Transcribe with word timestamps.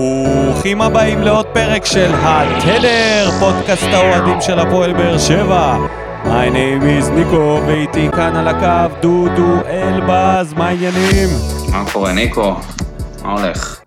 ברוכים 0.00 0.82
הבאים 0.82 1.22
לעוד 1.22 1.46
פרק 1.46 1.84
של 1.84 2.10
התדר, 2.14 3.30
פודקאסט 3.40 3.86
האוהדים 3.92 4.40
של 4.40 4.58
הפועל 4.58 4.92
באר 4.92 5.18
שבע. 5.18 5.76
My 6.24 6.48
name 6.52 6.82
is 6.82 7.10
ניקו, 7.10 7.60
ואיתי 7.66 8.08
כאן 8.12 8.36
על 8.36 8.48
הקו 8.48 8.94
דודו 9.02 9.54
אלבז, 9.68 10.52
מה 10.52 10.68
העניינים? 10.68 11.28
מה 11.72 11.84
קורה, 11.92 12.12
ניקו? 12.12 12.54
מה 13.24 13.32
הולך? 13.32 13.80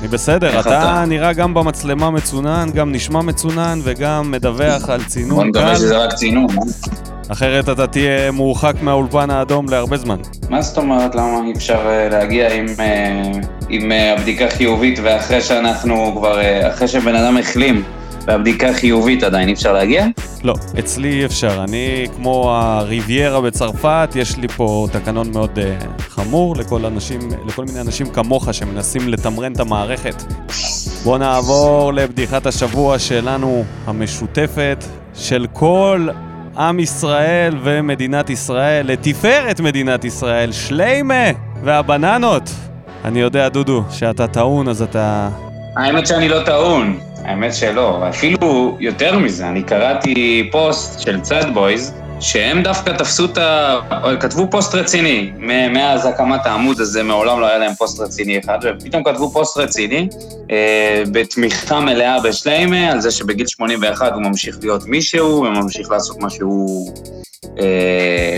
אני 0.00 0.08
בסדר, 0.08 0.60
אתה 0.60 0.60
אתה? 0.60 1.04
נראה 1.06 1.32
גם 1.32 1.54
במצלמה 1.54 2.10
מצונן, 2.10 2.68
גם 2.74 2.92
נשמע 2.92 3.22
מצונן 3.22 3.80
וגם 3.82 4.30
מדווח 4.30 4.88
על 4.88 5.00
בוא 5.00 5.08
צינון 5.08 5.48
נקווה 5.48 5.68
קל, 5.68 5.76
שזה 5.76 5.98
רק 5.98 6.14
צינון. 6.14 6.46
אחרת 7.32 7.68
אתה 7.68 7.86
תהיה 7.86 8.30
מורחק 8.30 8.74
מהאולפן 8.82 9.30
האדום 9.30 9.66
להרבה 9.68 9.96
זמן. 9.96 10.16
מה 10.50 10.62
זאת 10.62 10.78
אומרת, 10.78 11.14
למה 11.14 11.40
אי 11.46 11.52
אפשר 11.52 11.86
אה, 11.86 12.08
להגיע 12.08 12.54
עם, 12.54 12.66
אה, 12.80 13.22
עם 13.68 13.92
אה, 13.92 14.12
הבדיקה 14.12 14.48
חיובית 14.50 14.98
ואחרי 15.02 15.40
שאנחנו 15.40 16.14
כבר, 16.16 16.40
אחרי 16.68 16.88
שבן 16.88 17.14
אדם 17.14 17.36
החלים 17.36 17.82
והבדיקה 18.26 18.72
חיובית 18.72 19.22
עדיין 19.22 19.48
אי 19.48 19.54
אפשר 19.54 19.72
להגיע? 19.72 20.06
לא, 20.44 20.54
אצלי 20.78 21.08
אי 21.08 21.24
אפשר. 21.24 21.64
אני, 21.64 22.06
כמו 22.16 22.50
הריביירה 22.50 23.40
בצרפת, 23.40 24.08
יש 24.14 24.36
לי 24.36 24.48
פה 24.48 24.86
תקנון 24.92 25.32
מאוד 25.32 25.58
uh, 25.58 26.02
חמור 26.02 26.56
לכל, 26.56 26.84
אנשים, 26.84 27.20
לכל 27.46 27.64
מיני 27.64 27.80
אנשים 27.80 28.06
כמוך 28.06 28.54
שמנסים 28.54 29.08
לתמרן 29.08 29.52
את 29.52 29.60
המערכת. 29.60 30.22
בואו 31.04 31.18
נעבור 31.18 31.92
לבדיחת 31.92 32.46
השבוע 32.46 32.98
שלנו, 32.98 33.64
המשותפת, 33.86 34.84
של 35.14 35.46
כל 35.52 36.08
עם 36.56 36.80
ישראל 36.80 37.56
ומדינת 37.62 38.30
ישראל, 38.30 38.86
לתפארת 38.86 39.60
מדינת 39.60 40.04
ישראל, 40.04 40.52
שליימה 40.52 41.24
והבננות. 41.62 42.50
אני 43.04 43.20
יודע, 43.20 43.48
דודו, 43.48 43.82
שאתה 43.90 44.26
טעון, 44.26 44.68
אז 44.68 44.82
אתה... 44.82 45.28
האמת 45.76 46.06
שאני 46.06 46.28
לא 46.28 46.42
טעון, 46.44 46.98
האמת 47.24 47.54
שלא, 47.54 48.08
אפילו 48.08 48.76
יותר 48.80 49.18
מזה, 49.18 49.48
אני 49.48 49.62
קראתי 49.62 50.48
פוסט 50.52 51.00
של 51.00 51.20
צד 51.20 51.54
בויז, 51.54 51.94
שהם 52.22 52.62
דווקא 52.62 52.90
תפסו 52.90 53.24
את 53.24 53.38
ה... 53.38 53.80
כתבו 54.20 54.50
פוסט 54.50 54.74
רציני, 54.74 55.32
מאז 55.70 56.06
הקמת 56.06 56.46
העמוד 56.46 56.80
הזה 56.80 57.02
מעולם 57.02 57.40
לא 57.40 57.46
היה 57.46 57.58
להם 57.58 57.74
פוסט 57.74 58.00
רציני 58.00 58.38
אחד, 58.38 58.58
ופתאום 58.62 59.04
כתבו 59.04 59.30
פוסט 59.30 59.56
רציני, 59.56 60.08
אה, 60.50 61.02
בתמיכה 61.12 61.80
מלאה 61.80 62.20
בשליימה, 62.20 62.90
על 62.92 63.00
זה 63.00 63.10
שבגיל 63.10 63.46
81 63.46 64.12
הוא 64.12 64.22
ממשיך 64.22 64.56
להיות 64.62 64.86
מישהו, 64.86 65.42
וממשיך 65.42 65.90
לעשות 65.90 66.20
מה 66.20 66.30
שהוא... 66.30 66.94
אה, 67.60 68.36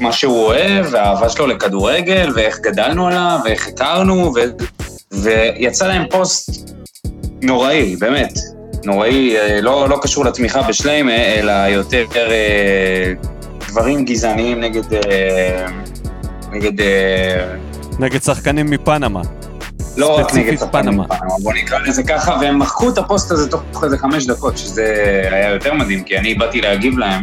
מה 0.00 0.12
שהוא 0.12 0.38
אוהב, 0.38 0.86
והאהבה 0.90 1.28
שלו 1.28 1.46
לכדורגל, 1.46 2.32
ואיך 2.34 2.58
גדלנו 2.60 3.06
עליו, 3.06 3.38
ואיך 3.44 3.68
הכרנו, 3.68 4.32
ו... 4.34 4.40
ויצא 5.12 5.86
להם 5.86 6.04
פוסט 6.10 6.70
נוראי, 7.42 7.96
באמת, 7.96 8.32
נוראי, 8.86 9.36
אה, 9.36 9.60
לא, 9.60 9.88
לא 9.88 9.98
קשור 10.02 10.24
לתמיכה 10.24 10.62
בשליימה, 10.62 11.16
אלא 11.16 11.52
יותר 11.52 12.04
אה, 12.16 13.12
דברים 13.68 14.04
גזעניים 14.04 14.60
נגד... 14.60 14.94
אה, 14.94 15.66
נגד... 16.52 16.80
אה, 16.80 17.54
נגד 17.98 18.22
שחקנים 18.22 18.70
מפנמה. 18.70 19.20
לא 19.96 20.18
רק 20.18 20.34
נגד 20.34 20.58
שחקנים 20.58 20.70
פנמה. 20.72 21.04
מפנמה, 21.04 21.34
בוא 21.42 21.52
נקרא 21.52 21.78
לזה 21.78 22.02
ככה, 22.02 22.36
והם 22.40 22.58
מחקו 22.58 22.88
את 22.88 22.98
הפוסט 22.98 23.30
הזה 23.30 23.50
תוך 23.50 23.84
איזה 23.84 23.98
חמש 23.98 24.26
דקות, 24.26 24.58
שזה 24.58 24.84
היה 25.30 25.50
יותר 25.50 25.74
מדהים, 25.74 26.02
כי 26.02 26.18
אני 26.18 26.34
באתי 26.34 26.60
להגיב 26.60 26.98
להם, 26.98 27.22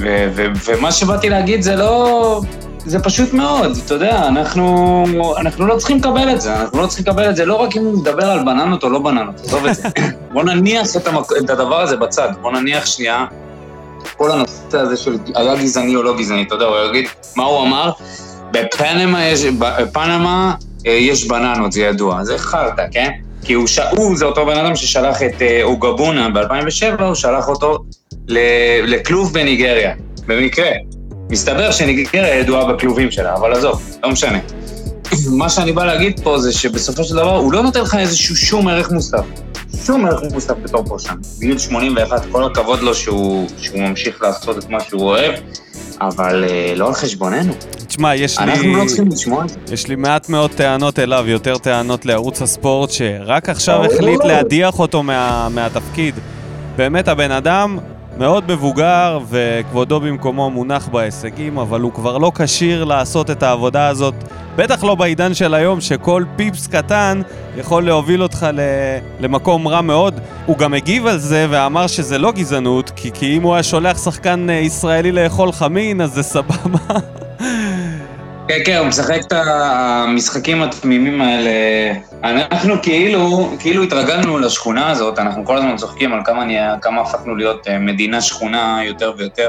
ו- 0.00 0.28
ו- 0.34 0.46
ומה 0.66 0.92
שבאתי 0.92 1.28
להגיד 1.28 1.62
זה 1.62 1.76
לא... 1.76 2.40
זה 2.84 2.98
פשוט 2.98 3.32
מאוד, 3.32 3.78
אתה 3.84 3.94
יודע, 3.94 4.28
אנחנו, 4.28 5.04
אנחנו 5.38 5.66
לא 5.66 5.76
צריכים 5.76 5.96
לקבל 5.96 6.32
את 6.32 6.40
זה, 6.40 6.56
אנחנו 6.56 6.82
לא 6.82 6.86
צריכים 6.86 7.06
לקבל 7.06 7.30
את 7.30 7.36
זה 7.36 7.44
לא 7.44 7.54
רק 7.54 7.76
אם 7.76 7.84
הוא 7.84 8.00
מדבר 8.00 8.30
על 8.30 8.44
בננות 8.44 8.84
או 8.84 8.90
לא 8.90 8.98
בננות, 8.98 9.40
עזוב 9.40 9.66
את 9.66 9.74
זה. 9.74 9.88
בוא 10.32 10.42
נניח 10.42 10.96
את, 10.96 11.06
המק... 11.06 11.26
את 11.44 11.50
הדבר 11.50 11.80
הזה 11.80 11.96
בצד, 11.96 12.28
בוא 12.42 12.52
נניח 12.52 12.86
שנייה 12.86 13.26
כל 14.16 14.30
הנושא 14.30 14.78
הזה 14.78 14.96
של 14.96 15.16
היה 15.34 15.56
גזעני 15.56 15.96
או 15.96 16.02
לא 16.02 16.16
גזעני, 16.18 16.42
אתה 16.42 16.54
יודע, 16.54 16.64
הוא 16.64 16.76
יגיד 16.88 17.08
מה 17.36 17.44
הוא 17.44 17.62
אמר, 17.62 17.90
בפנמה 18.50 19.24
יש, 19.24 19.44
בפנמה 19.44 20.54
אה, 20.86 20.92
יש 20.92 21.28
בננות, 21.28 21.72
זה 21.72 21.80
ידוע, 21.80 22.24
זה 22.24 22.38
חרטא, 22.38 22.82
כן? 22.90 23.10
כי 23.48 23.54
הוא, 23.54 23.66
ש... 23.66 23.78
הוא 23.78 24.16
זה 24.16 24.24
אותו 24.24 24.46
בן 24.46 24.58
אדם 24.58 24.76
ששלח 24.76 25.22
את 25.22 25.42
אה, 25.42 25.60
אוגבונה 25.62 26.30
ב-2007, 26.30 27.02
הוא 27.02 27.14
שלח 27.14 27.48
אותו. 27.48 27.78
לכלוב 28.84 29.32
בניגריה, 29.32 29.94
במקרה. 30.26 30.70
מסתבר 31.30 31.70
שניגריה 31.70 32.34
ידועה 32.34 32.72
בכלובים 32.72 33.10
שלה, 33.10 33.34
אבל 33.34 33.52
עזוב, 33.52 33.82
לא 34.02 34.10
משנה. 34.10 34.38
מה 35.38 35.48
שאני 35.48 35.72
בא 35.72 35.84
להגיד 35.84 36.20
פה 36.22 36.38
זה 36.38 36.52
שבסופו 36.52 37.04
של 37.04 37.14
דבר 37.14 37.36
הוא 37.36 37.52
לא 37.52 37.62
נותן 37.62 37.80
לך 37.80 37.94
איזשהו 37.94 38.36
שום 38.36 38.68
ערך 38.68 38.90
מוסף. 38.90 39.24
שום 39.76 40.06
ערך 40.06 40.22
מוסף 40.32 40.54
בתור 40.62 40.84
פרשן. 40.84 41.14
בגיל 41.38 41.58
81, 41.58 42.22
כל 42.32 42.44
הכבוד 42.44 42.80
לו 42.80 42.94
שהוא, 42.94 43.48
שהוא 43.58 43.80
ממשיך 43.80 44.22
לעשות 44.22 44.58
את 44.58 44.70
מה 44.70 44.80
שהוא 44.80 45.02
אוהב, 45.02 45.34
אבל 46.00 46.44
אה, 46.48 46.72
לא 46.76 46.88
על 46.88 46.94
חשבוננו. 46.94 47.52
תשמע, 47.86 48.14
יש 48.14 48.38
לי... 48.38 48.44
אנחנו 48.44 48.76
לא 48.76 48.84
צריכים 48.86 49.08
לשמוע 49.08 49.44
את 49.44 49.48
זה. 49.48 49.56
יש 49.72 49.88
לי 49.88 49.96
מעט 49.96 50.28
מאוד 50.28 50.50
טענות 50.50 50.98
אליו, 50.98 51.24
יותר 51.28 51.58
טענות 51.58 52.06
לערוץ 52.06 52.42
הספורט, 52.42 52.90
שרק 52.90 53.48
עכשיו. 53.48 53.84
החליט 53.84 54.24
להדיח 54.24 54.78
אותו 54.78 55.02
מה, 55.02 55.48
מהתפקיד. 55.54 56.14
באמת, 56.76 57.08
הבן 57.08 57.30
אדם 57.30 57.78
מאוד 58.18 58.52
מבוגר, 58.52 59.18
וכבודו 59.28 60.00
במקומו 60.00 60.50
מונח 60.50 60.88
בהישגים, 60.88 61.58
אבל 61.58 61.80
הוא 61.80 61.92
כבר 61.92 62.18
לא 62.18 62.32
כשיר 62.34 62.84
לעשות 62.84 63.30
את 63.30 63.42
העבודה 63.42 63.88
הזאת. 63.88 64.14
בטח 64.56 64.84
לא 64.84 64.94
בעידן 64.94 65.34
של 65.34 65.54
היום, 65.54 65.80
שכל 65.80 66.24
פיפס 66.36 66.66
קטן 66.66 67.22
יכול 67.56 67.84
להוביל 67.84 68.22
אותך 68.22 68.46
למקום 69.20 69.68
רע 69.68 69.80
מאוד. 69.80 70.20
הוא 70.46 70.58
גם 70.58 70.74
הגיב 70.74 71.06
על 71.06 71.18
זה 71.18 71.46
ואמר 71.50 71.86
שזה 71.86 72.18
לא 72.18 72.32
גזענות, 72.32 72.92
כי, 72.96 73.10
כי 73.14 73.36
אם 73.36 73.42
הוא 73.42 73.54
היה 73.54 73.62
שולח 73.62 74.04
שחקן 74.04 74.50
אה, 74.50 74.54
ישראלי 74.54 75.12
לאכול 75.12 75.52
חמין, 75.52 76.00
אז 76.00 76.14
זה 76.14 76.22
סבבה. 76.22 76.78
כן, 78.48 78.58
כן, 78.64 78.76
הוא 78.76 78.86
משחק 78.86 79.20
את 79.26 79.32
המשחקים 79.32 80.62
התמימים 80.62 81.20
האלה. 81.20 81.50
אנחנו 82.24 82.74
כאילו, 82.82 83.50
כאילו 83.58 83.82
התרגלנו 83.82 84.38
לשכונה 84.38 84.90
הזאת, 84.90 85.18
אנחנו 85.18 85.44
כל 85.44 85.56
הזמן 85.56 85.76
צוחקים 85.76 86.12
על 86.12 86.20
כמה, 86.24 86.44
נהיה, 86.44 86.76
כמה 86.82 87.00
הפכנו 87.00 87.36
להיות 87.36 87.68
אה, 87.68 87.78
מדינה 87.78 88.20
שכונה 88.20 88.80
יותר 88.84 89.12
ויותר, 89.16 89.48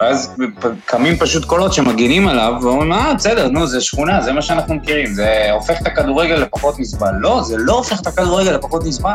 ואז 0.00 0.36
קמים 0.84 1.16
פשוט 1.16 1.44
קולות 1.44 1.72
שמגינים 1.72 2.28
עליו, 2.28 2.54
ואומרים, 2.62 2.92
אה, 2.92 3.14
בסדר, 3.14 3.48
נו, 3.48 3.66
זה 3.66 3.80
שכונה, 3.80 4.22
זה 4.22 4.32
מה 4.32 4.42
שאנחנו 4.42 4.74
מכירים, 4.74 5.06
זה 5.14 5.52
הופך 5.52 5.80
את 5.82 5.86
הכדורגל 5.86 6.34
לפחות 6.34 6.78
נסבל. 6.78 7.12
לא, 7.20 7.42
זה 7.42 7.56
לא 7.58 7.72
הופך 7.72 8.00
את 8.00 8.06
הכדורגל 8.06 8.52
לפחות 8.52 8.84
נסבל. 8.84 9.10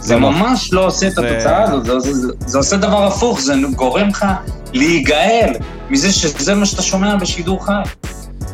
זה 0.00 0.14
לא. 0.18 0.30
ממש 0.30 0.72
לא 0.72 0.86
עושה 0.86 1.06
את 1.08 1.18
התוצאה 1.18 1.62
הזאת, 1.62 1.84
זה, 1.84 2.00
זה, 2.00 2.12
זה, 2.12 2.28
זה 2.46 2.58
עושה 2.58 2.76
דבר 2.76 3.04
הפוך, 3.04 3.40
זה 3.40 3.54
גורם 3.76 4.08
לך 4.08 4.26
להיגאל 4.72 5.52
מזה 5.90 6.12
שזה 6.12 6.54
מה 6.54 6.66
שאתה 6.66 6.82
שומע 6.82 7.16
בשידור 7.16 7.66
חי. 7.66 7.72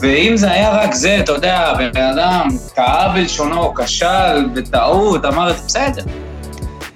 ואם 0.00 0.36
זה 0.36 0.50
היה 0.50 0.70
רק 0.70 0.94
זה, 0.94 1.18
אתה 1.20 1.32
יודע, 1.32 1.72
בן 1.94 2.02
אדם 2.06 2.48
טעה 2.74 3.08
בלשונו, 3.08 3.74
כשל 3.74 4.44
בטעות, 4.54 5.24
אמר 5.24 5.50
את 5.50 5.56
זה, 5.58 5.64
בסדר. 5.66 6.02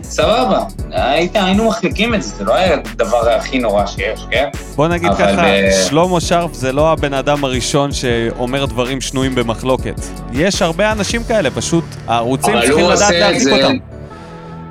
סבבה, 0.03 0.61
היית, 0.91 1.37
היינו 1.37 1.69
מחליקים 1.69 2.15
את 2.15 2.23
זה, 2.23 2.29
זה 2.37 2.45
לא 2.45 2.55
היה 2.55 2.75
הדבר 2.75 3.31
הכי 3.31 3.59
נורא 3.59 3.87
שיש, 3.87 4.27
כן? 4.31 4.49
בוא 4.77 4.89
נגיד 4.89 5.13
ככה, 5.19 5.43
ב- 5.45 5.89
שלמה 5.89 6.21
שרף 6.21 6.55
זה 6.55 6.73
לא 6.73 6.93
הבן 6.93 7.15
אדם 7.15 7.45
הראשון 7.45 7.93
שאומר 7.93 8.65
דברים 8.65 9.01
שנויים 9.01 9.35
במחלוקת. 9.35 10.01
יש 10.33 10.63
הרבה 10.63 10.93
אנשים 10.93 11.25
כאלה, 11.25 11.51
פשוט 11.51 11.85
הערוצים 12.07 12.55
צריכים 12.61 12.91
לדעת 12.91 13.11
להחזיק 13.15 13.43
זה... 13.43 13.65
אותם. 13.65 13.98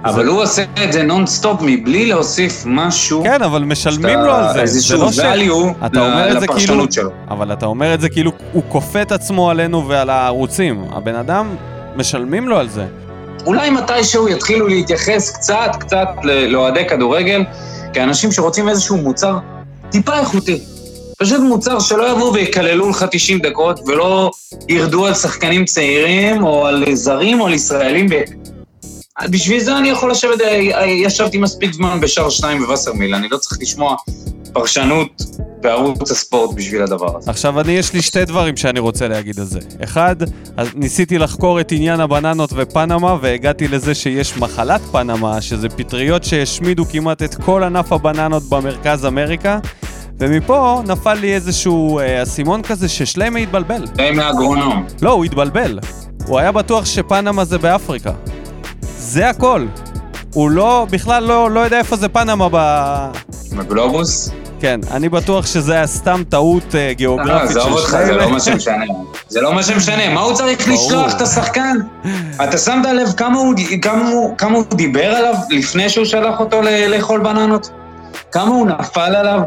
אבל 0.09 0.27
הוא 0.27 0.41
עושה 0.43 0.63
את 0.83 0.93
זה 0.93 1.03
נונסטופ 1.03 1.61
מבלי 1.61 2.05
להוסיף 2.05 2.63
משהו, 2.65 3.23
כן, 3.23 3.41
אבל 3.41 3.63
משלמים 3.63 4.19
לו 4.19 4.33
על 4.33 4.47
זה. 4.47 4.53
זה 4.53 4.61
איזשהו 4.61 5.01
לא 5.01 5.09
value 5.09 5.85
אתה 5.85 5.99
אומר 5.99 6.31
את 6.31 6.39
זה 6.41 6.47
כאילו... 6.47 6.53
לפרשנות 6.59 6.91
שלו. 6.91 7.09
אבל 7.29 7.53
אתה 7.53 7.65
אומר 7.65 7.93
את 7.93 8.01
זה 8.01 8.09
כאילו 8.09 8.31
הוא 8.53 8.63
כופה 8.67 9.01
את 9.01 9.11
עצמו 9.11 9.49
עלינו 9.49 9.87
ועל 9.87 10.09
הערוצים. 10.09 10.83
הבן 10.91 11.15
אדם, 11.15 11.55
משלמים 11.95 12.47
לו 12.49 12.57
על 12.57 12.69
זה. 12.69 12.85
אולי 13.45 13.69
מתישהו 13.69 14.29
יתחילו 14.29 14.67
להתייחס 14.67 15.31
קצת, 15.31 15.71
קצת 15.79 16.07
ל- 16.23 16.45
לאוהדי 16.45 16.85
כדורגל, 16.89 17.43
כאנשים 17.93 18.31
שרוצים 18.31 18.69
איזשהו 18.69 18.97
מוצר 18.97 19.37
טיפה 19.91 20.19
איכותי. 20.19 20.59
פשוט 21.19 21.39
מוצר 21.41 21.79
שלא 21.79 22.11
יבואו 22.11 22.33
ויקללו 22.33 22.89
לך 22.89 23.05
90 23.11 23.39
דקות, 23.39 23.79
ולא 23.87 24.31
ירדו 24.69 25.05
על 25.05 25.13
שחקנים 25.13 25.65
צעירים, 25.65 26.43
או 26.43 26.65
על 26.67 26.83
זרים, 26.93 27.41
או 27.41 27.47
על 27.47 27.53
ישראלים. 27.53 28.07
בשביל 29.25 29.59
זה 29.59 29.77
אני 29.77 29.89
יכול 29.89 30.11
לשבת, 30.11 30.41
אה, 30.41 30.85
ישבתי 30.85 31.37
מספיק 31.37 31.73
זמן 31.73 32.01
בשער 32.01 32.29
שניים 32.29 32.59
בווסרמיל, 32.59 33.15
אני 33.15 33.27
לא 33.29 33.37
צריך 33.37 33.57
לשמוע 33.61 33.95
פרשנות 34.53 35.21
בערוץ 35.61 36.11
הספורט 36.11 36.55
בשביל 36.55 36.81
הדבר 36.81 37.17
הזה. 37.17 37.31
עכשיו, 37.31 37.59
אני, 37.59 37.71
יש 37.71 37.93
לי 37.93 38.01
שתי 38.01 38.25
דברים 38.25 38.57
שאני 38.57 38.79
רוצה 38.79 39.07
להגיד 39.07 39.39
על 39.39 39.45
זה. 39.45 39.59
אחד, 39.83 40.15
ניסיתי 40.75 41.17
לחקור 41.17 41.59
את 41.59 41.71
עניין 41.71 41.99
הבננות 41.99 42.49
ופנמה, 42.55 43.15
והגעתי 43.21 43.67
לזה 43.67 43.95
שיש 43.95 44.37
מחלת 44.37 44.81
פנמה, 44.81 45.41
שזה 45.41 45.69
פטריות 45.69 46.23
שהשמידו 46.23 46.85
כמעט 46.85 47.23
את 47.23 47.35
כל 47.35 47.63
ענף 47.63 47.91
הבננות 47.91 48.43
במרכז 48.43 49.05
אמריקה, 49.05 49.59
ומפה 50.19 50.81
נפל 50.87 51.13
לי 51.13 51.33
איזשהו 51.35 51.99
אה, 51.99 52.23
אסימון 52.23 52.61
כזה 52.61 52.89
ששלמה 52.89 53.39
התבלבל. 53.39 53.85
די 53.85 54.11
מהאגרונום. 54.11 54.85
לא, 55.01 55.11
הוא 55.11 55.25
התבלבל. 55.25 55.79
הוא 56.27 56.39
היה 56.39 56.51
בטוח 56.51 56.85
שפנמה 56.85 57.45
זה 57.45 57.57
באפריקה. 57.57 58.11
זה 59.07 59.29
הכל. 59.29 59.65
הוא 60.33 60.49
לא, 60.49 60.87
בכלל 60.91 61.23
לא, 61.23 61.51
לא 61.51 61.59
יודע 61.59 61.77
איפה 61.77 61.95
זה 61.95 62.07
פנמה 62.07 62.47
ב... 62.51 62.57
בגלובוס? 63.57 64.31
כן, 64.59 64.79
אני 64.91 65.09
בטוח 65.09 65.45
שזה 65.45 65.73
היה 65.73 65.87
סתם 65.87 66.23
טעות 66.29 66.75
אה, 66.75 66.93
גיאוגרפית 66.93 67.57
עזוב 67.57 67.63
של 67.63 67.71
אותך, 67.71 67.89
זה 67.89 68.05
שניהם. 68.05 68.19
לא 68.19 68.29
מה 68.29 68.39
שמשנה. 68.39 68.85
זה 69.27 69.41
לא 69.41 69.53
מה 69.53 69.63
שמשנה, 69.63 70.13
מה 70.13 70.21
הוא 70.21 70.33
צריך 70.33 70.67
ברור. 70.67 70.85
לשלוח 70.85 71.15
את 71.15 71.21
השחקן? 71.21 71.77
אתה 72.43 72.57
שמת 72.57 72.85
לב 72.85 73.09
כמה 73.17 73.37
הוא, 73.37 73.53
כמה, 73.81 74.09
כמה 74.37 74.57
הוא 74.57 74.63
דיבר 74.73 75.05
עליו 75.05 75.33
לפני 75.49 75.89
שהוא 75.89 76.05
שלח 76.05 76.39
אותו 76.39 76.61
לאכול 76.89 77.19
בננות? 77.19 77.69
כמה 78.31 78.49
הוא 78.55 78.67
נפל 78.67 79.15
עליו? 79.15 79.39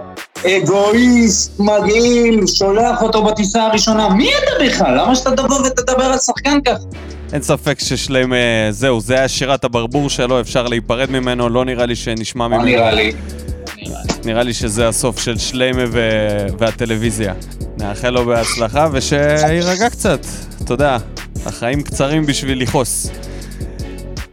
אגואיסט, 0.46 1.60
מגעיל, 1.60 2.46
שולח 2.46 3.02
אותו 3.02 3.24
בטיסה 3.24 3.62
הראשונה. 3.62 4.08
מי 4.08 4.30
אתה 4.34 4.64
בכלל? 4.64 5.00
למה 5.00 5.16
שאתה 5.16 5.30
תבוא 5.36 5.58
ותדבר 5.66 6.04
על 6.04 6.18
שחקן 6.18 6.58
ככה? 6.66 6.84
אין 7.32 7.42
ספק 7.42 7.78
ששלם, 7.78 8.32
אה, 8.32 8.68
זהו, 8.70 9.00
זה 9.00 9.14
היה 9.14 9.28
שירת 9.28 9.64
הברבור 9.64 10.10
שלו, 10.10 10.40
אפשר 10.40 10.66
להיפרד 10.66 11.10
ממנו, 11.10 11.48
לא 11.48 11.64
נראה 11.64 11.86
לי 11.86 11.96
שנשמע 11.96 12.44
לא 12.44 12.48
ממנו. 12.48 12.64
נראה 12.64 12.94
לי. 12.94 13.12
נראה 14.24 14.42
לי 14.42 14.54
שזה 14.54 14.88
הסוף 14.88 15.18
של 15.18 15.38
שליימה 15.38 15.82
ו... 15.92 16.10
והטלוויזיה. 16.58 17.34
נאחל 17.78 18.10
לו 18.10 18.24
בהצלחה 18.24 18.88
ושיירגע 18.92 19.90
קצת, 19.90 20.20
אתה 20.64 20.74
יודע, 20.74 20.96
החיים 21.46 21.82
קצרים 21.82 22.26
בשביל 22.26 22.62
לכעוס. 22.62 23.10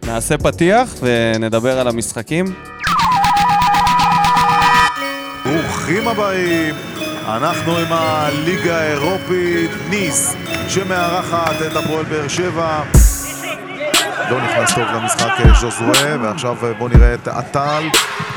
נעשה 0.05 0.37
פתיח 0.37 0.95
ונדבר 1.01 1.79
על 1.79 1.87
המשחקים. 1.87 2.45
ברוכים 5.45 6.07
הבאים, 6.07 6.75
אנחנו 7.27 7.77
עם 7.77 7.87
הליגה 7.89 8.77
האירופית, 8.81 9.71
ניס, 9.89 10.35
שמארחת 10.69 11.55
את 11.67 11.75
הפועל 11.75 12.05
באר 12.05 12.27
שבע. 12.27 12.79
לא 14.29 14.41
נכנס 14.41 14.73
טוב 14.75 14.83
למשחק 14.95 15.31
אה, 15.39 15.53
ז'וזואה, 15.53 16.15
ועכשיו 16.21 16.55
אה, 16.63 16.73
בואו 16.73 16.89
נראה 16.89 17.13
את 17.13 17.27
עטל 17.27 17.83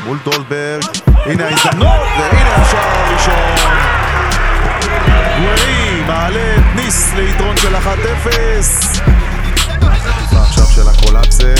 מול 0.05 0.19
דולברג. 0.25 0.82
הנה 1.27 1.44
ההזדמנות, 1.44 2.06
והנה 2.19 2.55
השער 2.55 3.06
הראשון. 3.06 3.81
גואי 5.41 6.03
מעלה 6.06 6.55
את 6.56 6.77
ניס 6.77 7.15
ליתרון 7.15 7.56
של 7.56 7.77
1-0. 7.77 7.79
עכשיו 10.32 10.65
של 10.65 10.88
הקולאצה, 10.88 11.55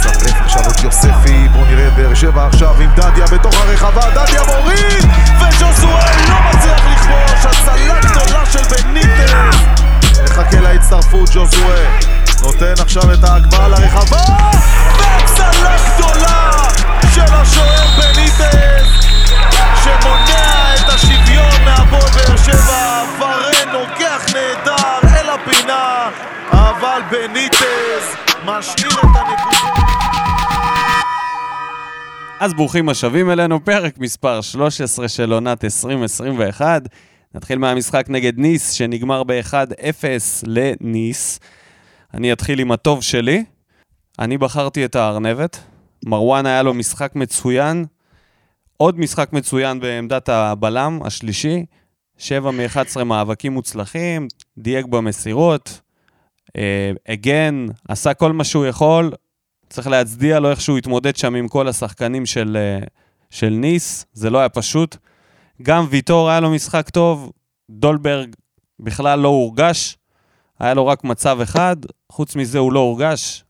צרף 0.00 0.40
עכשיו 0.44 0.62
את 0.62 0.84
יוספי, 0.84 1.48
בואו 1.48 1.64
נראה 1.64 1.88
את 1.88 1.92
באר 1.92 2.14
שבע 2.14 2.46
עכשיו 2.46 2.74
עם 2.80 2.90
דדיה 2.96 3.26
בתוך 3.26 3.54
הרחבה, 3.60 4.10
דדיה 4.10 4.42
מוריד, 4.46 5.04
וז'וזואל 5.40 6.16
לא 6.28 6.36
מצליח 6.50 6.80
לכבוש, 6.92 7.46
הצלה 7.46 8.00
גדולה 8.00 8.46
של 8.46 8.62
בניטס, 8.62 9.56
מחכה 10.24 10.60
להצטרפות 10.60 11.26
ז'וזואל, 11.26 11.86
נותן 12.42 12.74
עכשיו 12.82 13.12
את 13.12 13.24
ההגבהה 13.24 13.68
לרחבה, 13.68 14.24
והצלה 14.98 15.76
גדולה 15.88 16.50
של 17.14 17.34
השוער 17.34 17.86
בניטס, 17.98 19.06
שמונע 19.84 20.74
את 20.74 20.88
השוויון 20.88 21.64
מהפועל 21.64 22.10
באר 22.14 22.36
שבע, 22.36 23.02
ורן 23.18 23.72
נוגח 23.72 24.24
נהדר 24.34 25.16
אל 25.16 25.28
הפינה, 25.30 26.08
אבל 26.50 27.00
בניטס 27.10 28.16
משאיר 28.44 28.90
את 28.90 29.04
הנקודות. 29.04 29.86
אז 32.40 32.54
ברוכים 32.54 32.88
השבים 32.88 33.30
אלינו, 33.30 33.64
פרק 33.64 33.98
מספר 33.98 34.40
13 34.40 35.08
של 35.08 35.32
עונת 35.32 35.64
2021. 35.64 36.82
נתחיל 37.36 37.58
מהמשחק 37.58 38.06
נגד 38.08 38.38
ניס, 38.38 38.70
שנגמר 38.70 39.22
ב-1-0 39.24 40.04
לניס. 40.46 41.40
אני 42.14 42.32
אתחיל 42.32 42.60
עם 42.60 42.72
הטוב 42.72 43.02
שלי. 43.02 43.44
אני 44.18 44.38
בחרתי 44.38 44.84
את 44.84 44.96
הארנבת. 44.96 45.58
מרואן 46.04 46.46
היה 46.46 46.62
לו 46.62 46.74
משחק 46.74 47.12
מצוין. 47.14 47.84
עוד 48.76 48.98
משחק 48.98 49.32
מצוין 49.32 49.80
בעמדת 49.80 50.28
הבלם, 50.28 51.00
השלישי. 51.04 51.64
7 52.18 52.50
מ-11 52.50 53.04
מאבקים 53.04 53.52
מוצלחים, 53.52 54.28
דייק 54.58 54.86
במסירות, 54.86 55.80
אה, 56.56 56.90
הגן, 57.08 57.66
עשה 57.88 58.14
כל 58.14 58.32
מה 58.32 58.44
שהוא 58.44 58.66
יכול, 58.66 59.12
צריך 59.68 59.86
להצדיע 59.86 60.40
לו 60.40 60.50
איך 60.50 60.60
שהוא 60.60 60.78
התמודד 60.78 61.16
שם 61.16 61.34
עם 61.34 61.48
כל 61.48 61.68
השחקנים 61.68 62.26
של, 62.26 62.56
אה, 62.60 62.86
של 63.30 63.50
ניס, 63.50 64.06
זה 64.12 64.30
לא 64.30 64.38
היה 64.38 64.48
פשוט. 64.48 64.96
גם 65.62 65.86
ויטור 65.90 66.30
היה 66.30 66.40
לו 66.40 66.50
משחק 66.50 66.90
טוב, 66.90 67.32
דולברג 67.70 68.34
בכלל 68.80 69.18
לא 69.18 69.28
הורגש, 69.28 69.96
היה 70.58 70.74
לו 70.74 70.86
רק 70.86 71.04
מצב 71.04 71.40
אחד, 71.40 71.76
חוץ 72.12 72.36
מזה 72.36 72.58
הוא 72.58 72.72
לא 72.72 72.80
הורגש, 72.80 73.44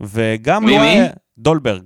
וגם 0.00 0.64
מי, 0.64 0.72
לא 0.72 0.78
מי? 0.78 0.86
היה... 0.86 1.10
דולברג. 1.38 1.82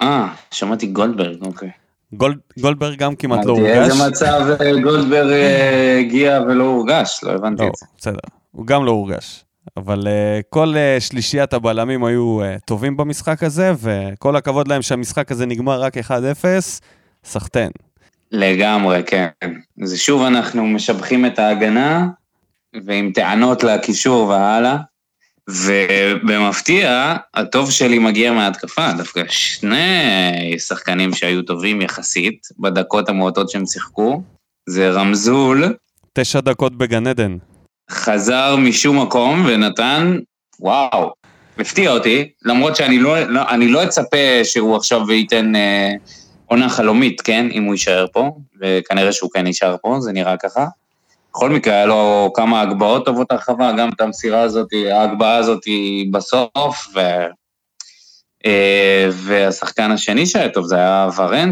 אה, 0.00 0.34
שמעתי 0.50 0.86
גולדברג, 0.86 1.42
אוקיי. 1.42 1.70
גול, 2.12 2.38
גולדברג 2.60 2.98
גם 2.98 3.16
כמעט 3.16 3.44
לא 3.44 3.52
הורגש. 3.52 3.90
איזה 3.90 4.08
מצב 4.08 4.56
אה, 4.60 4.80
גולדברג 4.82 5.30
אה, 5.30 5.98
הגיע 5.98 6.40
ולא 6.48 6.64
הורגש? 6.64 7.20
לא 7.22 7.30
הבנתי 7.30 7.62
לא, 7.62 7.68
את 7.68 7.74
זה. 7.76 7.86
בסדר, 7.98 8.18
הוא 8.50 8.66
גם 8.66 8.84
לא 8.84 8.90
הורגש. 8.90 9.44
אבל 9.76 10.02
uh, 10.02 10.42
כל 10.48 10.74
uh, 10.74 11.00
שלישיית 11.00 11.52
הבלמים 11.52 12.04
היו 12.04 12.40
uh, 12.40 12.60
טובים 12.64 12.96
במשחק 12.96 13.42
הזה, 13.42 13.72
וכל 13.78 14.36
הכבוד 14.36 14.68
להם 14.68 14.82
שהמשחק 14.82 15.32
הזה 15.32 15.46
נגמר 15.46 15.80
רק 15.80 15.96
1-0, 15.96 16.00
סחטיין. 17.24 17.70
לגמרי, 18.32 19.02
כן. 19.06 19.28
זה 19.82 19.98
שוב 19.98 20.22
אנחנו 20.22 20.66
משבחים 20.66 21.26
את 21.26 21.38
ההגנה, 21.38 22.06
ועם 22.86 23.12
טענות 23.14 23.64
לקישור 23.64 24.28
והלאה. 24.28 24.76
ובמפתיע, 25.48 27.16
הטוב 27.34 27.70
שלי 27.70 27.98
מגיע 27.98 28.32
מההתקפה, 28.32 28.92
דווקא 28.92 29.22
שני 29.28 30.56
שחקנים 30.58 31.14
שהיו 31.14 31.42
טובים 31.42 31.82
יחסית, 31.82 32.48
בדקות 32.58 33.08
המועטות 33.08 33.50
שהם 33.50 33.66
שיחקו, 33.66 34.22
זה 34.68 34.90
רמזול, 34.90 35.74
תשע 36.12 36.40
דקות 36.40 36.78
בגן 36.78 37.06
עדן. 37.06 37.36
חזר 37.90 38.56
משום 38.56 39.02
מקום 39.02 39.44
ונתן, 39.46 40.18
וואו, 40.60 41.12
הפתיע 41.58 41.90
אותי, 41.90 42.30
למרות 42.44 42.76
שאני 42.76 42.98
לא, 42.98 43.20
לא, 43.20 43.48
אני 43.48 43.68
לא 43.68 43.84
אצפה 43.84 44.44
שהוא 44.44 44.76
עכשיו 44.76 45.12
ייתן 45.12 45.56
אה, 45.56 45.92
עונה 46.52 46.68
חלומית, 46.68 47.20
כן, 47.20 47.46
אם 47.52 47.64
הוא 47.64 47.74
יישאר 47.74 48.06
פה, 48.12 48.30
וכנראה 48.60 49.12
שהוא 49.12 49.30
כן 49.30 49.46
יישאר 49.46 49.76
פה, 49.82 49.96
זה 50.00 50.12
נראה 50.12 50.36
ככה. 50.36 50.66
בכל 51.30 51.50
מקרה, 51.50 51.74
היה 51.74 51.86
לו 51.86 52.32
כמה 52.34 52.60
הגבהות 52.60 53.04
טובות 53.04 53.32
הרחבה, 53.32 53.72
גם 53.72 53.88
את 53.88 54.00
המסירה 54.00 54.40
הזאת, 54.40 54.68
ההגבהה 54.90 55.36
הזאת 55.36 55.62
בסוף, 56.10 56.86
ו... 56.94 57.00
אה, 58.46 59.08
והשחקן 59.12 59.90
השני 59.90 60.26
שהיה 60.26 60.48
טוב 60.48 60.66
זה 60.66 60.76
היה 60.76 61.08
ורן, 61.16 61.50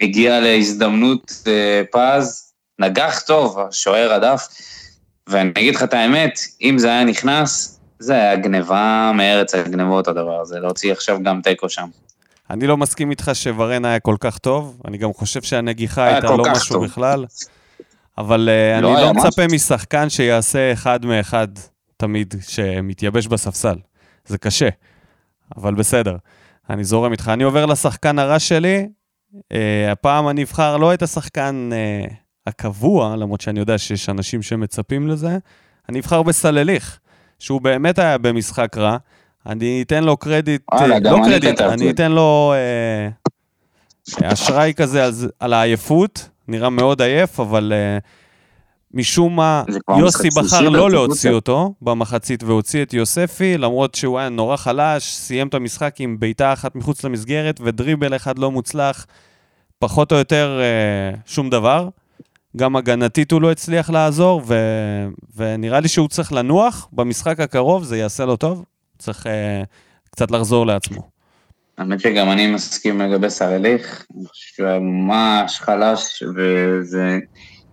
שהגיע 0.00 0.40
להזדמנות 0.40 1.32
אה, 1.46 1.82
פז, 1.92 2.52
נגח 2.78 3.20
טוב, 3.26 3.58
השוער 3.58 4.12
הדף, 4.12 4.48
ואני 5.26 5.50
אגיד 5.50 5.74
לך 5.74 5.82
את 5.82 5.94
האמת, 5.94 6.38
אם 6.62 6.78
זה 6.78 6.88
היה 6.88 7.04
נכנס, 7.04 7.80
זה 7.98 8.14
היה 8.14 8.36
גניבה 8.36 9.12
מארץ 9.14 9.54
הגנבות 9.54 10.08
הדבר 10.08 10.40
הזה, 10.40 10.60
להוציא 10.60 10.92
עכשיו 10.92 11.18
גם 11.22 11.40
תיקו 11.42 11.68
שם. 11.68 11.88
אני 12.50 12.66
לא 12.66 12.76
מסכים 12.76 13.10
איתך 13.10 13.30
שוורן 13.34 13.84
היה 13.84 14.00
כל 14.00 14.16
כך 14.20 14.38
טוב, 14.38 14.80
אני 14.88 14.98
גם 14.98 15.12
חושב 15.12 15.42
שהנגיחה 15.42 16.04
הייתה 16.04 16.26
לא 16.26 16.44
משהו 16.52 16.74
טוב. 16.74 16.84
בכלל, 16.84 17.24
אבל 18.18 18.48
uh, 18.78 18.82
לא 18.82 18.94
אני 18.94 19.02
לא 19.02 19.14
מצפה 19.14 19.42
משהו. 19.42 19.54
משחקן 19.54 20.10
שיעשה 20.10 20.72
אחד 20.72 21.06
מאחד 21.06 21.48
תמיד, 21.96 22.34
שמתייבש 22.48 23.26
בספסל. 23.26 23.76
זה 24.26 24.38
קשה, 24.38 24.68
אבל 25.56 25.74
בסדר. 25.74 26.16
אני 26.70 26.84
זורם 26.84 27.12
איתך. 27.12 27.28
אני 27.28 27.44
עובר 27.44 27.66
לשחקן 27.66 28.18
הרע 28.18 28.38
שלי, 28.38 28.88
uh, 29.34 29.38
הפעם 29.92 30.28
אני 30.28 30.42
אבחר 30.42 30.76
לא 30.76 30.94
את 30.94 31.02
השחקן 31.02 31.70
uh, 31.72 32.12
הקבוע, 32.46 33.16
למרות 33.16 33.40
שאני 33.40 33.60
יודע 33.60 33.78
שיש 33.78 34.08
אנשים 34.08 34.42
שמצפים 34.42 35.08
לזה, 35.08 35.38
אני 35.88 36.00
אבחר 36.00 36.22
בסלליך, 36.22 36.98
שהוא 37.38 37.60
באמת 37.60 37.98
היה 37.98 38.18
במשחק 38.18 38.76
רע. 38.76 38.96
אני 39.46 39.82
אתן 39.86 40.04
לו 40.04 40.16
קרדיט, 40.16 40.62
וואלה, 40.72 40.94
אה, 40.94 41.00
לא 41.00 41.18
קרדיט, 41.24 41.60
אני. 41.60 41.90
אתן 41.90 42.12
לו 42.12 42.54
אה, 42.56 43.08
אשראי 44.32 44.72
כזה 44.76 45.08
על, 45.40 45.52
העייפות, 45.52 46.28
נראה 46.48 46.70
מאוד 46.70 47.02
עייף, 47.02 47.40
אבל 47.40 47.72
אה, 47.72 47.98
משום 48.94 49.36
מה 49.36 49.62
יוסי 49.98 50.28
בחר 50.36 50.68
לא 50.68 50.90
להוציא. 50.90 51.30
אותו 51.30 51.74
במחצית 51.82 52.42
והוציא 52.42 52.82
את 52.82 52.94
יוספי, 52.94 53.58
למרות 53.58 53.94
שהוא 53.94 54.18
היה 54.18 54.28
נורא 54.28 54.56
חלש, 54.56 55.14
סיים 55.14 55.48
את 55.48 55.54
המשחק 55.54 55.94
עם 55.98 56.16
בעיטה 56.18 56.52
אחת 56.52 56.76
מחוץ 56.76 57.04
למסגרת 57.04 57.60
ודריבל 57.64 58.16
אחד 58.16 58.38
לא 58.38 58.50
מוצלח, 58.50 59.06
פחות 59.78 60.12
או 60.12 60.16
יותר 60.16 60.60
אה, 60.60 61.18
שום 61.26 61.50
דבר. 61.50 61.88
גם 62.56 62.76
הגנתית 62.76 63.32
הוא 63.32 63.42
לא 63.42 63.50
הצליח 63.50 63.90
לעזור, 63.90 64.42
ו... 64.46 64.54
ונראה 65.36 65.80
לי 65.80 65.88
שהוא 65.88 66.08
צריך 66.08 66.32
לנוח 66.32 66.88
במשחק 66.92 67.40
הקרוב, 67.40 67.84
זה 67.84 67.98
יעשה 67.98 68.24
לו 68.24 68.36
טוב. 68.36 68.64
צריך 69.04 69.26
אה, 69.26 69.62
קצת 70.10 70.30
לחזור 70.30 70.66
לעצמו. 70.66 71.08
האמת 71.78 72.00
שגם 72.00 72.30
אני 72.30 72.46
מסכים 72.46 73.00
לגבי 73.00 73.30
סרליך, 73.30 74.06
אני 74.16 74.26
חושב 74.26 74.54
שהוא 74.56 74.66
היה 74.66 74.78
ממש 74.78 75.60
חלש, 75.60 76.22
וזה 76.36 77.18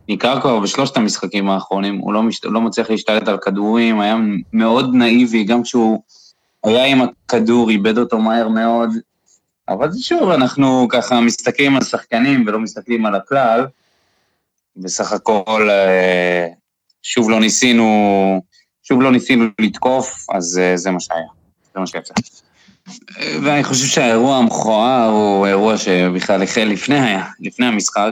ניכר 0.09 0.41
כבר 0.41 0.59
בשלושת 0.59 0.97
המשחקים 0.97 1.49
האחרונים, 1.49 1.97
הוא 1.97 2.13
לא, 2.13 2.23
מש... 2.23 2.43
לא 2.43 2.61
מצליח 2.61 2.89
להשתלט 2.89 3.27
על 3.27 3.37
כדורים, 3.37 3.99
היה 3.99 4.15
מאוד 4.53 4.93
נאיבי, 4.93 5.43
גם 5.43 5.63
כשהוא 5.63 6.01
היה 6.63 6.85
עם 6.85 7.01
הכדור, 7.01 7.69
איבד 7.69 7.97
אותו 7.97 8.17
מהר 8.17 8.47
מאוד. 8.47 8.89
אבל 9.69 9.89
שוב, 9.97 10.29
אנחנו 10.29 10.87
ככה 10.89 11.21
מסתכלים 11.21 11.75
על 11.75 11.83
שחקנים 11.83 12.43
ולא 12.47 12.59
מסתכלים 12.59 13.05
על 13.05 13.15
הכלל. 13.15 13.65
בסך 14.77 15.11
הכל, 15.11 15.69
אה, 15.69 16.47
שוב 17.03 17.29
לא 17.29 17.39
ניסינו, 17.39 18.41
שוב 18.83 19.01
לא 19.01 19.11
ניסינו 19.11 19.45
לתקוף, 19.59 20.25
אז 20.33 20.59
אה, 20.63 20.77
זה 20.77 20.91
מה 20.91 20.99
שהיה, 20.99 21.27
זה 21.73 21.79
מה 21.79 21.87
שיצא. 21.87 22.13
ואני 23.43 23.63
חושב 23.63 23.85
שהאירוע 23.85 24.37
המכוער 24.37 25.09
הוא 25.09 25.47
אירוע 25.47 25.77
שבכלל 25.77 26.43
החל 26.43 26.63
לפני 26.63 26.99
היה, 26.99 27.25
לפני 27.39 27.65
המשחק. 27.65 28.11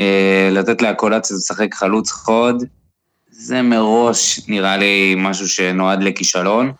אה, 0.00 0.48
לתת 0.52 0.82
לאקולציה 0.82 1.36
לשחק 1.36 1.74
חלוץ 1.74 2.10
חוד, 2.10 2.64
זה 3.30 3.62
מראש 3.62 4.40
נראה 4.48 4.76
לי 4.76 5.14
משהו 5.18 5.48
שנועד 5.48 6.02
לכישלון. 6.02 6.72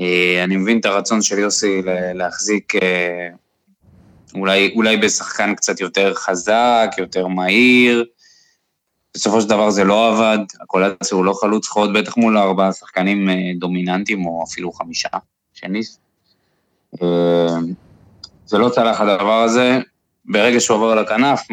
אה, 0.00 0.44
אני 0.44 0.56
מבין 0.56 0.80
את 0.80 0.86
הרצון 0.86 1.22
של 1.22 1.38
יוסי 1.38 1.82
להחזיק 2.14 2.74
אה, 2.74 3.28
אולי, 4.34 4.72
אולי 4.76 4.96
בשחקן 4.96 5.54
קצת 5.54 5.80
יותר 5.80 6.14
חזק, 6.14 6.90
יותר 6.98 7.26
מהיר. 7.26 8.04
בסופו 9.18 9.40
של 9.40 9.48
דבר 9.48 9.70
זה 9.70 9.84
לא 9.84 10.08
עבד, 10.08 10.38
הקולציה 10.60 11.16
הוא 11.16 11.24
לא 11.24 11.32
חלוץ 11.40 11.68
חוד, 11.68 11.92
בטח 11.92 12.16
מול 12.16 12.38
ארבעה 12.38 12.72
שחקנים 12.72 13.28
דומיננטיים, 13.58 14.26
או 14.26 14.44
אפילו 14.48 14.72
חמישה, 14.72 15.08
שניס. 15.54 15.98
זה 18.46 18.58
לא 18.58 18.68
צלח 18.68 19.00
הדבר 19.00 19.42
הזה. 19.42 19.78
ברגע 20.24 20.60
שהוא 20.60 20.76
עבר 20.76 20.94
לכנף, 20.94 21.48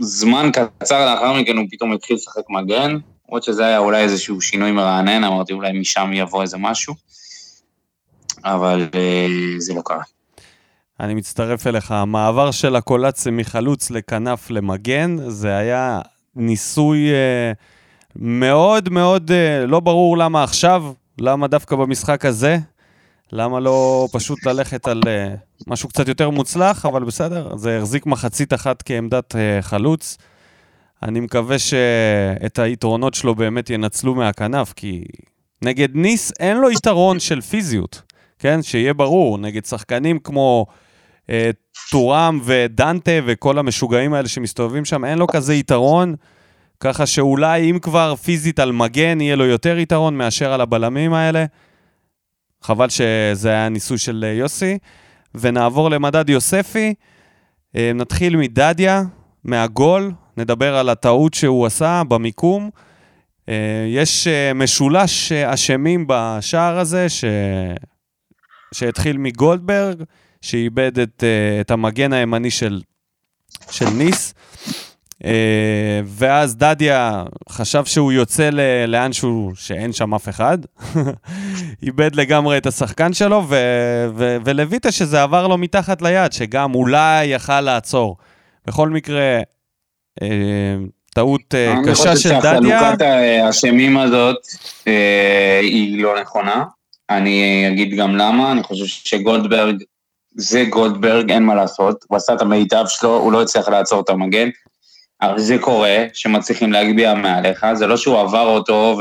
זמן 0.00 0.50
קצר 0.52 1.14
לאחר 1.14 1.32
מכן 1.32 1.56
הוא 1.56 1.66
פתאום 1.70 1.92
התחיל 1.92 2.16
לשחק 2.16 2.50
מגן, 2.50 2.96
למרות 3.28 3.42
שזה 3.42 3.66
היה 3.66 3.78
אולי 3.78 4.02
איזשהו 4.02 4.40
שינוי 4.40 4.72
מרענן, 4.72 5.24
אמרתי 5.24 5.52
אולי 5.52 5.80
משם 5.80 6.10
יבוא 6.12 6.42
איזה 6.42 6.56
משהו, 6.58 6.94
אבל 8.44 8.88
אה, 8.94 9.26
זה 9.58 9.74
לא 9.74 9.82
קרה. 9.84 10.02
אני 11.00 11.14
מצטרף 11.14 11.66
אליך, 11.66 11.90
המעבר 11.90 12.50
של 12.50 12.76
הקולציה 12.76 13.32
מחלוץ 13.32 13.90
לכנף 13.90 14.50
למגן, 14.50 15.16
זה 15.28 15.56
היה 15.56 16.00
ניסוי 16.36 17.10
אה, 17.10 17.52
מאוד 18.16 18.88
מאוד, 18.88 19.30
אה, 19.30 19.66
לא 19.66 19.80
ברור 19.80 20.18
למה 20.18 20.44
עכשיו, 20.44 20.84
למה 21.18 21.46
דווקא 21.46 21.76
במשחק 21.76 22.24
הזה, 22.24 22.58
למה 23.32 23.60
לא 23.60 24.08
פשוט 24.12 24.46
ללכת 24.46 24.88
על 24.88 25.02
uh, 25.02 25.66
משהו 25.66 25.88
קצת 25.88 26.08
יותר 26.08 26.30
מוצלח, 26.30 26.86
אבל 26.86 27.04
בסדר, 27.04 27.56
זה 27.56 27.78
החזיק 27.78 28.06
מחצית 28.06 28.52
אחת 28.52 28.82
כעמדת 28.82 29.32
uh, 29.34 29.62
חלוץ. 29.62 30.18
אני 31.02 31.20
מקווה 31.20 31.58
שאת 31.58 32.58
היתרונות 32.58 33.14
שלו 33.14 33.34
באמת 33.34 33.70
ינצלו 33.70 34.14
מהכנף, 34.14 34.72
כי 34.72 35.04
נגד 35.62 35.88
ניס 35.96 36.32
אין 36.40 36.56
לו 36.56 36.70
יתרון 36.70 37.20
של 37.20 37.40
פיזיות, 37.40 38.02
כן? 38.38 38.62
שיהיה 38.62 38.94
ברור, 38.94 39.38
נגד 39.38 39.64
שחקנים 39.64 40.18
כמו 40.18 40.66
טורם 41.90 42.40
ודנטה 42.44 43.10
וכל 43.26 43.58
המשוגעים 43.58 44.14
האלה 44.14 44.28
שמסתובבים 44.28 44.84
שם, 44.84 45.04
אין 45.04 45.18
לו 45.18 45.26
כזה 45.26 45.54
יתרון. 45.54 46.14
ככה 46.82 47.06
שאולי 47.06 47.70
אם 47.70 47.78
כבר 47.78 48.14
פיזית 48.16 48.58
על 48.58 48.72
מגן, 48.72 49.20
יהיה 49.20 49.36
לו 49.36 49.44
יותר 49.44 49.78
יתרון 49.78 50.16
מאשר 50.16 50.52
על 50.52 50.60
הבלמים 50.60 51.12
האלה. 51.12 51.44
חבל 52.62 52.88
שזה 52.88 53.48
היה 53.48 53.68
ניסוי 53.68 53.98
של 53.98 54.24
אה, 54.28 54.32
יוסי. 54.32 54.78
ונעבור 55.34 55.90
למדד 55.90 56.30
יוספי. 56.30 56.94
אה, 57.76 57.92
נתחיל 57.94 58.36
מדדיה, 58.36 59.02
מהגול, 59.44 60.12
נדבר 60.36 60.76
על 60.76 60.88
הטעות 60.88 61.34
שהוא 61.34 61.66
עשה 61.66 62.02
במיקום. 62.08 62.70
אה, 63.48 63.86
יש 63.88 64.28
משולש 64.54 65.32
אשמים 65.32 66.04
בשער 66.08 66.78
הזה, 66.78 67.08
ש... 67.08 67.24
שהתחיל 68.74 69.18
מגולדברג, 69.18 70.02
שאיבד 70.42 70.98
את, 70.98 71.24
את 71.60 71.70
המגן 71.70 72.12
הימני 72.12 72.50
של, 72.50 72.80
של 73.70 73.88
ניס. 73.90 74.34
אה, 75.24 76.00
ואז 76.04 76.56
דדיה 76.56 77.24
חשב 77.48 77.84
שהוא 77.84 78.12
יוצא 78.12 78.50
לאן 78.88 79.12
שהוא, 79.12 79.52
שאין 79.54 79.92
שם 79.92 80.14
אף 80.14 80.28
אחד. 80.28 80.58
איבד 81.82 82.14
לגמרי 82.14 82.58
את 82.58 82.66
השחקן 82.66 83.12
שלו, 83.12 83.44
ו- 83.48 84.06
ו- 84.16 84.36
ולויטה 84.44 84.92
שזה 84.92 85.22
עבר 85.22 85.46
לו 85.46 85.58
מתחת 85.58 86.02
ליד, 86.02 86.32
שגם 86.32 86.74
אולי 86.74 87.24
יכל 87.24 87.60
לעצור. 87.60 88.16
בכל 88.66 88.88
מקרה, 88.88 89.40
אה, 90.22 90.76
טעות 91.14 91.54
אה, 91.54 91.74
קשה 91.86 92.16
של 92.16 92.28
דדיה. 92.28 92.50
אני 92.50 92.60
חושב 92.60 92.80
שהחלוקת 92.80 93.02
האשמים 93.02 93.98
הזאת 93.98 94.36
היא 95.60 96.02
לא 96.02 96.20
נכונה. 96.20 96.64
אני 97.10 97.68
אגיד 97.68 97.94
גם 97.96 98.16
למה, 98.16 98.52
אני 98.52 98.62
חושב 98.62 98.86
שגולדברג 98.86 99.82
זה 100.34 100.64
גולדברג, 100.68 101.30
אין 101.30 101.42
מה 101.42 101.54
לעשות, 101.54 102.04
הוא 102.08 102.16
עשה 102.16 102.34
את 102.34 102.40
המיטב 102.40 102.84
שלו, 102.88 103.16
הוא 103.16 103.32
לא 103.32 103.42
הצליח 103.42 103.68
לעצור 103.68 104.00
את 104.00 104.10
המגן. 104.10 104.48
אבל 105.22 105.38
זה 105.38 105.58
קורה, 105.58 106.04
שמצליחים 106.12 106.72
להגביה 106.72 107.14
מעליך, 107.14 107.66
זה 107.74 107.86
לא 107.86 107.96
שהוא 107.96 108.20
עבר 108.20 108.46
אותו 108.46 108.98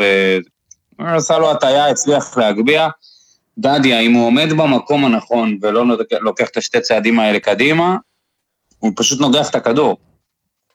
ועשה 1.00 1.38
לו 1.38 1.52
הטעיה, 1.52 1.90
הצליח 1.90 2.38
להגביה. 2.38 2.90
דדיה, 3.58 4.00
אם 4.00 4.14
הוא 4.14 4.28
עומד 4.28 4.54
במקום 4.58 5.06
הנכון 5.06 5.58
ולא 5.62 5.86
לוקח 6.22 6.50
את 6.50 6.58
השתי 6.58 6.82
צעדים 6.82 7.20
האלה 7.20 7.40
קדימה, 7.40 7.96
הוא 8.80 8.92
פשוט 8.96 9.20
נוגח 9.22 9.50
את 9.50 9.56
הכדור. 9.56 9.98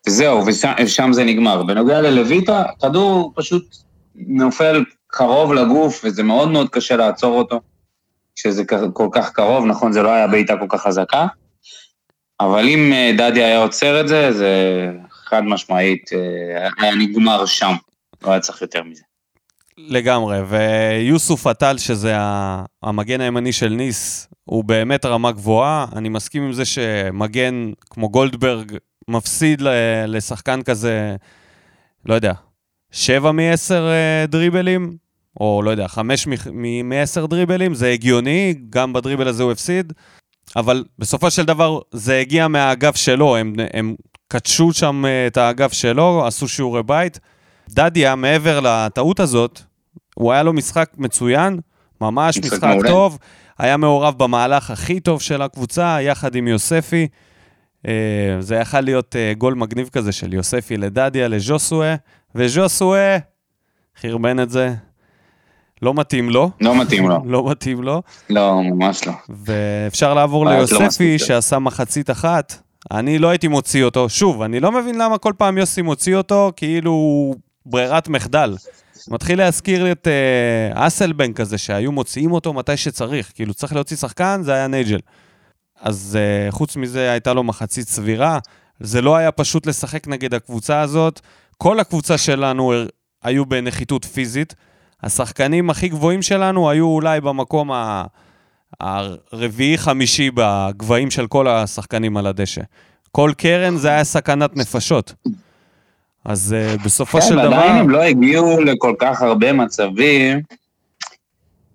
וזהו, 0.07 0.43
ושם 0.85 1.13
זה 1.13 1.25
נגמר. 1.25 1.63
בנוגע 1.63 2.01
ללויטה, 2.01 2.65
כדור 2.83 3.33
פשוט 3.37 3.77
נופל 4.15 4.85
קרוב 5.07 5.53
לגוף, 5.53 6.01
וזה 6.05 6.23
מאוד 6.23 6.51
מאוד 6.51 6.69
קשה 6.69 6.97
לעצור 6.97 7.39
אותו, 7.39 7.61
כשזה 8.37 8.63
כל 8.93 9.09
כך 9.13 9.33
קרוב, 9.33 9.67
נכון, 9.67 9.93
זה 9.93 10.03
לא 10.03 10.11
היה 10.11 10.27
בעיטה 10.29 10.57
כל 10.57 10.67
כך 10.69 10.83
חזקה, 10.83 11.27
אבל 12.41 12.69
אם 12.69 12.93
אה, 12.93 13.13
דדיה 13.19 13.47
היה 13.47 13.59
עוצר 13.59 14.01
את 14.01 14.09
זה, 14.09 14.33
זה 14.33 14.53
חד 15.11 15.43
משמעית, 15.45 16.11
אה, 16.13 16.69
היה 16.79 16.95
נגמר 16.95 17.47
שם, 17.47 17.73
לא 18.23 18.31
היה 18.31 18.41
צריך 18.41 18.63
יותר 18.63 18.83
מזה. 18.83 19.03
לגמרי, 19.79 20.39
ויוסוף 20.41 21.47
עטל, 21.47 21.79
שזה 21.79 22.13
המגן 22.83 23.21
הימני 23.21 23.53
של 23.53 23.69
ניס, 23.69 24.29
הוא 24.45 24.65
באמת 24.65 25.05
רמה 25.05 25.33
גבוהה. 25.33 25.87
אני 25.97 26.09
מסכים 26.09 26.43
עם 26.43 26.53
זה 26.53 26.65
שמגן 26.65 27.71
כמו 27.91 28.09
גולדברג 28.09 28.73
מפסיד 29.09 29.63
לשחקן 30.07 30.63
כזה, 30.63 31.17
לא 32.07 32.15
יודע, 32.15 32.33
שבע 32.91 33.33
מעשר 33.33 33.89
אה, 33.89 34.27
דריבלים, 34.27 34.97
או 35.41 35.63
לא 35.65 35.71
יודע, 35.71 35.89
חמש 35.89 36.29
מעשר 36.85 37.27
דריבלים, 37.27 37.75
זה 37.75 37.91
הגיוני, 37.91 38.55
גם 38.71 38.93
בדריבל 38.93 39.29
הזה 39.29 39.43
הוא 39.43 39.53
הפסיד. 39.53 39.93
אבל 40.57 40.85
בסופו 40.99 41.31
של 41.31 41.45
דבר 41.45 41.81
זה 41.93 42.19
הגיע 42.19 42.49
מהאגף 42.49 42.97
שלו, 42.97 43.37
הם, 43.37 43.55
הם 43.73 43.95
קדשו 44.29 44.73
שם 44.73 45.05
אה, 45.07 45.27
את 45.27 45.37
האגף 45.37 45.73
שלו, 45.73 46.27
עשו 46.27 46.49
שיעורי 46.49 46.83
בית. 46.83 47.21
דדיה, 47.69 48.15
מעבר 48.15 48.61
לטעות 48.61 49.21
הזאת, 49.21 49.61
הוא 50.15 50.33
היה 50.33 50.43
לו 50.43 50.53
משחק 50.53 50.91
מצוין, 50.97 51.61
ממש 52.01 52.39
משחק, 52.39 52.53
משחק 52.53 52.87
טוב, 52.87 53.19
היה 53.59 53.77
מעורב 53.77 54.19
במהלך 54.19 54.71
הכי 54.71 55.01
טוב 55.01 55.21
של 55.21 55.43
הקבוצה, 55.43 55.99
יחד 56.01 56.35
עם 56.35 56.49
יוספי. 56.49 57.09
אה, 57.87 58.37
זה 58.41 58.57
יכל 58.57 58.81
להיות 58.81 59.17
אה, 59.17 59.33
גול 59.39 59.55
מגניב 59.55 59.89
כזה 59.89 60.13
של 60.13 60.35
יוספי 60.35 60.77
לדדיה, 60.77 61.29
לז'וסואה, 61.29 61.95
וז'וסואה 62.35 63.19
חרבן 64.01 64.41
את 64.41 64.51
זה. 64.51 64.75
לא 65.83 65.95
מתאים 65.95 66.31
לו. 66.31 66.51
לא 66.61 66.81
מתאים 66.81 67.09
לו. 67.09 67.19
לא 67.25 67.51
מתאים 67.51 67.83
לו. 67.83 68.03
לא, 68.31 68.63
ממש 68.63 69.07
לא. 69.07 69.13
ואפשר 69.29 70.15
לעבור 70.15 70.47
לא 70.47 70.53
ליוספי, 70.53 71.13
לא 71.13 71.27
שעשה 71.27 71.59
מחצית 71.59 72.11
אחת. 72.11 72.55
אני 72.91 73.19
לא 73.19 73.29
הייתי 73.29 73.49
מוציא 73.49 73.85
אותו. 73.85 74.09
שוב, 74.09 74.43
אני 74.43 74.61
לא 74.61 74.73
מבין 74.73 74.99
למה 74.99 75.19
כל 75.19 75.33
פעם 75.37 75.59
יוסי 75.59 75.83
מוציא 75.83 76.17
אותו, 76.17 76.53
כאילו 76.57 76.91
הוא 76.91 77.37
ברירת 77.67 78.09
מחדל. 78.09 78.57
מתחיל 79.09 79.39
להזכיר 79.39 79.93
את 79.93 80.09
אה, 80.09 80.87
אסלבן 80.87 81.33
כזה, 81.33 81.59
שהיו 81.59 81.93
מוציאים 81.93 82.33
אותו 82.33 82.53
מתי 82.53 82.77
שצריך. 82.77 83.33
כאילו, 83.35 83.55
צריך 83.55 83.73
להוציא 83.73 83.97
שחקן, 83.97 84.41
זה 84.45 84.53
היה 84.55 84.67
נייג'ל. 84.67 84.99
אז 85.81 86.19
אה, 86.21 86.51
חוץ 86.51 86.77
מזה, 86.77 87.11
הייתה 87.11 87.33
לו 87.33 87.45
מחצית 87.45 87.89
סבירה. 87.89 88.39
זה 88.81 89.03
לא 89.03 89.17
היה 89.17 89.33
פשוט 89.33 89.67
לשחק 89.67 90.09
נגד 90.09 90.35
הקבוצה 90.35 90.81
הזאת. 90.81 91.21
כל 91.59 91.81
הקבוצה 91.81 92.19
שלנו 92.19 92.73
היו 93.23 93.47
בנחיתות 93.47 94.05
פיזית. 94.05 94.55
השחקנים 95.03 95.71
הכי 95.71 95.89
גבוהים 95.89 96.23
שלנו 96.23 96.71
היו 96.71 96.87
אולי 96.87 97.21
במקום 97.21 97.73
ה... 97.73 98.05
הרביעי-חמישי 98.81 100.31
בגבהים 100.35 101.11
של 101.11 101.27
כל 101.27 101.49
השחקנים 101.49 102.17
על 102.17 102.27
הדשא. 102.27 102.63
כל 103.13 103.33
קרן 103.39 103.77
זה 103.77 103.89
היה 103.89 104.05
סכנת 104.05 104.57
נפשות. 104.57 105.15
אז 106.25 106.55
uh, 106.79 106.85
בסופו 106.85 107.23
של 107.23 107.35
דבר... 107.35 107.51
כן, 107.51 107.53
עדיין 107.53 107.77
הם 107.77 107.91
לא 107.91 108.03
הגיעו 108.03 108.61
לכל 108.61 108.95
כך 108.99 109.23
הרבה 109.23 109.53
מצבים 109.53 110.41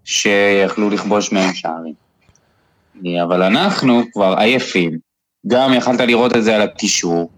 שיכלו 0.04 0.90
לכבוש 0.90 1.32
מהם 1.32 1.54
שערים. 1.54 1.94
אבל 3.24 3.44
אנחנו 3.44 4.02
כבר 4.14 4.36
עייפים. 4.38 4.98
גם 5.48 5.74
יכלת 5.74 6.00
לראות 6.00 6.36
את 6.36 6.44
זה 6.44 6.56
על 6.56 6.62
הקישור, 6.62 7.30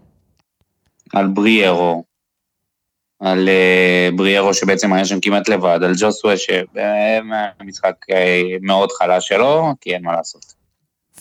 על 1.13 1.27
בריארו, 1.27 2.03
על 3.23 3.49
אה, 3.49 4.09
בריארו 4.15 4.53
שבעצם 4.53 4.93
היה 4.93 5.05
שם 5.05 5.19
כמעט 5.19 5.49
לבד, 5.49 5.79
על 5.83 5.93
ג'וסווה 5.97 6.33
שבמשחק 6.37 7.95
אה, 8.11 8.41
מאוד 8.61 8.91
חלש 8.91 9.27
שלו, 9.27 9.73
כי 9.81 9.93
אין 9.93 10.03
מה 10.03 10.11
לעשות. 10.11 10.53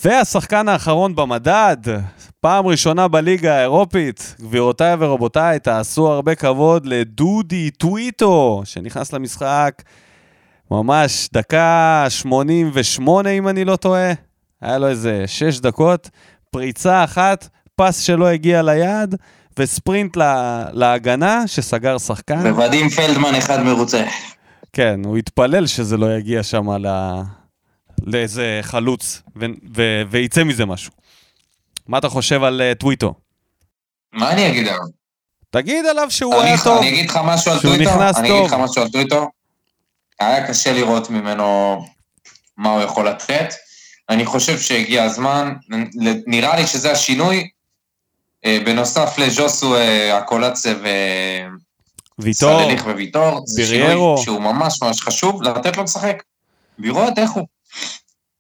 והשחקן 0.05 0.69
האחרון 0.69 1.15
במדד, 1.17 1.77
פעם 2.41 2.67
ראשונה 2.67 3.09
בליגה 3.09 3.55
האירופית, 3.59 4.37
גבירותיי 4.41 4.95
ורבותיי, 4.99 5.59
תעשו 5.59 6.09
הרבה 6.09 6.35
כבוד 6.35 6.87
לדודי 6.87 7.71
טוויטו, 7.71 8.63
שנכנס 8.65 9.13
למשחק 9.13 9.83
ממש 10.71 11.29
דקה 11.33 12.07
88 12.09 13.31
אם 13.31 13.49
אני 13.49 13.65
לא 13.65 13.77
טועה, 13.77 14.13
היה 14.61 14.79
לו 14.79 14.89
איזה 14.89 15.25
6 15.27 15.61
דקות, 15.61 16.11
פריצה 16.51 17.05
אחת, 17.05 17.49
פס 17.77 18.01
שלא 18.01 18.27
הגיע 18.27 18.63
ליעד, 18.63 19.17
וספרינט 19.59 20.17
לה, 20.17 20.65
להגנה 20.73 21.43
שסגר 21.47 21.99
שחקן. 21.99 22.47
וואדים 22.47 22.89
פלדמן 22.89 23.35
אחד 23.35 23.63
מרוצה. 23.63 24.05
כן, 24.73 25.01
הוא 25.05 25.19
התפלל 25.19 25.67
שזה 25.67 25.97
לא 25.97 26.17
יגיע 26.17 26.43
שם 26.43 26.71
ל... 26.71 26.87
לאיזה 28.07 28.59
חלוץ, 28.63 29.23
ו... 29.37 29.47
ו... 29.77 30.03
וייצא 30.11 30.45
מזה 30.45 30.67
משהו. 30.67 30.93
מה 31.89 31.99
אתה 31.99 32.09
חושב 32.09 32.43
על 32.43 32.61
uh, 32.61 32.79
טוויטו? 32.79 33.15
מה 34.13 34.31
אני 34.31 34.49
אגיד 34.49 34.69
עליו? 34.69 34.81
תגיד 35.51 35.87
עליו 35.87 36.11
שהוא 36.11 36.35
אני, 36.35 36.49
היה 36.49 36.59
טוב. 36.65 36.79
אני 36.79 36.89
אגיד 36.89 37.11
לך 37.11 37.21
משהו 37.25 37.53
על 37.53 37.59
טוויטו? 37.61 37.91
אני 38.17 38.29
טוב. 38.29 38.39
אגיד 38.39 38.47
לך 38.47 38.53
משהו 38.53 38.83
על 38.83 38.89
טוויטו? 38.89 39.31
היה 40.21 40.49
קשה 40.49 40.73
לראות 40.73 41.11
ממנו 41.11 41.79
מה 42.57 42.73
הוא 42.73 42.83
יכול 42.83 43.09
לתת. 43.09 43.55
אני 44.09 44.27
חושב 44.27 44.59
שהגיע 44.59 45.05
הזמן, 45.05 45.53
נראה 46.27 46.57
לי 46.57 46.67
שזה 46.67 46.93
השינוי. 46.93 47.49
אה, 48.45 48.59
בנוסף 48.65 49.19
לז'וסו 49.19 49.77
הקולצה 50.13 50.75
ויטור, 52.19 52.61
וסלליך 52.61 52.87
וויטור, 52.87 53.43
זה 53.47 53.63
ביריירו. 53.63 54.19
שינוי 54.19 54.25
שהוא 54.25 54.41
ממש 54.41 54.83
ממש 54.83 55.03
חשוב, 55.03 55.43
לתת 55.43 55.77
לו 55.77 55.83
לשחק. 55.83 56.23
לראות 56.79 57.19
איך 57.19 57.31
הוא. 57.31 57.47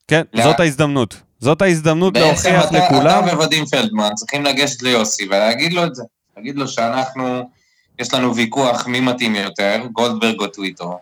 כן, 0.09 0.23
לא. 0.32 0.42
זאת 0.42 0.61
ההזדמנות. 0.61 1.16
זאת 1.40 1.62
ההזדמנות 1.62 2.16
להוכיח 2.16 2.68
אתה, 2.68 2.78
לכולם. 2.78 3.25
אתה 3.26 3.37
וואדים 3.37 3.66
פלדמן 3.66 4.11
צריכים 4.14 4.44
לגשת 4.44 4.82
ליוסי 4.82 5.26
ולהגיד 5.26 5.73
לו 5.73 5.85
את 5.85 5.94
זה. 5.94 6.02
להגיד 6.37 6.56
לו 6.56 6.68
שאנחנו, 6.68 7.50
יש 7.99 8.14
לנו 8.14 8.37
ויכוח 8.37 8.87
מי 8.87 9.00
מתאים 9.00 9.35
יותר, 9.35 9.82
גולדברג 9.92 10.40
או 10.40 10.47
טוויטו. 10.47 10.99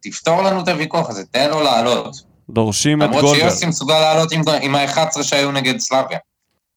תפתור 0.00 0.42
לנו 0.42 0.60
את 0.60 0.68
הוויכוח 0.68 1.10
הזה, 1.10 1.24
תן 1.30 1.50
לו 1.50 1.62
לעלות. 1.62 2.16
דורשים 2.50 3.02
את 3.02 3.06
למרות 3.06 3.24
גולדברג. 3.24 3.48
שיוסי 3.48 3.66
מסוגל 3.66 4.00
לעלות 4.00 4.32
עם, 4.32 4.42
עם 4.62 4.74
ה-11 4.74 5.22
שהיו 5.22 5.52
נגד 5.52 5.78
סלאביה. 5.78 6.18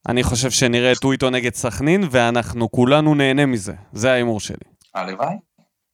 אני 0.09 0.23
חושב 0.23 0.51
שנראה 0.51 0.91
את 0.91 0.97
טוויטו 0.97 1.29
נגד 1.29 1.53
סכנין, 1.53 2.03
ואנחנו 2.11 2.71
כולנו 2.71 3.15
נהנה 3.15 3.45
מזה. 3.45 3.73
זה 3.93 4.11
ההימור 4.11 4.39
שלי. 4.39 4.57
הלוואי. 4.95 5.35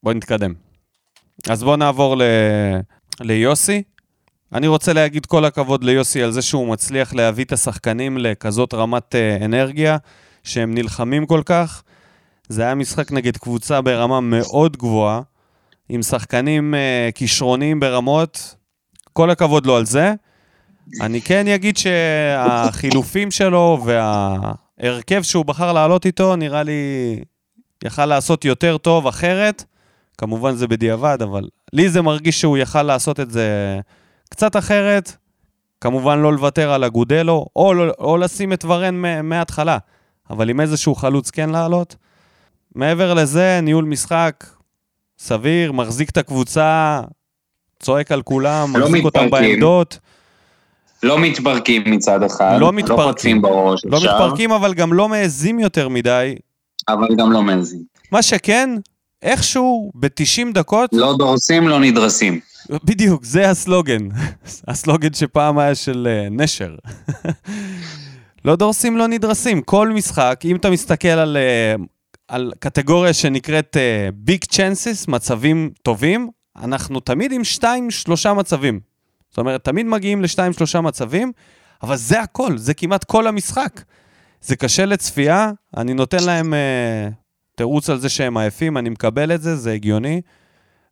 בוא 0.03 0.13
נתקדם. 0.13 0.53
אז 1.49 1.63
בוא 1.63 1.77
נעבור 1.77 2.17
ל... 2.17 2.21
ליוסי. 3.19 3.83
אני 4.53 4.67
רוצה 4.67 4.93
להגיד 4.93 5.25
כל 5.25 5.45
הכבוד 5.45 5.83
ליוסי 5.83 6.23
על 6.23 6.31
זה 6.31 6.41
שהוא 6.41 6.67
מצליח 6.67 7.13
להביא 7.13 7.45
את 7.45 7.51
השחקנים 7.51 8.17
לכזאת 8.17 8.73
רמת 8.73 9.15
אה, 9.15 9.45
אנרגיה, 9.45 9.97
שהם 10.43 10.73
נלחמים 10.73 11.25
כל 11.25 11.41
כך. 11.45 11.83
זה 12.47 12.63
היה 12.63 12.75
משחק 12.75 13.11
נגד 13.11 13.37
קבוצה 13.37 13.81
ברמה 13.81 14.21
מאוד 14.21 14.77
גבוהה, 14.77 15.21
עם 15.89 16.01
שחקנים 16.01 16.75
אה, 16.75 17.09
כישרוניים 17.15 17.79
ברמות. 17.79 18.55
כל 19.13 19.29
הכבוד 19.29 19.65
לו 19.65 19.75
על 19.77 19.85
זה. 19.85 20.13
אני 21.01 21.21
כן 21.21 21.47
אגיד 21.47 21.77
שהחילופים 21.77 23.31
שלו 23.31 23.85
וההרכב 23.85 25.21
שהוא 25.21 25.45
בחר 25.45 25.73
לעלות 25.73 26.05
איתו, 26.05 26.35
נראה 26.35 26.63
לי 26.63 27.19
יכל 27.83 28.05
לעשות 28.05 28.45
יותר 28.45 28.77
טוב 28.77 29.07
אחרת. 29.07 29.63
כמובן 30.17 30.55
זה 30.55 30.67
בדיעבד, 30.67 31.17
אבל 31.21 31.47
לי 31.73 31.89
זה 31.89 32.01
מרגיש 32.01 32.41
שהוא 32.41 32.57
יכל 32.57 32.83
לעשות 32.83 33.19
את 33.19 33.31
זה 33.31 33.79
קצת 34.29 34.55
אחרת. 34.55 35.15
כמובן 35.81 36.19
לא 36.19 36.33
לוותר 36.33 36.71
על 36.73 36.83
אגודלו, 36.83 37.45
או, 37.55 37.73
לא- 37.73 37.93
או 37.99 38.17
לשים 38.17 38.53
את 38.53 38.65
ורן 38.65 38.95
מההתחלה, 39.23 39.77
אבל 40.29 40.49
עם 40.49 40.61
איזשהו 40.61 40.95
חלוץ 40.95 41.29
כן 41.31 41.49
לעלות. 41.49 41.95
מעבר 42.75 43.13
לזה, 43.13 43.59
ניהול 43.63 43.85
משחק 43.85 44.45
סביר, 45.19 45.71
מחזיק 45.71 46.09
את 46.09 46.17
הקבוצה, 46.17 47.01
צועק 47.79 48.11
על 48.11 48.21
כולם, 48.21 48.77
לא 48.77 48.85
מחזיק 48.85 49.05
אותם 49.05 49.25
מתפרקים. 49.25 49.49
בעמדות. 49.49 49.99
לא 51.03 51.19
מתפרקים 51.19 51.83
מצד 51.85 52.23
אחד. 52.23 52.57
לא 52.59 52.73
מתפרקים. 52.73 53.41
לא 53.43 53.49
בראש 53.49 53.85
לא 53.85 53.97
אפשר, 53.97 54.13
מתפרקים, 54.13 54.51
אבל 54.51 54.73
גם 54.73 54.93
לא 54.93 55.09
מעזים 55.09 55.59
יותר 55.59 55.89
מדי. 55.89 56.35
אבל 56.87 57.07
גם 57.17 57.31
לא 57.31 57.41
מעזים. 57.41 57.83
מה 58.11 58.21
שכן, 58.21 58.69
איכשהו, 59.21 59.91
ב-90 59.95 60.53
דקות, 60.53 60.89
לא 60.93 61.15
דורסים, 61.17 61.67
לא 61.67 61.79
נדרסים. 61.79 62.39
בדיוק, 62.83 63.23
זה 63.23 63.49
הסלוגן. 63.49 64.07
הסלוגן 64.67 65.13
שפעם 65.13 65.59
היה 65.59 65.75
של 65.75 66.07
אה, 66.09 66.27
נשר. 66.31 66.75
לא 68.45 68.55
דורסים, 68.55 68.97
לא 68.97 69.07
נדרסים. 69.07 69.61
כל 69.61 69.89
משחק, 69.89 70.41
אם 70.45 70.55
אתה 70.55 70.69
מסתכל 70.69 71.07
על, 71.07 71.37
אה, 71.37 71.75
על 72.27 72.51
קטגוריה 72.59 73.13
שנקראת 73.13 73.77
ביג 74.13 74.43
צ'אנסס, 74.43 75.07
מצבים 75.07 75.69
טובים, 75.81 76.29
אנחנו 76.63 76.99
תמיד 76.99 77.31
עם 77.31 77.41
2-3 77.59 78.33
מצבים. 78.33 78.92
זאת 79.33 79.37
אומרת, 79.37 79.63
תמיד 79.63 79.85
מגיעים 79.85 80.21
ל-2-3 80.21 80.81
מצבים, 80.81 81.31
אבל 81.83 81.95
זה 81.95 82.21
הכל, 82.21 82.57
זה 82.57 82.73
כמעט 82.73 83.03
כל 83.03 83.27
המשחק. 83.27 83.81
זה 84.41 84.55
קשה 84.55 84.85
לצפייה, 84.85 85.51
אני 85.77 85.93
נותן 85.93 86.23
להם 86.23 86.53
אה, 86.53 87.09
תירוץ 87.55 87.89
על 87.89 87.99
זה 87.99 88.09
שהם 88.09 88.37
עייפים, 88.37 88.77
אני 88.77 88.89
מקבל 88.89 89.31
את 89.31 89.41
זה, 89.41 89.55
זה 89.55 89.71
הגיוני. 89.71 90.21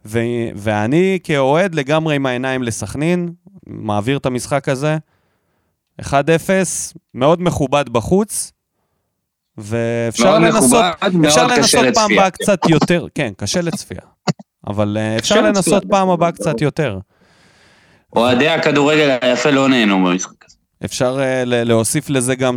ו- 0.05 0.19
ואני 0.55 1.19
כאוהד 1.23 1.75
לגמרי 1.75 2.15
עם 2.15 2.25
העיניים 2.25 2.63
לסכנין, 2.63 3.33
מעביר 3.67 4.17
את 4.17 4.25
המשחק 4.25 4.69
הזה. 4.69 4.97
1-0, 6.01 6.13
מאוד 7.13 7.41
מכובד 7.41 7.89
בחוץ, 7.89 8.51
ואפשר 9.57 10.39
מאוד 10.39 10.41
לנסות, 10.41 10.63
מכובד, 10.63 11.15
מאוד 11.15 11.25
אפשר 11.25 11.47
קשה 11.57 11.81
לנסות 11.81 11.95
פעם. 11.95 12.11
הבאה 12.11 12.29
קצת 12.29 12.59
יותר, 12.69 13.07
כן, 13.15 13.31
קשה 13.37 13.61
לצפייה. 13.61 14.01
אבל 14.67 14.97
אה, 14.99 15.17
אפשר 15.17 15.41
לנסות. 15.41 15.83
פעם 15.89 16.09
הבאה 16.09 16.31
קצת 16.31 16.61
יותר. 16.61 16.99
אוהדי 18.15 18.49
הכדורגל 18.49 19.17
היפה 19.21 19.49
לא 19.49 19.69
נהנו 19.69 20.05
במשחק 20.05 20.45
הזה. 20.45 20.55
אפשר 20.85 21.17
ל- 21.45 21.63
להוסיף 21.63 22.09
לזה 22.09 22.35
גם 22.35 22.55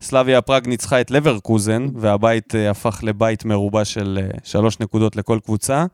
שסלאביה 0.00 0.40
פראג 0.40 0.68
ניצחה 0.68 1.00
את 1.00 1.10
לברקוזן, 1.10 1.88
והבית 1.96 2.54
uh, 2.54 2.70
הפך 2.70 3.00
לבית 3.02 3.44
מרובע 3.44 3.84
של 3.84 4.18
uh, 4.34 4.40
שלוש 4.44 4.80
נקודות 4.80 5.16
לכל 5.16 5.38
קבוצה, 5.44 5.84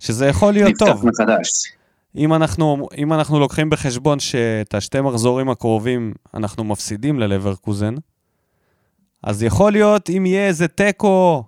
שזה 0.00 0.26
יכול 0.26 0.52
להיות 0.52 0.70
נפתח 0.70 0.86
טוב. 0.86 1.06
מחדש. 1.06 1.48
אם 2.16 2.34
אנחנו, 2.34 2.88
אם 2.98 3.12
אנחנו 3.12 3.40
לוקחים 3.40 3.70
בחשבון 3.70 4.20
שאת 4.20 4.74
השתי 4.74 5.00
מחזורים 5.00 5.50
הקרובים 5.50 6.12
אנחנו 6.34 6.64
מפסידים 6.64 7.20
ללברקוזן, 7.20 7.94
אז 9.22 9.42
יכול 9.42 9.72
להיות, 9.72 10.10
אם 10.10 10.26
יהיה 10.26 10.46
איזה 10.46 10.68
תיקו 10.68 11.44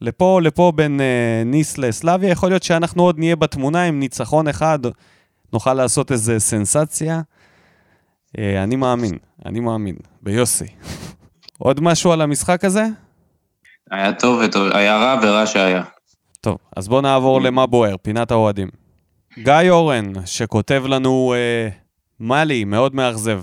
לפה 0.00 0.40
לפה 0.42 0.72
בין 0.74 1.00
אה, 1.00 1.42
ניס 1.44 1.78
לסלאביה, 1.78 2.30
יכול 2.30 2.48
להיות 2.48 2.62
שאנחנו 2.62 3.02
עוד 3.02 3.18
נהיה 3.18 3.36
בתמונה 3.36 3.82
עם 3.82 4.00
ניצחון 4.00 4.48
אחד, 4.48 4.78
נוכל 5.52 5.74
לעשות 5.74 6.12
איזה 6.12 6.38
סנסציה. 6.38 7.20
אה, 8.38 8.62
אני 8.62 8.76
מאמין, 8.76 9.18
אני 9.46 9.60
מאמין, 9.60 9.96
ביוסי. 10.22 10.66
עוד 11.58 11.80
משהו 11.80 12.12
על 12.12 12.20
המשחק 12.20 12.64
הזה? 12.64 12.86
היה 13.90 14.12
טוב 14.12 14.40
וטוב, 14.44 14.68
היה 14.72 14.96
רע 14.96 15.20
ורע 15.22 15.46
שהיה. 15.46 15.82
טוב, 16.40 16.56
אז 16.76 16.88
בואו 16.88 17.00
נעבור 17.00 17.40
למה 17.40 17.66
בוער, 17.66 17.96
פינת 18.02 18.30
האוהדים. 18.30 18.68
גיא 19.38 19.70
אורן, 19.70 20.12
שכותב 20.26 20.82
לנו 20.86 21.34
אה, 21.36 21.68
מאלי, 22.20 22.64
מאוד 22.64 22.94
מאכזב. 22.94 23.42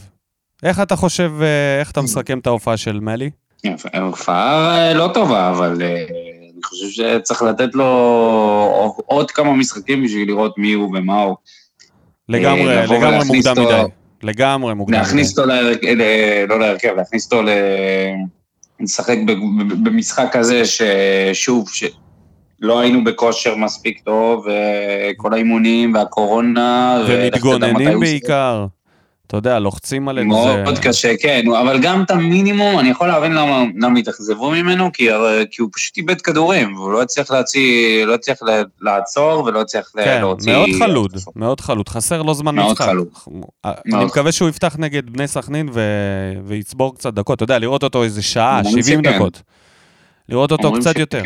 איך 0.64 0.80
אתה 0.82 0.96
חושב, 0.96 1.32
אה, 1.42 1.80
איך 1.80 1.92
אתה 1.92 2.02
מסכם 2.02 2.40
את 2.40 2.48
ההופעה 2.48 2.78
של 2.78 3.00
מאלי? 3.00 3.30
הופעה 4.02 4.78
אה, 4.78 4.94
לא 4.94 5.10
טובה, 5.14 5.50
אבל 5.50 5.82
אה, 5.82 6.06
חושב 6.74 6.90
שצריך 6.90 7.42
לתת 7.42 7.76
לו 7.76 7.86
עוד 9.06 9.32
כמה 9.32 9.54
משחקים 9.54 10.04
בשביל 10.04 10.28
לראות 10.28 10.58
מי 10.58 10.74
הוא 10.74 10.98
ומה 10.98 11.22
הוא. 11.22 11.36
לגמרי, 12.30 12.76
לבוא 12.76 12.96
לגמרי 12.96 13.26
מוקדם 13.26 13.64
מדי. 13.66 13.84
לגמרי 14.24 14.74
מוקדם. 14.74 14.98
להכניס 14.98 15.38
אותו, 15.38 15.50
להרכב, 15.50 15.88
לא 16.48 16.60
להרכב, 16.60 16.94
להכניס 16.98 17.26
אותו. 17.26 17.44
לשחק 18.80 19.18
במשחק 19.84 20.28
כזה 20.32 20.62
ששוב, 20.66 21.70
שלא 21.70 22.80
היינו 22.80 23.04
בכושר 23.04 23.56
מספיק 23.56 24.00
טוב, 24.06 24.46
וכל 24.46 25.34
האימונים 25.34 25.94
והקורונה. 25.94 27.04
ומתגוננים 27.08 28.00
בעיקר. 28.00 28.66
אתה 29.34 29.50
יודע, 29.50 29.60
לוחצים 29.60 30.10
עלינו. 30.10 30.44
זה- 30.44 30.64
מאוד 30.64 30.80
קשה, 30.80 31.14
כן, 31.22 31.42
אבל 31.62 31.80
גם 31.82 32.04
את 32.04 32.12
המינימום, 32.12 32.80
אני 32.80 32.90
יכול 32.90 33.08
להבין 33.08 33.32
למה, 33.32 33.64
למה 33.82 34.00
התאכזבו 34.00 34.52
ממנו, 34.52 34.90
כי, 34.94 35.08
כי 35.52 35.62
הוא 35.62 35.70
פשוט 35.74 35.98
איבד 35.98 36.22
כדורים, 36.22 36.76
והוא 36.76 36.92
לא 36.92 37.02
הצליח 37.02 37.32
להציא, 37.32 37.62
לא 38.06 38.14
הצליח 38.14 38.38
לעצור 38.82 39.44
ולא 39.44 39.62
הצליח 39.62 39.92
כן, 39.94 40.20
להוציא... 40.22 40.54
מאוד 40.54 40.70
חלוד, 40.80 41.12
מאוד 41.36 41.62
חלוד, 41.62 41.90
חסר 41.90 42.22
לו 42.22 42.34
זמן 42.34 42.56
מאוד 42.56 42.72
משחק. 42.72 42.86
חלוד. 42.86 43.08
אני 43.66 43.74
מאוד 43.86 44.06
מקווה 44.06 44.32
שהוא 44.32 44.50
יפתח 44.50 44.76
נגד 44.80 45.10
בני 45.10 45.28
סכנין 45.28 45.70
ו- 45.74 46.34
ויצבור 46.46 46.96
קצת 46.96 47.14
דקות, 47.14 47.36
אתה 47.38 47.44
יודע, 47.44 47.60
לראות 47.60 47.84
אותו 47.84 48.04
איזה 48.04 48.22
שעה, 48.22 48.60
אומרים 48.66 48.84
70 48.84 49.00
שכן. 49.04 49.16
דקות. 49.16 49.42
לראות 50.30 50.52
אותו 50.52 50.74
קצת 50.74 50.90
שכן. 50.92 51.00
יותר. 51.00 51.22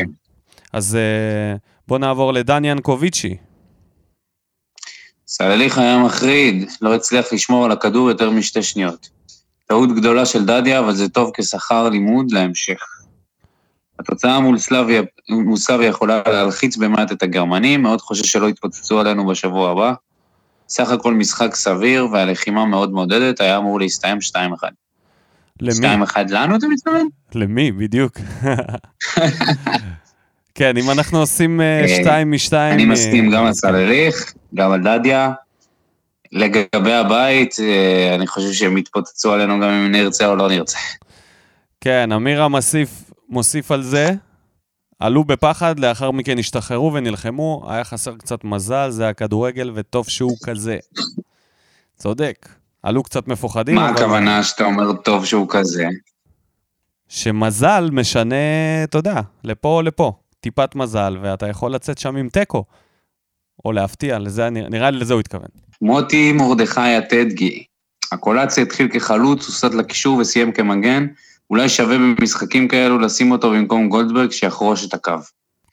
אז 0.72 0.96
אה, 0.96 1.56
בוא 1.88 1.98
נעבור 1.98 2.32
לדן 2.32 2.64
ינקוביצ'י. 2.64 3.36
סלליך 5.30 5.78
היה 5.78 5.98
מחריד, 5.98 6.70
לא 6.80 6.94
הצליח 6.94 7.32
לשמור 7.32 7.64
על 7.64 7.72
הכדור 7.72 8.08
יותר 8.08 8.30
משתי 8.30 8.62
שניות. 8.62 9.08
טעות 9.66 9.96
גדולה 9.96 10.26
של 10.26 10.44
דדיה, 10.44 10.78
אבל 10.78 10.94
זה 10.94 11.08
טוב 11.08 11.30
כשכר 11.36 11.88
לימוד 11.88 12.30
להמשך. 12.30 12.82
התוצאה 13.98 14.40
מול 14.40 14.58
סלאביה, 14.58 15.02
מול 15.28 15.56
סלאביה 15.56 15.88
יכולה 15.88 16.22
להלחיץ 16.26 16.76
במעט 16.76 17.12
את 17.12 17.22
הגרמנים, 17.22 17.82
מאוד 17.82 18.00
חושש 18.00 18.32
שלא 18.32 18.48
יתפוצצו 18.48 19.00
עלינו 19.00 19.26
בשבוע 19.26 19.70
הבא. 19.70 19.92
סך 20.68 20.90
הכל 20.90 21.14
משחק 21.14 21.54
סביר, 21.54 22.06
והלחימה 22.12 22.66
מאוד 22.66 22.92
מעודדת, 22.92 23.40
היה 23.40 23.56
אמור 23.56 23.80
להסתיים 23.80 24.18
2-1. 24.32 24.38
למי? 25.60 26.04
2-1 26.04 26.16
לנו, 26.28 26.56
אתה 26.56 26.66
מתכוון? 26.66 27.08
למי, 27.34 27.72
בדיוק. 27.72 28.18
כן, 30.58 30.76
אם 30.76 30.90
אנחנו 30.90 31.18
עושים 31.18 31.60
אה, 31.60 31.80
אה, 31.82 31.88
שתיים 31.88 32.32
משתיים... 32.32 32.74
אני 32.74 32.82
אה, 32.82 32.88
מסכים 32.88 33.30
גם 33.30 33.46
על 33.46 33.52
סלליך, 33.52 34.32
גם 34.54 34.72
על 34.72 34.82
דדיה. 34.82 35.32
לגבי 36.32 36.92
הבית, 36.92 37.54
אני 38.14 38.26
חושב 38.26 38.52
שהם 38.52 38.78
יתפוצצו 38.78 39.32
עלינו 39.32 39.60
גם 39.60 39.68
אם 39.68 39.92
נרצה 39.92 40.26
או 40.26 40.36
לא 40.36 40.48
נרצה. 40.48 40.78
כן, 41.80 42.12
אמירה 42.12 42.48
מוסיף, 42.48 42.90
מוסיף 43.28 43.70
על 43.70 43.82
זה. 43.82 44.10
עלו 44.98 45.24
בפחד, 45.24 45.80
לאחר 45.80 46.10
מכן 46.10 46.38
השתחררו 46.38 46.92
ונלחמו, 46.92 47.66
היה 47.68 47.84
חסר 47.84 48.16
קצת 48.16 48.44
מזל, 48.44 48.90
זה 48.90 49.08
הכדורגל, 49.08 49.70
וטוב 49.74 50.08
שהוא 50.08 50.36
כזה. 50.44 50.76
צודק. 51.96 52.48
עלו 52.82 53.02
קצת 53.02 53.28
מפוחדים, 53.28 53.74
מה 53.74 53.88
אבל 53.88 53.96
הכוונה 53.96 54.42
שאתה 54.42 54.64
אומר 54.64 54.92
טוב 54.92 55.24
שהוא 55.24 55.46
כזה? 55.50 55.86
שמזל 57.08 57.88
משנה, 57.92 58.34
אתה 58.84 58.98
יודע, 58.98 59.20
לפה 59.44 59.68
או 59.68 59.82
לפה. 59.82 60.12
טיפת 60.40 60.74
מזל, 60.74 61.18
ואתה 61.22 61.48
יכול 61.48 61.74
לצאת 61.74 61.98
שם 61.98 62.16
עם 62.16 62.28
תיקו. 62.28 62.64
או 63.64 63.72
להפתיע, 63.72 64.18
לזה, 64.18 64.50
נראה 64.50 64.90
לי 64.90 64.98
לזה 64.98 65.14
הוא 65.14 65.20
התכוון. 65.20 65.48
מוטי 65.82 66.32
מרדכי 66.32 66.80
הטדגי. 66.80 67.64
הקולציה 68.12 68.62
התחיל 68.62 68.88
כחלוץ, 68.88 69.46
הוסט 69.46 69.74
לקישור 69.74 70.18
וסיים 70.18 70.52
כמגן. 70.52 71.06
אולי 71.50 71.68
שווה 71.68 71.96
במשחקים 71.98 72.68
כאלו 72.68 72.98
לשים 72.98 73.32
אותו 73.32 73.50
במקום 73.50 73.88
גולדברג 73.88 74.30
שיחרוש 74.30 74.86
את 74.86 74.94
הקו. 74.94 75.12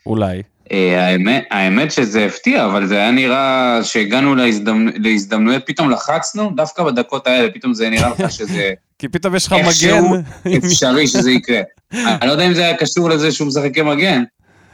אולי. 0.06 0.42
אה, 0.72 1.08
האמת, 1.08 1.44
האמת 1.52 1.92
שזה 1.92 2.26
הפתיע, 2.26 2.66
אבל 2.66 2.88
זה 2.88 2.96
היה 2.96 3.12
נראה 3.12 3.80
שהגענו 3.84 4.36
להזדמנ... 4.36 4.90
להזדמנויות, 4.96 5.64
פתאום 5.66 5.90
לחצנו, 5.90 6.52
דווקא 6.56 6.84
בדקות 6.84 7.28
האלה, 7.28 7.52
פתאום 7.54 7.74
זה 7.74 7.90
נראה 7.90 8.10
לך 8.10 8.32
שזה 8.32 8.74
כי 9.00 9.08
פתאום 9.08 9.36
יש 9.36 9.48
לך 9.48 9.54
איכשהו 9.54 10.10
מגן. 10.10 10.58
אפשרי 10.58 11.08
שזה 11.08 11.32
יקרה. 11.32 11.62
אני 11.94 12.28
לא 12.28 12.32
יודע 12.32 12.48
אם 12.48 12.54
זה 12.54 12.62
היה 12.62 12.78
קשור 12.78 13.10
לזה 13.10 13.32
שהוא 13.32 13.48
משחק 13.48 13.76
כמגן 13.76 14.24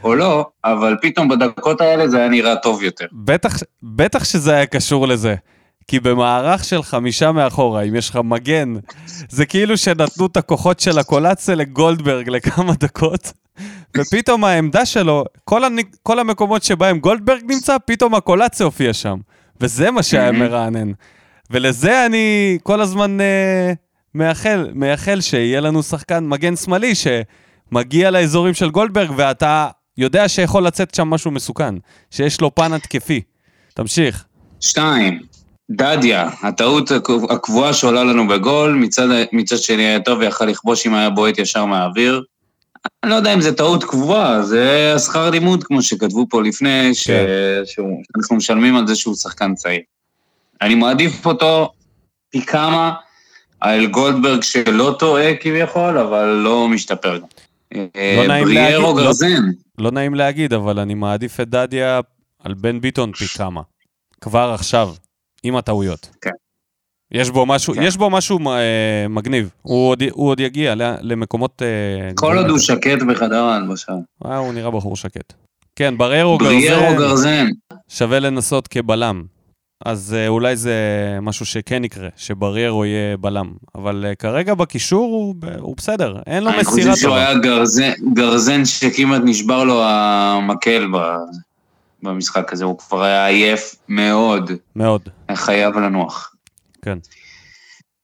או 0.03 0.15
לא, 0.15 0.45
אבל 0.65 0.95
פתאום 1.01 1.29
בדקות 1.29 1.81
האלה 1.81 2.07
זה 2.07 2.17
היה 2.17 2.29
נראה 2.29 2.55
טוב 2.55 2.83
יותר. 2.83 3.05
בטח, 3.11 3.57
בטח 3.83 4.23
שזה 4.23 4.53
היה 4.53 4.65
קשור 4.65 5.07
לזה. 5.07 5.35
כי 5.87 5.99
במערך 5.99 6.63
של 6.63 6.83
חמישה 6.83 7.31
מאחורה, 7.31 7.81
אם 7.81 7.95
יש 7.95 8.09
לך 8.09 8.19
מגן, 8.23 8.73
זה 9.29 9.45
כאילו 9.45 9.77
שנתנו 9.77 10.25
את 10.25 10.37
הכוחות 10.37 10.79
של 10.79 10.99
הקולציה 10.99 11.55
לגולדברג 11.55 12.29
לכמה 12.29 12.73
דקות, 12.79 13.33
ופתאום 13.97 14.43
העמדה 14.43 14.85
שלו, 14.85 15.25
כל, 15.43 15.63
הנ... 15.63 15.75
כל 16.03 16.19
המקומות 16.19 16.63
שבהם 16.63 16.99
גולדברג 16.99 17.41
נמצא, 17.47 17.77
פתאום 17.85 18.15
הקולציה 18.15 18.65
הופיע 18.65 18.93
שם. 18.93 19.17
וזה 19.61 19.91
מה 19.91 20.03
שהיה. 20.03 20.31
מרענן. 20.31 20.91
ולזה 21.51 22.05
אני 22.05 22.57
כל 22.63 22.81
הזמן 22.81 23.21
אה, 23.21 23.73
מייחל, 24.15 24.69
מייחל 24.73 25.21
שיהיה 25.21 25.61
לנו 25.61 25.83
שחקן 25.83 26.27
מגן 26.27 26.55
שמאלי 26.55 26.93
שמגיע 26.95 28.11
לאזורים 28.11 28.53
של 28.53 28.69
גולדברג, 28.69 29.11
ואתה 29.15 29.67
יודע 30.01 30.29
שיכול 30.29 30.63
לצאת 30.67 30.95
שם 30.95 31.07
משהו 31.07 31.31
מסוכן, 31.31 31.75
שיש 32.11 32.41
לו 32.41 32.55
פן 32.55 32.73
התקפי. 32.73 33.21
תמשיך. 33.73 34.23
שתיים, 34.61 35.19
דדיה, 35.71 36.29
הטעות 36.43 36.91
הקב- 36.91 37.31
הקבועה 37.31 37.73
שעולה 37.73 38.03
לנו 38.03 38.27
בגול, 38.27 38.73
מצד, 38.73 39.07
מצד 39.31 39.57
שני 39.57 39.83
היה 39.85 39.99
טוב 39.99 40.19
ויכל 40.19 40.45
לכבוש 40.45 40.87
אם 40.87 40.93
היה 40.93 41.09
בועט 41.09 41.37
ישר 41.37 41.65
מהאוויר. 41.65 42.23
אני 43.03 43.11
לא 43.11 43.15
יודע 43.15 43.33
אם 43.33 43.41
זה 43.41 43.55
טעות 43.55 43.83
קבועה, 43.83 44.43
זה 44.43 44.93
השכר 44.95 45.29
לימוד, 45.29 45.63
כמו 45.63 45.81
שכתבו 45.81 46.25
פה 46.29 46.41
לפני, 46.43 46.95
ש... 46.95 47.07
כן. 47.07 47.25
שהוא- 47.65 48.01
שאנחנו 48.15 48.35
משלמים 48.35 48.75
על 48.75 48.87
זה 48.87 48.95
שהוא 48.95 49.15
שחקן 49.15 49.55
צעיר. 49.55 49.81
אני 50.61 50.75
מעדיף 50.75 51.25
אותו 51.25 51.71
פי 52.29 52.41
כמה 52.41 52.93
על 53.59 53.87
גולדברג 53.87 54.41
שלא 54.43 54.95
טועה 54.99 55.35
כביכול, 55.41 55.97
אבל 55.97 56.25
לא 56.25 56.67
משתפר. 56.67 57.19
לא 58.17 58.27
נעים 58.27 58.45
בריארו 58.45 58.81
להגיד, 58.81 58.81
לא- 58.81 59.03
גרזן. 59.03 59.43
לא 59.77 59.91
נעים 59.91 60.15
להגיד, 60.15 60.53
אבל 60.53 60.79
אני 60.79 60.93
מעדיף 60.93 61.39
את 61.39 61.49
דדיה 61.49 61.99
על 62.39 62.53
בן 62.53 62.81
ביטון 62.81 63.11
פי 63.13 63.27
כמה. 63.27 63.61
כבר 64.21 64.51
עכשיו, 64.53 64.93
עם 65.43 65.55
הטעויות. 65.55 66.09
כן. 66.21 66.29
יש 67.11 67.29
בו 67.29 67.45
משהו, 67.45 67.73
כן. 67.73 67.81
יש 67.81 67.97
בו 67.97 68.09
משהו 68.09 68.39
אה, 68.49 69.07
מגניב. 69.09 69.49
הוא 69.61 69.89
עוד, 69.89 70.03
הוא 70.11 70.29
עוד 70.29 70.39
יגיע 70.39 70.73
למקומות... 71.01 71.61
אה, 71.61 72.11
כל 72.15 72.37
עוד 72.37 72.49
הוא. 72.49 72.59
שקט 72.59 73.01
בחדר 73.09 73.43
ההלבשה. 73.43 73.93
אה, 74.25 74.37
הוא 74.37 74.53
נראה 74.53 74.71
בחור 74.71 74.95
שקט. 74.95 75.33
כן, 75.75 75.97
בריירו 75.97 76.37
גרזן. 76.97 77.47
שווה 77.89 78.19
לנסות 78.19 78.67
כבלם. 78.67 79.23
אז 79.85 80.15
אה, 80.17 80.27
אולי 80.27 80.55
זה 80.55 80.73
משהו 81.21 81.45
שכן 81.45 81.83
יקרה, 81.83 82.09
שבריירו 82.17 82.85
יהיה 82.85 83.17
בלם. 83.17 83.51
אבל 83.75 84.05
אה, 84.07 84.15
כרגע 84.15 84.53
בקישור 84.53 85.03
הוא, 85.13 85.35
הוא 85.59 85.75
בסדר, 85.77 86.15
אין 86.27 86.43
לו 86.43 86.49
אני 86.49 86.57
מסירה 86.59 86.71
חושב 86.91 86.95
שהוא 86.95 87.09
טובה. 87.09 87.27
היה 87.27 87.37
גרזן, 87.39 87.91
גרזן 88.13 88.65
שכמעט 88.65 89.21
נשבר 89.25 89.63
לו 89.63 89.83
המקל 89.85 90.87
במשחק 92.03 92.53
הזה, 92.53 92.65
הוא 92.65 92.77
כבר 92.77 93.03
היה 93.03 93.27
עייף 93.27 93.75
מאוד, 93.89 94.51
מאוד, 94.75 95.01
היה 95.27 95.37
חייב 95.37 95.77
לנוח. 95.77 96.35
כן. 96.81 96.97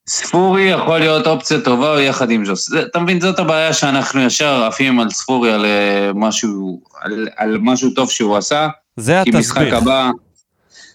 ספורי 0.08 0.62
יכול 0.62 0.98
להיות 0.98 1.26
אופציה 1.26 1.60
טובה 1.60 2.02
יחד 2.02 2.30
עם 2.30 2.44
ז'וס. 2.44 2.68
זה- 2.70 2.82
אתה 2.82 2.98
מבין, 2.98 3.20
זאת 3.20 3.38
הבעיה 3.38 3.72
שאנחנו 3.72 4.20
ישר 4.20 4.64
עפים 4.64 5.00
על 5.00 5.10
ספורי, 5.10 5.52
על 5.52 5.64
אה, 5.64 6.10
משהו, 6.14 6.80
על, 7.00 7.28
על 7.36 7.58
משהו 7.60 7.90
טוב 7.90 8.10
שהוא 8.10 8.36
עשה, 8.36 8.68
זה 8.96 9.20
כי 9.24 9.30
משחק 9.30 9.56
התסביך. 9.56 9.74
הבא... 9.82 10.10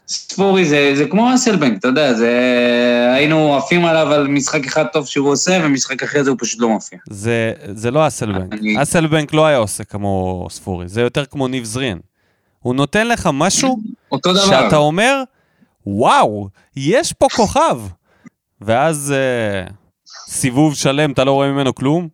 ספורי 0.07 0.65
זה, 0.65 0.91
זה 0.95 1.05
כמו 1.07 1.33
אסלבנק, 1.35 1.79
אתה 1.79 1.87
יודע, 1.87 2.13
זה... 2.13 2.31
היינו 3.15 3.55
עפים 3.57 3.85
עליו 3.85 4.13
על 4.13 4.27
משחק 4.27 4.65
אחד 4.65 4.85
טוב 4.93 5.07
שהוא 5.07 5.29
עושה, 5.31 5.59
ומשחק 5.63 6.03
אחרי 6.03 6.23
זה 6.23 6.29
הוא 6.29 6.37
פשוט 6.41 6.59
לא 6.61 6.69
מופיע. 6.69 6.99
זה, 7.09 7.53
זה 7.73 7.91
לא 7.91 8.07
אסלבנק. 8.07 8.53
אני- 8.53 8.81
אסלבנק 8.81 9.33
לא 9.33 9.45
היה 9.45 9.57
עושה 9.57 9.83
כמו 9.83 10.47
ספורי, 10.51 10.87
זה 10.87 11.01
יותר 11.01 11.25
כמו 11.25 11.47
ניב 11.47 11.63
זריאן. 11.63 11.97
הוא 12.59 12.75
נותן 12.75 13.07
לך 13.07 13.29
משהו. 13.33 13.79
שאתה 14.45 14.75
אומר, 14.75 15.23
וואו, 15.87 16.47
יש 16.75 17.13
פה 17.13 17.27
כוכב. 17.35 17.79
ואז 18.61 19.13
אה, 19.15 19.67
סיבוב 20.29 20.75
שלם, 20.75 21.11
אתה 21.11 21.23
לא 21.23 21.31
רואה 21.31 21.51
ממנו 21.51 21.75
כלום, 21.75 22.07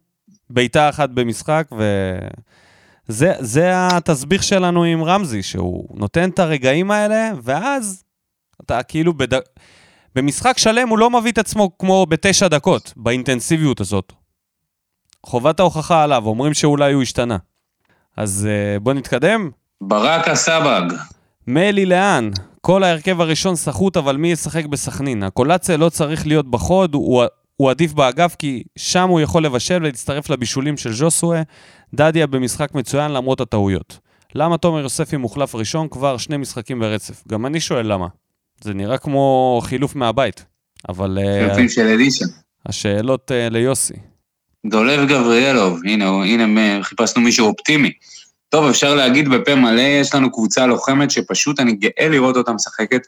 בעיטה 0.50 0.90
אחת 0.90 1.10
במשחק, 1.10 1.68
וזה 1.72 2.28
זה 3.40 3.72
התסביך 3.74 4.44
שלנו 4.44 4.84
עם 4.84 5.04
רמזי, 5.04 5.44
שהוא 5.44 5.88
נותן 5.94 6.30
את 6.30 6.40
הרגעים 6.40 6.92
האלה, 6.92 7.32
ואז 7.44 8.04
אתה 8.62 8.84
כאילו 8.84 9.14
בד... 9.14 9.40
במשחק 10.16 10.58
שלם 10.58 10.90
הוא 10.90 10.98
לא 10.98 11.10
מביא 11.10 11.32
את 11.32 11.38
עצמו 11.38 11.78
כמו 11.78 12.06
בתשע 12.06 12.48
דקות, 12.48 12.94
באינטנסיביות 12.98 13.80
הזאת. 13.80 14.14
חובת 15.26 15.60
ההוכחה 15.60 16.04
עליו, 16.04 16.26
אומרים 16.26 16.54
שאולי 16.54 16.94
הוא 16.94 17.02
השתנה. 17.02 17.38
אז 18.18 18.48
אה, 18.50 18.80
בוא 18.80 18.94
נתקדם. 18.94 19.50
ברק 19.82 20.28
הסבג. 20.28 20.82
מלי 21.48 21.86
לאן? 21.86 22.30
כל 22.62 22.84
ההרכב 22.84 23.22
הראשון 23.22 23.56
סחוט, 23.56 23.98
אבל 23.98 24.18
מי 24.18 24.32
ישחק 24.32 24.66
בסכנין? 24.66 25.24
הקולציה 25.24 25.78
לא 25.78 25.90
צריך 25.90 26.28
להיות 26.28 26.52
בחוד, 26.52 26.94
הוא, 26.94 27.24
הוא 27.60 27.70
עדיף 27.70 27.94
באגף, 27.94 28.36
כי 28.40 28.64
שם 28.76 29.10
הוא 29.10 29.20
יכול 29.20 29.46
לבשל 29.46 29.76
ולהצטרף 29.76 30.30
לבישולים 30.30 30.78
של 30.78 30.94
ז'וסווה. 30.94 31.42
דדיה 31.94 32.28
במשחק 32.28 32.76
מצוין 32.76 33.12
למרות 33.12 33.42
הטעויות. 33.42 33.98
למה 34.36 34.58
תומר 34.58 34.80
יוספי 34.80 35.18
מוחלף 35.18 35.56
ראשון 35.56 35.88
כבר 35.92 36.18
שני 36.18 36.38
משחקים 36.38 36.80
ברצף? 36.80 37.24
גם 37.28 37.46
אני 37.46 37.60
שואל 37.60 37.94
למה. 37.94 38.08
זה 38.62 38.74
נראה 38.74 38.98
כמו 38.98 39.60
חילוף 39.64 39.96
מהבית, 39.96 40.46
אבל 40.90 41.18
אה, 41.22 41.40
חילופים 41.44 41.70
של 41.70 41.88
אלישע. 41.88 42.26
השאלות 42.66 43.32
אה, 43.32 43.50
ליוסי. 43.50 43.94
דולב 44.66 45.10
גבריאלוב, 45.10 45.80
הנה, 45.86 46.06
הנה 46.06 46.84
חיפשנו 46.84 47.22
מישהו 47.22 47.48
אופטימי. 47.48 47.92
טוב, 48.50 48.70
אפשר 48.70 48.96
להגיד 48.96 49.30
בפה 49.30 49.56
מלא, 49.56 49.82
יש 49.82 50.16
לנו 50.16 50.32
קבוצה 50.32 50.66
לוחמת 50.66 51.12
שפשוט 51.12 51.60
אני 51.60 51.74
גאה 51.74 52.10
לראות 52.10 52.38
אותה 52.38 52.52
משחקת 52.52 53.02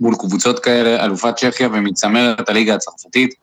מול 0.00 0.14
קבוצות 0.18 0.58
כאלה, 0.58 1.04
אלופת 1.04 1.36
צ'כיה 1.36 1.68
ומצמרת 1.72 2.48
הליגה 2.48 2.74
הצרפתית. 2.74 3.34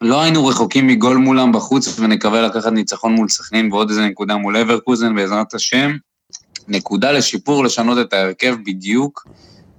לא 0.00 0.22
היינו 0.22 0.46
רחוקים 0.46 0.86
מגול 0.86 1.16
מולם 1.16 1.52
בחוץ, 1.52 1.98
ונקווה 1.98 2.42
לקחת 2.42 2.72
ניצחון 2.72 3.14
מול 3.14 3.28
סכנין 3.28 3.72
ועוד 3.72 3.88
איזה 3.88 4.06
נקודה 4.06 4.36
מול 4.36 4.56
אברקוזן, 4.56 5.14
בעזרת 5.14 5.54
השם. 5.54 5.96
נקודה 6.68 7.12
לשיפור, 7.12 7.64
לשנות 7.64 7.98
את 7.98 8.12
ההרכב 8.12 8.56
בדיוק 8.64 9.28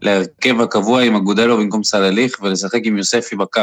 להרכב 0.02 0.62
הקבוע 0.62 1.02
עם 1.02 1.16
אגודלו 1.16 1.58
במקום 1.58 1.84
סלליך, 1.84 2.40
ולשחק 2.42 2.80
עם 2.84 2.98
יוספי 2.98 3.36
בקו. 3.36 3.62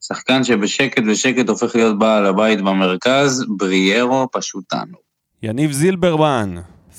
שחקן 0.00 0.44
שבשקט 0.44 1.02
בשקט 1.10 1.48
הופך 1.48 1.76
להיות 1.76 1.98
בעל 1.98 2.26
הבית 2.26 2.60
במרכז, 2.60 3.44
בריארו 3.48 4.28
פשוט 4.32 4.64
תענוג. 4.68 5.00
יניב 5.42 5.72
זילברמן, 5.72 6.54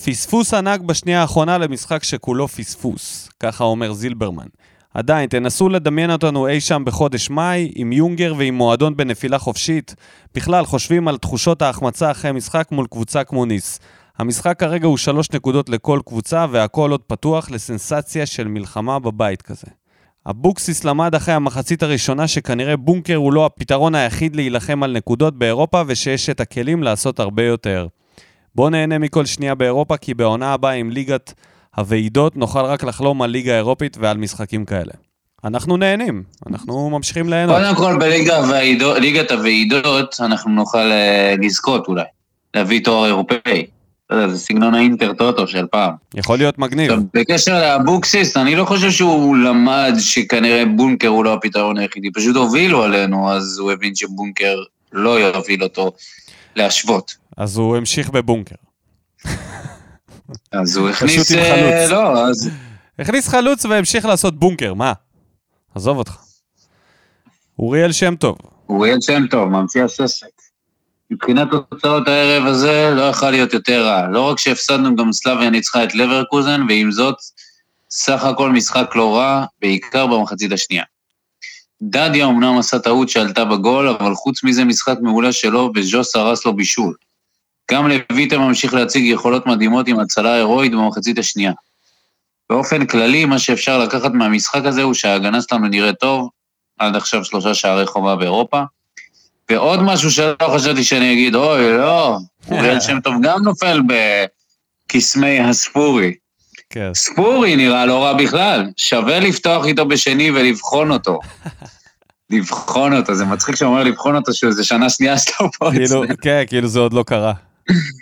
פספוס 0.05 0.53
ענק 0.53 0.81
בשנייה 0.81 1.21
האחרונה 1.21 1.57
למשחק 1.57 2.03
שכולו 2.03 2.47
פספוס, 2.47 3.29
ככה 3.39 3.63
אומר 3.63 3.93
זילברמן. 3.93 4.47
עדיין, 4.93 5.29
תנסו 5.29 5.69
לדמיין 5.69 6.11
אותנו 6.11 6.47
אי 6.47 6.61
שם 6.61 6.83
בחודש 6.85 7.29
מאי, 7.29 7.71
עם 7.75 7.91
יונגר 7.91 8.33
ועם 8.37 8.53
מועדון 8.53 8.97
בנפילה 8.97 9.39
חופשית. 9.39 9.95
בכלל, 10.35 10.65
חושבים 10.65 11.07
על 11.07 11.17
תחושות 11.17 11.61
ההחמצה 11.61 12.11
אחרי 12.11 12.31
משחק 12.31 12.67
מול 12.71 12.87
קבוצה 12.91 13.23
כמו 13.23 13.45
ניס. 13.45 13.79
המשחק 14.17 14.59
כרגע 14.59 14.87
הוא 14.87 14.97
שלוש 14.97 15.31
נקודות 15.31 15.69
לכל 15.69 15.99
קבוצה, 16.05 16.45
והכל 16.51 16.91
עוד 16.91 17.01
פתוח 17.07 17.51
לסנסציה 17.51 18.25
של 18.25 18.47
מלחמה 18.47 18.99
בבית 18.99 19.41
כזה. 19.41 19.67
אבוקסיס 20.29 20.83
למד 20.83 21.15
אחרי 21.15 21.33
המחצית 21.33 21.83
הראשונה 21.83 22.27
שכנראה 22.27 22.77
בונקר 22.77 23.15
הוא 23.15 23.33
לא 23.33 23.45
הפתרון 23.45 23.95
היחיד 23.95 24.35
להילחם 24.35 24.83
על 24.83 24.91
נקודות 24.91 25.37
באירופה 25.37 25.81
ושיש 25.87 26.29
את 26.29 26.39
הכלים 26.39 26.83
לעשות 26.83 27.19
הרבה 27.19 27.43
יותר. 27.43 27.87
בואו 28.55 28.69
נהנה 28.69 28.97
מכל 28.97 29.25
שנייה 29.25 29.55
באירופה 29.55 29.97
כי 29.97 30.13
בעונה 30.13 30.53
הבאה 30.53 30.71
עם 30.71 30.91
ליגת 30.91 31.33
הוועידות 31.77 32.37
נוכל 32.37 32.65
רק 32.65 32.83
לחלום 32.83 33.21
על 33.21 33.29
ליגה 33.29 33.55
אירופית 33.55 33.97
ועל 33.99 34.17
משחקים 34.17 34.65
כאלה. 34.65 34.93
אנחנו 35.43 35.77
נהנים, 35.77 36.23
אנחנו 36.47 36.89
ממשיכים 36.89 37.29
ליהנות. 37.29 37.57
קודם 37.57 37.75
כל 37.75 37.97
בליגת 37.99 39.31
הוועידות 39.31 40.15
אנחנו 40.19 40.51
נוכל 40.51 40.91
אה, 40.91 41.35
לזכות 41.41 41.87
אולי, 41.87 42.03
להביא 42.53 42.83
תואר 42.83 43.05
אירופאי. 43.05 43.65
זה 44.29 44.37
סגנון 44.37 44.75
האינטר 44.75 45.13
טוטו 45.13 45.47
של 45.47 45.65
פעם. 45.71 45.93
יכול 46.15 46.37
להיות 46.37 46.59
מגניב. 46.59 46.91
עכשיו, 46.91 47.03
בקשר 47.13 47.61
לאבוקסיס, 47.61 48.37
אני 48.37 48.55
לא 48.55 48.65
חושב 48.65 48.91
שהוא 48.91 49.37
למד 49.37 49.93
שכנראה 49.99 50.63
בונקר 50.65 51.07
הוא 51.07 51.25
לא 51.25 51.33
הפתרון 51.33 51.77
היחידי, 51.77 52.11
פשוט 52.11 52.35
הובילו 52.35 52.83
עלינו, 52.83 53.31
אז 53.31 53.59
הוא 53.59 53.71
הבין 53.71 53.95
שבונקר 53.95 54.55
לא 54.91 55.19
יוביל 55.19 55.63
אותו 55.63 55.91
להשוות. 56.55 57.15
אז 57.37 57.57
הוא 57.57 57.77
המשיך 57.77 58.09
בבונקר. 58.09 58.55
אז 60.51 60.77
הוא 60.77 60.89
הכניס... 60.89 61.23
פשוט 61.23 61.37
עם 61.37 61.43
אה, 61.43 61.87
חלוץ. 61.87 61.91
לא, 61.91 62.27
אז... 62.27 62.49
הכניס 62.99 63.27
חלוץ 63.27 63.65
והמשיך 63.65 64.05
לעשות 64.05 64.39
בונקר, 64.39 64.73
מה? 64.73 64.93
עזוב 65.75 65.97
אותך. 65.97 66.17
אוריאל 67.59 67.91
שם 67.91 68.15
טוב. 68.15 68.37
אוריאל 68.69 69.01
שם 69.01 69.27
טוב, 69.27 69.49
ממציא 69.49 69.83
הססק. 69.83 70.27
מבחינת 71.11 71.47
תוצאות 71.51 72.07
הערב 72.07 72.45
הזה, 72.45 72.91
לא 72.95 73.01
יכול 73.01 73.29
להיות 73.29 73.53
יותר 73.53 73.85
רע. 73.85 74.07
לא 74.07 74.21
רק 74.21 74.39
שהפסדנו, 74.39 74.95
גם 74.95 75.13
סלאביה 75.13 75.49
ניצחה 75.49 75.83
את 75.83 75.95
לברקוזן, 75.95 76.61
ועם 76.69 76.91
זאת, 76.91 77.15
סך 77.89 78.23
הכל 78.23 78.51
משחק 78.51 78.91
לא 78.95 79.17
רע, 79.17 79.45
בעיקר 79.61 80.07
במחצית 80.07 80.51
השנייה. 80.51 80.83
דדיה 81.81 82.25
אמנם 82.25 82.57
עשה 82.57 82.79
טעות 82.79 83.09
שעלתה 83.09 83.45
בגול, 83.45 83.87
אבל 83.87 84.15
חוץ 84.15 84.43
מזה 84.43 84.63
משחק 84.63 84.97
מעולה 85.01 85.31
שלו, 85.31 85.71
וז'וס 85.75 86.15
הרס 86.15 86.45
לו 86.45 86.55
בישול. 86.55 86.93
גם 87.71 87.87
לויטה 87.87 88.37
ממשיך 88.37 88.73
להציג 88.73 89.05
יכולות 89.05 89.45
מדהימות 89.45 89.87
עם 89.87 89.99
הצלה 89.99 90.33
הירואית 90.33 90.71
במחצית 90.71 91.17
השנייה. 91.17 91.51
באופן 92.49 92.85
כללי, 92.85 93.25
מה 93.25 93.39
שאפשר 93.39 93.77
לקחת 93.77 94.11
מהמשחק 94.13 94.65
הזה 94.65 94.83
הוא 94.83 94.93
שההגנה 94.93 95.41
שלנו 95.41 95.67
נראית 95.67 95.95
טוב, 95.99 96.29
עד 96.79 96.95
עכשיו 96.95 97.25
שלושה 97.25 97.53
שערי 97.53 97.85
חובה 97.85 98.15
באירופה. 98.15 98.61
ועוד 99.49 99.81
משהו 99.81 100.11
שלא 100.11 100.35
חשבתי 100.55 100.83
שאני 100.83 101.13
אגיד, 101.13 101.35
אוי, 101.35 101.77
לא, 101.77 102.17
אוריאל 102.51 102.79
שם 102.87 102.99
טוב 102.99 103.13
גם 103.21 103.43
נופל 103.43 103.81
בקסמי 104.87 105.39
הספורי. 105.39 106.13
כן. 106.69 106.93
ספורי 106.93 107.55
נראה 107.55 107.85
לא 107.85 108.03
רע 108.03 108.13
בכלל, 108.13 108.69
שווה 108.77 109.19
לפתוח 109.19 109.65
איתו 109.65 109.85
בשני 109.85 110.31
ולבחון 110.31 110.91
אותו. 110.91 111.19
לבחון 112.29 112.93
אותו, 112.93 113.15
זה 113.15 113.25
מצחיק 113.25 113.55
שאומר 113.55 113.83
לבחון 113.83 114.15
אותו, 114.15 114.33
שזה 114.33 114.63
שנה 114.63 114.89
שנייה 114.89 115.17
שלו 115.17 115.51
פה 115.51 115.71
כאילו. 115.71 116.03
כן, 116.21 116.43
כאילו 116.47 116.67
זה 116.67 116.79
עוד 116.79 116.93
לא 116.93 117.03
קרה. 117.07 117.33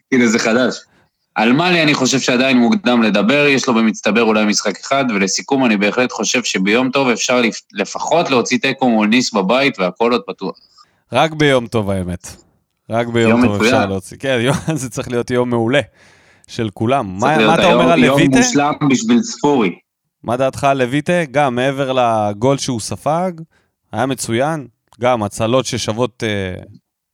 כאילו 0.10 0.28
זה 0.28 0.40
חדש. 0.40 0.76
על 1.36 1.54
מאלי 1.54 1.84
אני 1.84 1.94
חושב 1.94 2.20
שעדיין 2.20 2.58
מוקדם 2.58 3.02
לדבר, 3.02 3.46
יש 3.48 3.68
לו 3.68 3.74
במצטבר 3.74 4.22
אולי 4.22 4.46
משחק 4.46 4.80
אחד, 4.80 5.06
ולסיכום 5.16 5.66
אני 5.66 5.78
בהחלט 5.78 6.12
חושב 6.12 6.44
שביום 6.44 6.90
טוב 6.92 7.08
אפשר 7.10 7.42
לפ- 7.42 7.62
לפחות 7.74 8.30
להוציא 8.30 8.58
תיקו 8.58 8.90
מול 8.90 9.08
ניס 9.08 9.34
בבית 9.34 9.80
והכל 9.80 10.12
עוד 10.12 10.22
פתוח. 10.28 10.56
רק 11.14 11.32
ביום 11.34 11.68
טוב 11.68 11.90
האמת. 11.90 12.28
רק 12.90 13.08
ביום 13.08 13.30
יום 13.32 13.46
טוב 13.46 13.56
אפשר 13.56 13.68
מצוין. 13.76 13.90
להוציא. 13.90 14.18
כן, 14.18 14.40
יום, 14.46 14.56
זה 14.76 14.90
צריך 14.90 15.08
להיות 15.08 15.32
יום 15.32 15.50
מעולה 15.50 15.82
של 16.48 16.70
כולם. 16.74 17.06
מה, 17.08 17.20
מה 17.28 17.38
להיות 17.38 17.54
אתה 17.54 17.62
היום- 17.68 17.82
אומר 17.82 17.92
על 17.94 18.04
יום 18.04 18.20
לויטה? 18.20 18.38
מושלם 18.38 18.74
בשביל 18.90 19.22
ספורי. 19.24 19.76
מה 20.24 20.38
דעתך 20.38 20.64
על 20.64 20.84
לויטה? 20.84 21.26
גם 21.32 21.56
מעבר 21.56 21.92
לגול 21.94 22.58
שהוא 22.58 22.80
ספג, 22.80 23.32
היה 23.92 24.06
מצוין. 24.06 24.68
גם 25.02 25.24
הצלות 25.24 25.66
ששוות, 25.66 26.24
אה, 26.24 26.62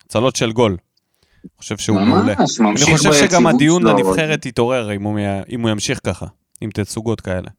הצלות 0.06 0.36
של 0.36 0.52
גול. 0.52 0.78
אני 1.46 1.60
חושב 1.60 1.78
שהוא 1.78 2.00
מעולה. 2.00 2.34
ממש, 2.40 2.60
אני 2.60 2.98
חושב 2.98 3.14
שגם 3.14 3.48
הדיון. 3.48 3.84
לנבחרת 3.84 4.46
יתעורר 4.46 4.94
אם 4.94 5.04
הוא, 5.04 5.20
אם 5.50 5.62
הוא 5.62 5.70
ימשיך 5.70 6.00
ככה, 6.04 6.26
עם 6.62 6.70
תצוגות 6.70 7.22
כאלה. 7.22 7.50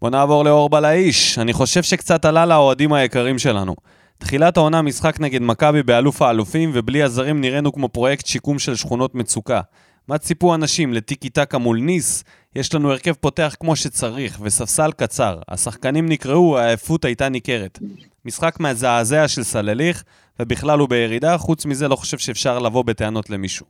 בוא 0.00 0.10
נעבור 0.10 0.44
לאור 0.44 0.70
בלעיש. 0.70 1.38
אני 1.38 1.52
חושב 1.52 1.82
שקצת 1.82 2.24
עלה 2.24 2.46
לאוהדים 2.46 2.92
היקרים 2.92 3.38
שלנו. 3.38 3.74
תחילת 4.18 4.56
העונה 4.56 4.82
משחק 4.82 5.20
נגד 5.20 5.42
מכבי 5.42 5.82
באלוף 5.82 6.22
האלופים, 6.22 6.70
ובלי 6.74 7.02
הזרים 7.02 7.40
נראינו 7.40 7.72
כמו 7.72 7.88
פרויקט 7.88 8.26
שיקום 8.26 8.58
של 8.58 8.76
שכונות 8.76 9.14
מצוקה. 9.14 9.60
מה 10.08 10.18
ציפו 10.18 10.54
אנשים 10.54 10.92
לטיקי 10.92 11.28
טקה 11.28 11.58
מול 11.58 11.78
ניס? 11.80 12.24
יש 12.56 12.74
לנו 12.74 12.90
הרכב 12.90 13.12
פותח 13.12 13.56
כמו 13.60 13.76
שצריך, 13.76 14.38
וספסל 14.42 14.92
קצר. 14.92 15.38
השחקנים 15.48 16.08
נקראו, 16.08 16.58
העייפות 16.58 17.04
הייתה 17.04 17.28
ניכרת. 17.28 17.78
משחק 18.24 18.60
מזעזע 18.60 19.28
של 19.28 19.42
סלליך, 19.42 20.04
ובכלל 20.40 20.78
הוא 20.78 20.88
בירידה, 20.88 21.38
חוץ 21.38 21.66
מזה 21.66 21.88
לא 21.88 21.96
חושב 21.96 22.18
שאפשר 22.18 22.58
לבוא 22.58 22.84
בטענות 22.84 23.30
למישהו. 23.30 23.66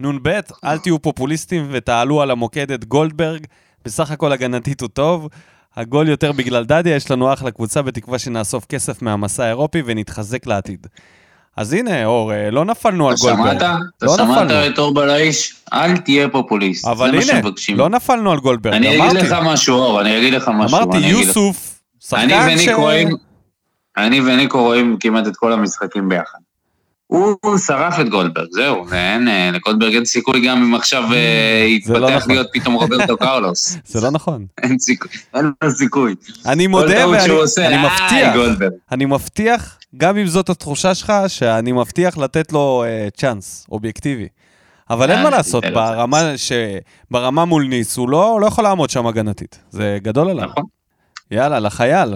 נ"ב, 0.00 0.40
אל 0.64 0.78
תהיו 0.78 1.02
פופוליסטים 1.02 1.68
ותעלו 1.70 2.22
על 2.22 2.30
המוקד 2.30 2.72
את 2.72 2.84
גולדברג, 2.84 3.44
בסך 3.84 4.10
הכל 4.10 4.32
הגנתית 4.32 4.80
הוא 4.80 4.88
טוב. 4.88 5.28
הגול 5.76 6.08
יותר 6.08 6.32
בגלל 6.32 6.64
דדיה, 6.64 6.96
יש 6.96 7.10
לנו 7.10 7.32
אחלה 7.32 7.50
קבוצה 7.50 7.82
בתקווה 7.82 8.18
שנאסוף 8.18 8.64
כסף 8.64 9.02
מהמסע 9.02 9.44
האירופי 9.44 9.82
ונתחזק 9.86 10.46
לעתיד. 10.46 10.86
אז 11.56 11.72
הנה, 11.72 12.04
אור, 12.04 12.32
אה, 12.32 12.50
לא 12.50 12.64
נפלנו 12.64 13.08
על 13.08 13.14
אתה 13.14 13.22
גולדברג. 13.22 13.58
שמעת? 13.58 13.80
אתה 13.98 14.06
לא 14.06 14.16
שמעת 14.16 14.44
נפלנו. 14.46 14.66
את 14.66 14.78
אור 14.78 14.94
בלעיש? 14.94 15.56
אל 15.72 15.96
תהיה 15.96 16.28
פופוליסט. 16.28 16.86
אבל 16.86 17.14
הנה. 17.14 17.40
לא 17.74 17.88
נפלנו 17.88 18.32
על 18.32 18.38
גולדברג, 18.38 18.74
אני 18.74 18.88
אגיד 18.88 19.00
אמרתי. 19.00 19.16
לך 19.16 19.36
משהו, 19.44 19.76
אור, 19.76 20.00
אני 20.00 20.18
אגיד 20.18 20.34
לך 20.34 20.50
משהו. 20.54 20.78
אמרתי, 20.78 20.96
אני 20.96 21.12
אגיד. 21.12 21.26
יוסוף, 21.26 21.80
אני 22.12 22.32
שחקן 22.32 22.58
ש... 22.58 22.62
וניקו 22.62 22.80
רואים, 22.80 23.08
אני 23.96 24.20
וניקו 24.20 24.62
רואים 24.62 24.96
כמעט 25.00 25.26
את 25.26 25.36
כל 25.36 25.52
המשחקים 25.52 26.08
ביחד. 26.08 26.38
הוא 27.06 27.34
הוא 27.40 27.58
שרף 27.58 28.00
את 28.00 28.08
גולדברג, 28.08 28.46
זהו, 28.50 28.86
ואין, 28.88 29.28
אה, 29.28 29.50
לגולדברג 29.50 29.94
אין 29.94 30.04
סיכוי 30.04 30.46
גם 30.46 30.62
אם 30.62 30.74
עכשיו 30.74 31.02
אה, 31.02 31.08
לא 31.08 31.66
יתפתח 31.66 32.16
נכון. 32.16 32.30
להיות 32.32 32.46
פתאום 32.52 32.74
רוברטו 32.74 33.16
קרלוס. 33.26 33.76
זה 33.84 34.00
לא 34.00 34.10
נכון. 34.10 34.46
אין 34.62 34.78
סיכוי, 34.78 35.10
אין 35.34 35.52
לו 35.62 35.70
סיכוי. 35.70 36.14
אני 36.46 36.66
מודה 36.66 37.08
ואני 37.08 37.32
"איי, 37.58 37.78
מבטיח. 37.78 38.36
אני 38.92 39.04
מבטיח, 39.04 39.78
גם 39.96 40.16
אם 40.16 40.26
זאת 40.26 40.48
התחושה 40.48 40.94
שלך, 40.94 41.12
שאני 41.28 41.72
מבטיח 41.72 42.18
לתת 42.18 42.52
לו 42.52 42.84
אה, 42.86 43.08
צ'אנס, 43.16 43.66
אובייקטיבי. 43.70 44.28
אבל 44.90 45.10
אין 45.10 45.18
אה, 45.18 45.24
מה 45.24 45.30
לעשות, 45.30 45.64
ברמה, 47.10 47.44
מול 47.44 47.66
ניס, 47.66 47.96
הוא 47.96 48.08
לא, 48.08 48.38
לא 48.40 48.46
יכול 48.46 48.64
לעמוד 48.64 48.90
שם 48.90 49.06
הגנתית. 49.06 49.58
זה 49.70 49.98
גדול 50.02 50.28
עליו. 50.30 50.44
נכון. 50.44 50.64
יאללה, 51.30 51.60
לחייל. 51.60 52.14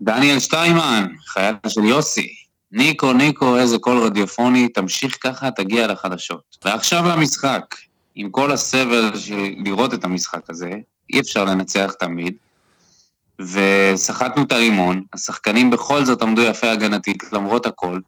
דניאל 0.00 0.38
שטיימן, 0.38 1.06
חייל 1.26 1.54
של 1.68 1.84
יוסי. 1.84 2.28
ניקו, 2.72 3.12
ניקו, 3.12 3.58
איזה 3.58 3.78
קול 3.78 3.98
רדיופוני, 3.98 4.68
תמשיך 4.68 5.16
ככה, 5.20 5.50
תגיע 5.50 5.86
לחדשות. 5.86 6.56
ועכשיו 6.64 7.04
למשחק. 7.08 7.74
עם 8.14 8.30
כל 8.30 8.52
הסבל 8.52 9.12
של 9.16 9.54
לראות 9.64 9.94
את 9.94 10.04
המשחק 10.04 10.50
הזה, 10.50 10.70
אי 11.12 11.20
אפשר 11.20 11.44
לנצח 11.44 11.92
תמיד. 11.98 12.34
וסחטנו 13.40 14.42
את 14.42 14.52
הרימון, 14.52 15.02
השחקנים 15.14 15.70
בכל 15.70 16.04
זאת 16.04 16.22
עמדו 16.22 16.42
יפה 16.42 16.70
הגנתית 16.70 17.32
למרות 17.32 17.66
הכל, 17.66 18.00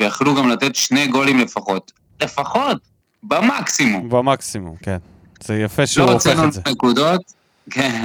ויכלו 0.00 0.34
גם 0.34 0.48
לתת 0.48 0.74
שני 0.74 1.06
גולים 1.06 1.38
לפחות. 1.38 1.92
לפחות! 2.22 2.78
במקסימום. 3.22 4.08
במקסימום, 4.08 4.76
כן. 4.76 4.96
זה 5.42 5.58
יפה 5.58 5.86
שהוא 5.86 6.06
לא 6.06 6.12
הופך 6.12 6.26
הוצאנו 6.26 6.48
את 6.48 6.52
זה. 6.52 6.60
נקודות, 6.68 7.32
כן, 7.70 8.02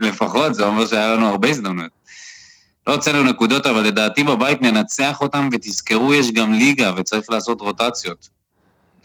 לפחות, 0.00 0.54
זה 0.54 0.66
אומר 0.66 0.86
שהיה 0.86 1.14
לנו 1.14 1.26
הרבה 1.26 1.48
הזדמנויות. 1.48 1.95
לא 2.86 2.94
הוצאנו 2.94 3.22
נקודות, 3.22 3.66
אבל 3.66 3.82
לדעתי 3.82 4.24
בבית 4.24 4.62
ננצח 4.62 5.20
אותם, 5.20 5.48
ותזכרו, 5.52 6.14
יש 6.14 6.32
גם 6.32 6.52
ליגה, 6.52 6.92
וצריך 6.96 7.30
לעשות 7.30 7.60
רוטציות. 7.60 8.28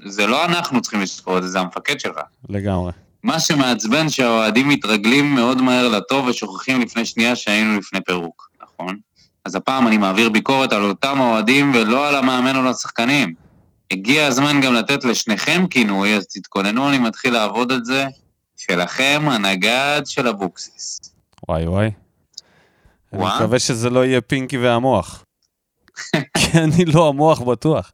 זה 0.05 0.27
לא 0.27 0.45
אנחנו 0.45 0.81
צריכים 0.81 1.01
לזכור 1.01 1.37
את 1.37 1.43
זה, 1.43 1.49
זה 1.49 1.59
המפקד 1.59 1.99
שלך. 1.99 2.19
לגמרי. 2.49 2.91
מה 3.23 3.39
שמעצבן 3.39 4.09
שהאוהדים 4.09 4.69
מתרגלים 4.69 5.35
מאוד 5.35 5.61
מהר 5.61 5.87
לטוב 5.87 6.25
ושוכחים 6.27 6.81
לפני 6.81 7.05
שנייה 7.05 7.35
שהיינו 7.35 7.77
לפני 7.79 8.01
פירוק, 8.01 8.49
נכון? 8.63 8.97
אז 9.45 9.55
הפעם 9.55 9.87
אני 9.87 9.97
מעביר 9.97 10.29
ביקורת 10.29 10.73
על 10.73 10.83
אותם 10.83 11.21
האוהדים 11.21 11.71
ולא 11.75 12.07
על 12.07 12.15
המאמן 12.15 12.55
או 12.55 12.69
השחקנים. 12.69 13.33
הגיע 13.91 14.27
הזמן 14.27 14.61
גם 14.61 14.73
לתת 14.73 15.03
לשניכם 15.03 15.67
כינוי, 15.69 16.15
אז 16.15 16.27
תתכוננו, 16.27 16.89
אני 16.89 16.97
מתחיל 16.97 17.33
לעבוד 17.33 17.71
על 17.71 17.83
זה. 17.83 18.05
שלכם, 18.57 19.21
הנגד 19.27 20.01
של 20.05 20.27
אבוקסיס. 20.27 20.99
וואי 21.49 21.67
וואי. 21.67 21.91
אני. 23.13 23.35
מקווה 23.35 23.59
שזה 23.59 23.89
לא 23.89 24.05
יהיה 24.05 24.21
פינקי 24.21 24.57
והמוח. 24.57 25.23
כי 26.37 26.59
אני 26.59 26.85
לא 26.85 27.07
המוח 27.07 27.41
בטוח. 27.41 27.91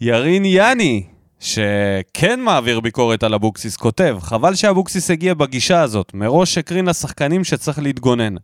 ירין 0.00 0.44
יאני, 0.44 1.06
שכן 1.40 2.40
מעביר 2.40 2.80
ביקורת 2.80 3.22
על 3.22 3.34
אבוקסיס, 3.34 3.76
כותב, 3.76 4.18
חבל 4.20 4.54
שאבוקסיס 4.54 5.10
הגיע 5.10 5.34
בגישה 5.34 5.80
הזאת, 5.80 6.14
מראש 6.14 6.58
הקרין 6.58 6.86
לשחקנים 6.86 7.44
שצריך 7.44 7.78
להתגונן. 7.78 8.34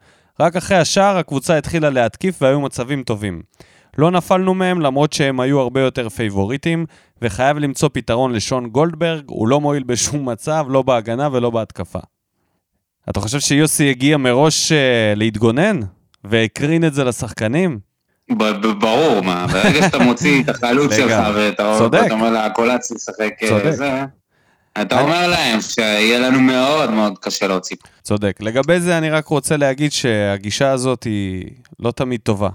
רק 0.41 0.57
אחרי 0.57 0.77
השער 0.77 1.17
הקבוצה 1.19 1.59
התחילה 1.59 1.91
להתקיף 1.91 2.43
והיו 2.43 2.61
מצבים 2.61 3.03
טובים. 3.03 3.43
לא 3.99 4.11
נפלנו 4.11 4.55
מהם 4.55 4.81
למרות 4.81 5.13
שהם 5.13 5.41
היו 5.41 5.61
הרבה 5.61 5.81
יותר 5.81 6.09
פייבוריטים, 6.09 6.87
וחייב 7.23 7.59
למצוא 7.59 7.89
פתרון 7.93 8.33
לשון 8.33 8.69
גולדברג, 8.69 9.25
הוא 9.29 9.49
לא 9.49 9.61
מועיל 9.61 9.83
בשום 9.83 10.29
מצב, 10.29 10.67
לא 10.69 10.83
בהגנה 10.83 11.29
ולא 11.33 11.51
בהתקפה. 11.51 11.99
אתה 13.11 13.21
חושב 13.21 13.41
שיוסי 13.41 13.91
הגיע 13.91 14.17
מראש 14.17 14.73
uh, 14.73 14.75
להתגונן? 15.17 15.81
והקרין 16.25 16.85
את 16.85 16.95
זה 16.95 17.05
לשחקנים? 17.05 17.79
ברור, 18.79 19.21
מה, 19.21 19.47
ברגע 19.53 19.83
שאתה 19.83 19.99
מוציא 19.99 20.43
את 20.43 20.49
החלוץ 20.49 20.93
שלך 20.97 21.23
ואתה 21.35 21.79
אומר 22.11 22.47
לקולץ 22.47 22.91
לשחק 22.91 23.31
אה, 23.43 23.73
זה, 23.73 24.05
אתה 24.83 25.01
אומר 25.01 25.29
להם 25.29 25.61
שיהיה 25.61 26.19
לנו 26.19 26.41
מאוד 26.41 26.91
מאוד 26.91 27.19
קשה 27.19 27.47
להוציא. 27.47 27.77
צודק. 28.03 28.37
לגבי 28.41 28.81
זה 28.81 28.99
אני 28.99 29.11
רק 29.11 29.27
רוצה 29.27 29.57
להגיד 29.57 29.93
שהגישה 29.93 30.71
הזאת 30.71 31.05
היא 31.05 31.51
לא 31.81 31.91
תמיד 31.91 32.21
טובה. 32.21 32.49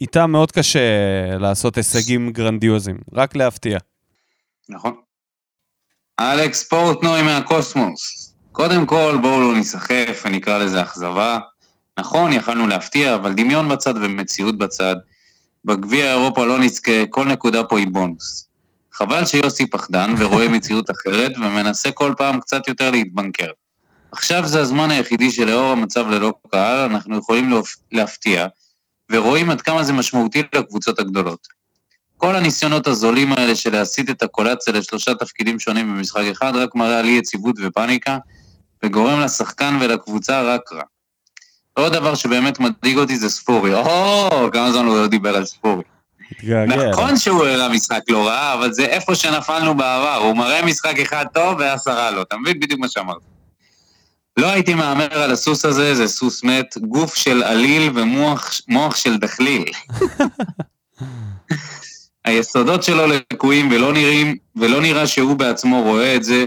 איתה 0.00 0.26
מאוד 0.26 0.52
קשה 0.52 0.80
לעשות 1.38 1.76
הישגים 1.76 2.30
גרנדיוזיים, 2.30 2.98
רק 3.12 3.36
להפתיע. 3.36 3.78
נכון. 4.68 4.94
אלכס 6.20 6.68
פורטנוי 6.68 7.22
מהקוסמוס. 7.22 8.29
קודם 8.52 8.86
כל, 8.86 9.18
בואו 9.22 9.40
לא 9.40 9.54
ניסחף 9.54 10.22
ונקרא 10.24 10.58
לזה 10.58 10.82
אכזבה. 10.82 11.38
נכון, 11.98 12.32
יכלנו 12.32 12.66
להפתיע, 12.66 13.14
אבל 13.14 13.32
דמיון 13.32 13.68
בצד 13.68 13.94
ומציאות 13.96 14.58
בצד. 14.58 14.96
בגביע 15.64 16.10
אירופה 16.10 16.46
לא 16.46 16.58
נזכה, 16.58 17.06
כל 17.10 17.24
נקודה 17.24 17.64
פה 17.64 17.78
היא 17.78 17.86
בונוס. 17.92 18.48
חבל 18.92 19.24
שיוסי 19.24 19.66
פחדן 19.66 20.14
ורואה 20.18 20.48
מציאות 20.54 20.90
אחרת 20.90 21.32
ומנסה 21.36 21.90
כל 21.90 22.14
פעם 22.16 22.40
קצת 22.40 22.68
יותר 22.68 22.90
להתבנקר. 22.90 23.50
עכשיו 24.12 24.46
זה 24.46 24.60
הזמן 24.60 24.90
היחידי 24.90 25.30
שלאור 25.30 25.72
המצב 25.72 26.08
ללא 26.08 26.32
קהל 26.50 26.78
אנחנו 26.78 27.18
יכולים 27.18 27.52
להפתיע, 27.92 28.46
ורואים 29.12 29.50
עד 29.50 29.60
כמה 29.60 29.84
זה 29.84 29.92
משמעותי 29.92 30.42
לקבוצות 30.54 30.98
הגדולות. 30.98 31.48
כל 32.16 32.36
הניסיונות 32.36 32.86
הזולים 32.86 33.32
האלה 33.32 33.54
של 33.54 33.72
להסיט 33.72 34.10
את 34.10 34.22
הקולציה 34.22 34.72
לשלושה 34.72 35.14
תפקידים 35.14 35.58
שונים 35.58 35.88
במשחק 35.96 36.22
אחד 36.32 36.56
רק 36.56 36.74
מראה 36.74 36.98
על 36.98 37.04
אי 37.04 37.10
יציבות 37.10 37.56
ופאניקה, 37.62 38.18
וגורם 38.84 39.20
לשחקן 39.20 39.78
ולקבוצה 39.80 40.42
רק 40.42 40.72
רע. 40.72 40.82
עוד 41.74 41.92
דבר 41.92 42.14
שבאמת 42.14 42.60
מדאיג 42.60 42.98
אותי 42.98 43.16
זה 43.16 43.28
ספורי. 43.28 43.74
או, 43.74 44.50
כמה 44.52 44.72
זמן 44.72 44.86
הוא 44.86 44.96
לא 44.96 45.06
דיבר 45.06 45.36
על 45.36 45.44
ספורי. 45.44 45.82
נכון 46.66 47.16
שהוא 47.16 47.44
הראה 47.44 47.68
משחק 47.68 48.00
לא 48.08 48.26
רע, 48.26 48.54
אבל 48.54 48.72
זה 48.72 48.84
איפה 48.84 49.14
שנפלנו 49.14 49.76
בעבר. 49.76 50.14
הוא 50.14 50.36
מראה 50.36 50.64
משחק 50.64 50.98
אחד 50.98 51.24
טוב 51.34 51.56
ועשרה 51.58 52.10
לא. 52.10 52.22
אתה 52.22 52.36
מבין 52.36 52.60
בדיוק 52.60 52.80
מה 52.80 52.88
שאמרת. 52.88 53.16
לא 54.36 54.46
הייתי 54.46 54.74
מהמר 54.74 55.22
על 55.22 55.30
הסוס 55.30 55.64
הזה, 55.64 55.94
זה 55.94 56.08
סוס 56.08 56.44
מת, 56.44 56.78
גוף 56.78 57.14
של 57.14 57.42
עליל 57.42 57.90
ומוח 57.94 58.96
של 58.96 59.16
דחליל. 59.16 59.64
היסודות 62.24 62.82
שלו 62.82 63.06
לקויים 63.06 63.70
ולא 63.70 63.92
נראים, 63.92 64.36
ולא 64.56 64.80
נראה 64.80 65.06
שהוא 65.06 65.36
בעצמו 65.36 65.82
רואה 65.82 66.16
את 66.16 66.24
זה. 66.24 66.44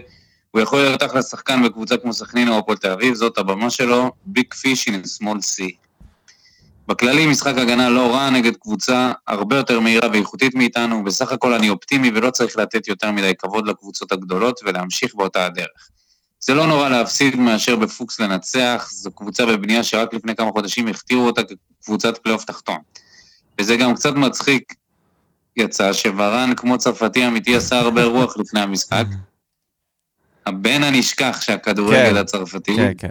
הוא 0.54 0.62
יכול 0.62 0.80
להיות 0.80 1.04
אחלה 1.04 1.22
שחקן 1.22 1.63
בקבוצה 1.63 1.98
כמו 1.98 2.13
סכנין 2.13 2.48
או 2.48 2.58
הפועל 2.58 2.78
תל 2.78 2.92
אביב, 2.92 3.13
זאת 3.13 3.38
הבמה 3.38 3.70
שלו, 3.70 4.12
ביג 4.26 4.54
פיש 4.54 4.89
in 4.89 4.92
small 4.92 5.38
sea. 5.38 5.74
בכללי 6.88 7.26
משחק 7.28 7.58
הגנה 7.58 7.89
לא 7.89 8.16
רע 8.16 8.30
נגד 8.30 8.56
קבוצה 8.56 9.12
הרבה 9.28 9.56
יותר 9.56 9.80
מהירה 9.80 10.10
ואיכותית 10.13 10.56
מאיתנו, 10.56 11.04
בסך 11.04 11.32
הכל 11.32 11.54
אני 11.54 11.70
אופטימי 11.70 12.12
ולא 12.16 12.32
צריך 12.32 12.58
לתת 12.58 12.88
יותר 12.88 13.12
מדי 13.12 13.34
כבוד 13.39 13.68
לקבוצות 13.68 14.12
הגדולות 14.12 14.60
ולהמשיך 14.66 15.16
באותה 15.16 15.46
הדרך. 15.46 15.89
זה 16.39 16.54
לא 16.54 16.68
נורא 16.68 16.89
להפסיד 16.89 17.36
מאשר 17.36 17.76
בפוקס 17.76 18.20
לנצח, 18.20 18.89
זו 18.92 19.12
קבוצה 19.12 19.46
בבנייה 19.46 19.84
שרק 19.84 20.13
לפני 20.13 20.36
כמה 20.36 20.52
חודשים 20.52 20.88
הכתירו 20.88 21.26
אותה 21.26 21.42
כקבוצת 21.82 22.18
פלייאוף 22.18 22.46
תחתון. 22.46 22.78
וזה 23.60 23.76
גם 23.76 23.96
קצת 23.96 24.13
מצחיק 24.13 24.74
יצא 25.58 25.94
שוורן 25.94 26.56
כמו 26.56 26.78
צרפתי 26.78 27.28
אמיתי 27.28 27.56
עשה 27.56 27.80
הרבה 27.80 28.04
רוח 28.04 28.38
לפני 28.38 28.60
המשחק. 28.60 29.06
הבן 30.45 30.84
הנשכח 30.84 31.41
שהכדורגל 31.41 32.10
כן, 32.10 32.17
הצרפתי, 32.17 32.75
כן, 32.75 32.91
כן. 32.97 33.10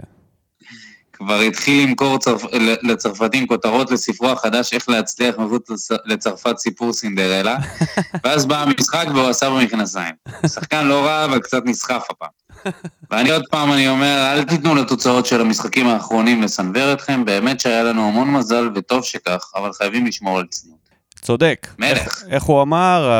כבר 1.13 1.39
התחיל 1.39 1.87
למכור 1.87 2.17
צרפ... 2.17 2.43
לצרפתים 2.83 3.47
כותרות 3.47 3.91
לספרו 3.91 4.29
החדש 4.29 4.73
איך 4.73 4.89
להצליח 4.89 5.35
מחוץ 5.37 5.91
לצרפת 6.05 6.57
סיפור 6.57 6.93
סינדרלה, 6.93 7.57
ואז 8.23 8.45
בא 8.45 8.61
המשחק 8.61 9.05
והוא 9.13 9.27
עשה 9.27 9.49
במכנסיים. 9.49 10.13
שחקן 10.47 10.85
לא 10.85 11.05
רע, 11.05 11.25
אבל 11.25 11.39
קצת 11.39 11.61
נסחף 11.65 12.03
הפעם. 12.09 12.73
ואני 13.11 13.31
עוד 13.31 13.43
פעם, 13.51 13.71
אני 13.73 13.89
אומר, 13.89 14.33
אל 14.33 14.43
תיתנו 14.43 14.75
לתוצאות 14.75 15.25
של 15.25 15.41
המשחקים 15.41 15.87
האחרונים 15.87 16.41
לסנוור 16.41 16.93
אתכם, 16.93 17.25
באמת 17.25 17.59
שהיה 17.59 17.83
לנו 17.83 18.07
המון 18.07 18.31
מזל, 18.31 18.69
וטוב 18.75 19.03
שכך, 19.03 19.51
אבל 19.55 19.73
חייבים 19.73 20.05
לשמור 20.05 20.39
על 20.39 20.45
צניעות. 20.49 20.79
צודק. 21.21 21.67
מלך. 21.79 21.97
איך, 21.97 22.23
איך 22.29 22.43
הוא 22.43 22.61
אמר? 22.61 23.11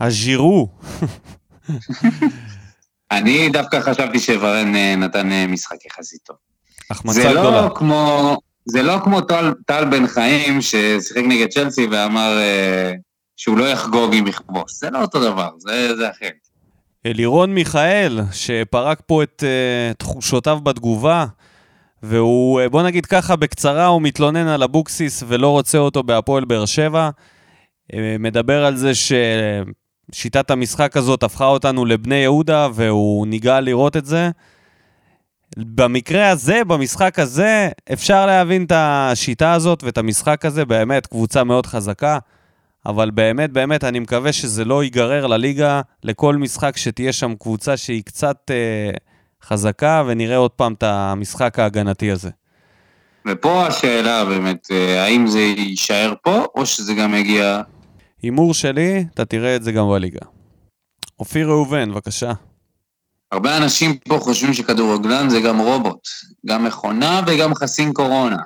הז'ירו. 0.00 0.68
אני 3.12 3.48
דווקא 3.48 3.80
חשבתי 3.80 4.18
שוורן 4.18 4.76
אה, 4.76 4.96
נתן 4.96 5.32
אה, 5.32 5.46
משחק 5.46 5.86
יחסית 5.86 6.20
טוב. 6.24 6.36
החמצה 6.90 7.20
גדולה. 7.20 7.34
זה 7.34 7.66
לא 7.66 7.74
כמו, 7.74 8.36
זה 8.64 8.82
לא 8.82 8.98
כמו 9.04 9.20
טל, 9.20 9.52
טל 9.66 9.84
בן 9.84 10.06
חיים 10.06 10.60
ששיחק 10.60 11.22
נגד 11.28 11.48
צ'לסי 11.48 11.86
ואמר 11.86 12.38
אה, 12.38 12.92
שהוא 13.36 13.58
לא 13.58 13.64
יחגוג 13.64 14.14
אם 14.14 14.26
יכבוש. 14.26 14.72
זה 14.72 14.90
לא 14.90 15.02
אותו 15.02 15.20
דבר, 15.20 15.50
זה, 15.58 15.96
זה 15.96 16.10
אחר. 16.10 16.28
אלירון 17.06 17.54
מיכאל, 17.54 18.20
שפרק 18.32 19.02
פה 19.06 19.22
את 19.22 19.42
uh, 19.42 19.94
תחושותיו 19.94 20.58
בתגובה, 20.62 21.26
והוא, 22.02 22.60
uh, 22.60 22.68
בוא 22.68 22.82
נגיד 22.82 23.06
ככה, 23.06 23.36
בקצרה, 23.36 23.86
הוא 23.86 24.02
מתלונן 24.02 24.46
על 24.46 24.62
אבוקסיס 24.62 25.22
ולא 25.28 25.48
רוצה 25.48 25.78
אותו 25.78 26.02
בהפועל 26.02 26.44
באר 26.44 26.64
שבע. 26.64 27.10
Uh, 27.92 27.96
מדבר 28.18 28.64
על 28.64 28.76
זה 28.76 28.94
ששיטת 30.12 30.50
המשחק 30.50 30.96
הזאת 30.96 31.22
הפכה 31.22 31.46
אותנו 31.46 31.84
לבני 31.84 32.14
יהודה, 32.14 32.68
והוא 32.74 33.26
ניגע 33.26 33.60
לראות 33.60 33.96
את 33.96 34.06
זה. 34.06 34.30
במקרה 35.56 36.28
הזה, 36.28 36.64
במשחק 36.66 37.18
הזה, 37.18 37.68
אפשר 37.92 38.26
להבין 38.26 38.64
את 38.64 38.72
השיטה 38.74 39.52
הזאת 39.52 39.84
ואת 39.84 39.98
המשחק 39.98 40.44
הזה, 40.44 40.64
באמת, 40.64 41.06
קבוצה 41.06 41.44
מאוד 41.44 41.66
חזקה. 41.66 42.18
אבל 42.86 43.10
באמת, 43.10 43.52
באמת, 43.52 43.84
אני 43.84 43.98
מקווה 43.98 44.32
שזה 44.32 44.64
לא 44.64 44.84
ייגרר 44.84 45.26
לליגה, 45.26 45.80
לכל 46.04 46.36
משחק 46.36 46.76
שתהיה 46.76 47.12
שם 47.12 47.34
קבוצה 47.34 47.76
שהיא 47.76 48.02
קצת 48.04 48.50
אה, 48.50 48.90
חזקה, 49.42 50.02
ונראה 50.06 50.36
עוד 50.36 50.50
פעם 50.50 50.72
את 50.72 50.82
המשחק 50.82 51.58
ההגנתי 51.58 52.10
הזה. 52.10 52.30
ופה 53.28 53.66
השאלה 53.66 54.24
באמת, 54.24 54.68
אה, 54.70 55.04
האם 55.04 55.26
זה 55.26 55.40
יישאר 55.40 56.14
פה, 56.22 56.44
או 56.54 56.66
שזה 56.66 56.94
גם 56.94 57.14
יגיע... 57.14 57.62
הימור 58.22 58.54
שלי, 58.54 59.04
אתה 59.14 59.24
תראה 59.24 59.56
את 59.56 59.62
זה 59.62 59.72
גם 59.72 59.88
בליגה. 59.90 60.26
אופיר 61.18 61.48
ראובן, 61.48 61.92
בבקשה. 61.92 62.32
הרבה 63.32 63.56
אנשים 63.56 63.96
פה 63.96 64.18
חושבים 64.18 64.54
שכדורגלן 64.54 65.28
זה 65.28 65.40
גם 65.40 65.58
רובוט, 65.58 66.08
גם 66.46 66.64
מכונה 66.64 67.20
וגם 67.26 67.54
חסין 67.54 67.92
קורונה. 67.92 68.36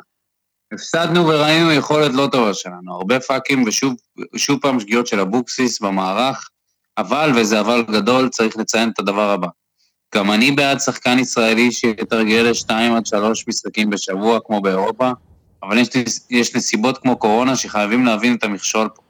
הפסדנו 0.73 1.27
וראינו 1.27 1.73
יכולת 1.73 2.13
לא 2.15 2.29
טובה 2.33 2.55
שלנו, 2.55 2.95
הרבה 2.95 3.21
פאקים 3.21 3.65
ושוב 4.35 4.59
פעם 4.61 4.81
שגיאות 4.81 5.07
של 5.07 5.21
אבוקסיס 5.21 5.81
במערך, 5.81 6.49
אבל, 6.99 7.33
וזה 7.37 7.61
אבל 7.61 7.85
גדול, 7.91 8.29
צריך 8.29 8.57
לציין 8.57 8.89
את 8.89 8.99
הדבר 8.99 9.31
הבא. 9.31 9.49
גם 10.15 10.33
אני 10.33 10.53
בעד 10.53 10.81
שחקן 10.81 11.19
ישראלי 11.19 11.73
שיתרגל 11.73 12.47
לשתיים 12.51 12.93
עד 12.95 13.07
שלוש 13.07 13.49
משחקים 13.49 13.91
בשבוע, 13.91 14.39
כמו 14.45 14.61
באירופה, 14.61 15.11
אבל 15.63 15.79
יש, 15.79 15.89
יש 16.31 16.57
נסיבות 16.57 16.99
כמו 16.99 17.17
קורונה 17.17 17.57
שחייבים 17.57 18.07
להבין 18.07 18.35
את 18.35 18.45
המכשול 18.45 18.89
פה. 18.95 19.06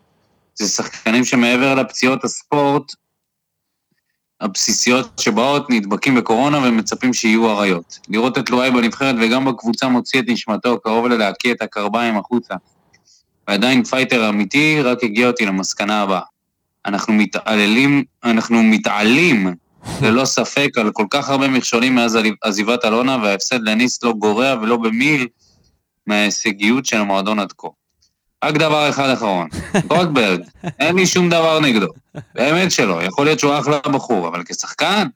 זה 0.59 0.69
שחקנים 0.69 1.25
שמעבר 1.25 1.75
לפציעות 1.75 2.25
הספורט, 2.25 2.93
הבסיסיות 4.41 5.19
שבאות, 5.19 5.71
נדבקים 5.71 6.15
בקורונה 6.15 6.59
ומצפים 6.59 7.13
שיהיו 7.13 7.51
אריות. 7.51 7.99
לראות 8.09 8.39
את 8.39 8.51
לואי 8.51 8.71
בנבחרת 8.71 9.15
וגם 9.21 9.45
בקבוצה 9.45 9.89
מוציא 9.89 10.21
את 10.21 10.25
נשמתו, 10.29 10.81
קרוב 10.81 11.07
ללהקיא 11.07 11.53
את 11.53 11.63
הקרביים 11.63 12.17
החוצה. 12.17 12.55
ועדיין 13.49 13.85
פייטר 13.85 14.29
אמיתי, 14.29 14.83
רק 14.83 15.05
הביא 15.05 15.27
אותי 15.27 15.47
למסקנה 15.47 16.03
הבאה. 16.03 16.21
אנחנו 16.87 17.15
מתעללים, 17.15 18.05
אנחנו 18.25 18.63
מתעלים 18.63 19.55
ללא 20.03 20.25
ספק 20.25 20.69
על 20.77 20.91
כל 20.93 21.07
כך 21.11 21.29
הרבה 21.29 21.49
מכשולים 21.49 21.95
מאז 21.95 22.19
עזיבת 22.43 22.85
אלונה, 22.85 23.19
וההפסד 23.23 23.61
לניס 23.63 24.03
לא 24.03 24.13
גורע 24.13 24.55
ולא 24.63 24.77
במיל 24.77 25.27
מההישגיות 26.07 26.87
של 26.87 26.97
המועדון 26.97 27.39
עד 27.39 27.53
כה. 27.59 27.69
רק 28.47 28.55
דבר 28.55 28.91
אחד 28.91 29.11
אחרון, 29.11 29.49
גולדברג, 29.89 30.41
אין 30.79 30.97
לי 30.97 31.07
שום 31.07 31.31
דבר 31.31 31.61
נגדו. 31.61 31.87
באמת 32.35 32.71
שלא, 32.71 33.03
יכול 33.03 33.25
להיות 33.25 33.39
שהוא 33.39 33.59
אחלה 33.59 33.79
בחור, 33.79 34.29
אבל 34.29 34.43
כשחקן, 34.45 35.07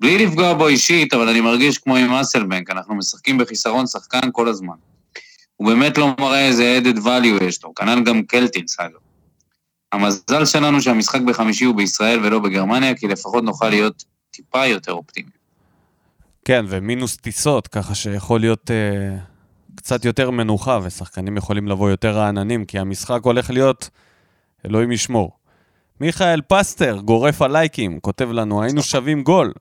בלי 0.00 0.26
לפגוע 0.26 0.54
בו 0.54 0.68
אישית, 0.68 1.14
אבל 1.14 1.28
אני 1.28 1.40
מרגיש 1.40 1.78
כמו 1.78 1.96
עם 1.96 2.12
אסלבנק, 2.12 2.70
אנחנו 2.70 2.94
משחקים 2.94 3.38
בחיסרון 3.38 3.86
שחקן 3.86 4.28
כל 4.32 4.48
הזמן. 4.48 4.74
הוא 5.56 5.68
באמת 5.68 5.98
לא 5.98 6.14
מראה 6.20 6.46
איזה 6.46 6.80
added 6.82 6.98
value 6.98 7.44
יש 7.44 7.64
לו, 7.64 7.74
כנ"ל 7.74 8.04
גם 8.04 8.22
קלטינס, 8.22 8.80
אגב. 8.80 8.98
המזל 9.92 10.44
שלנו 10.44 10.80
שהמשחק 10.80 11.20
בחמישי 11.20 11.64
הוא 11.64 11.76
בישראל 11.76 12.20
ולא 12.22 12.38
בגרמניה, 12.38 12.94
כי 12.94 13.08
לפחות 13.08 13.44
נוכל 13.44 13.68
להיות 13.68 14.04
טיפה 14.30 14.66
יותר 14.66 14.92
אופטימיים. 14.92 15.42
כן, 16.44 16.64
ומינוס 16.68 17.16
טיסות, 17.16 17.68
ככה 17.68 17.94
שיכול 17.94 18.40
להיות 18.40 18.70
אה, 18.70 19.31
קצת 19.82 20.04
יותר 20.04 20.30
מנוחה, 20.30 20.78
ושחקנים 20.82 21.36
יכולים 21.36 21.68
לבוא 21.68 21.90
יותר 21.90 22.10
רעננים, 22.16 22.64
כי 22.64 22.78
המשחק 22.78 23.20
הולך 23.22 23.50
להיות, 23.50 23.90
אלוהים 24.66 24.92
ישמור. 24.92 25.30
מיכאל 26.00 26.40
פסטר, 26.48 27.00
גורף 27.04 27.42
הלייקים, 27.42 28.00
כותב 28.00 28.30
לנו, 28.30 28.62
היינו 28.62 28.82
שווים 28.82 29.22
גול. 29.22 29.52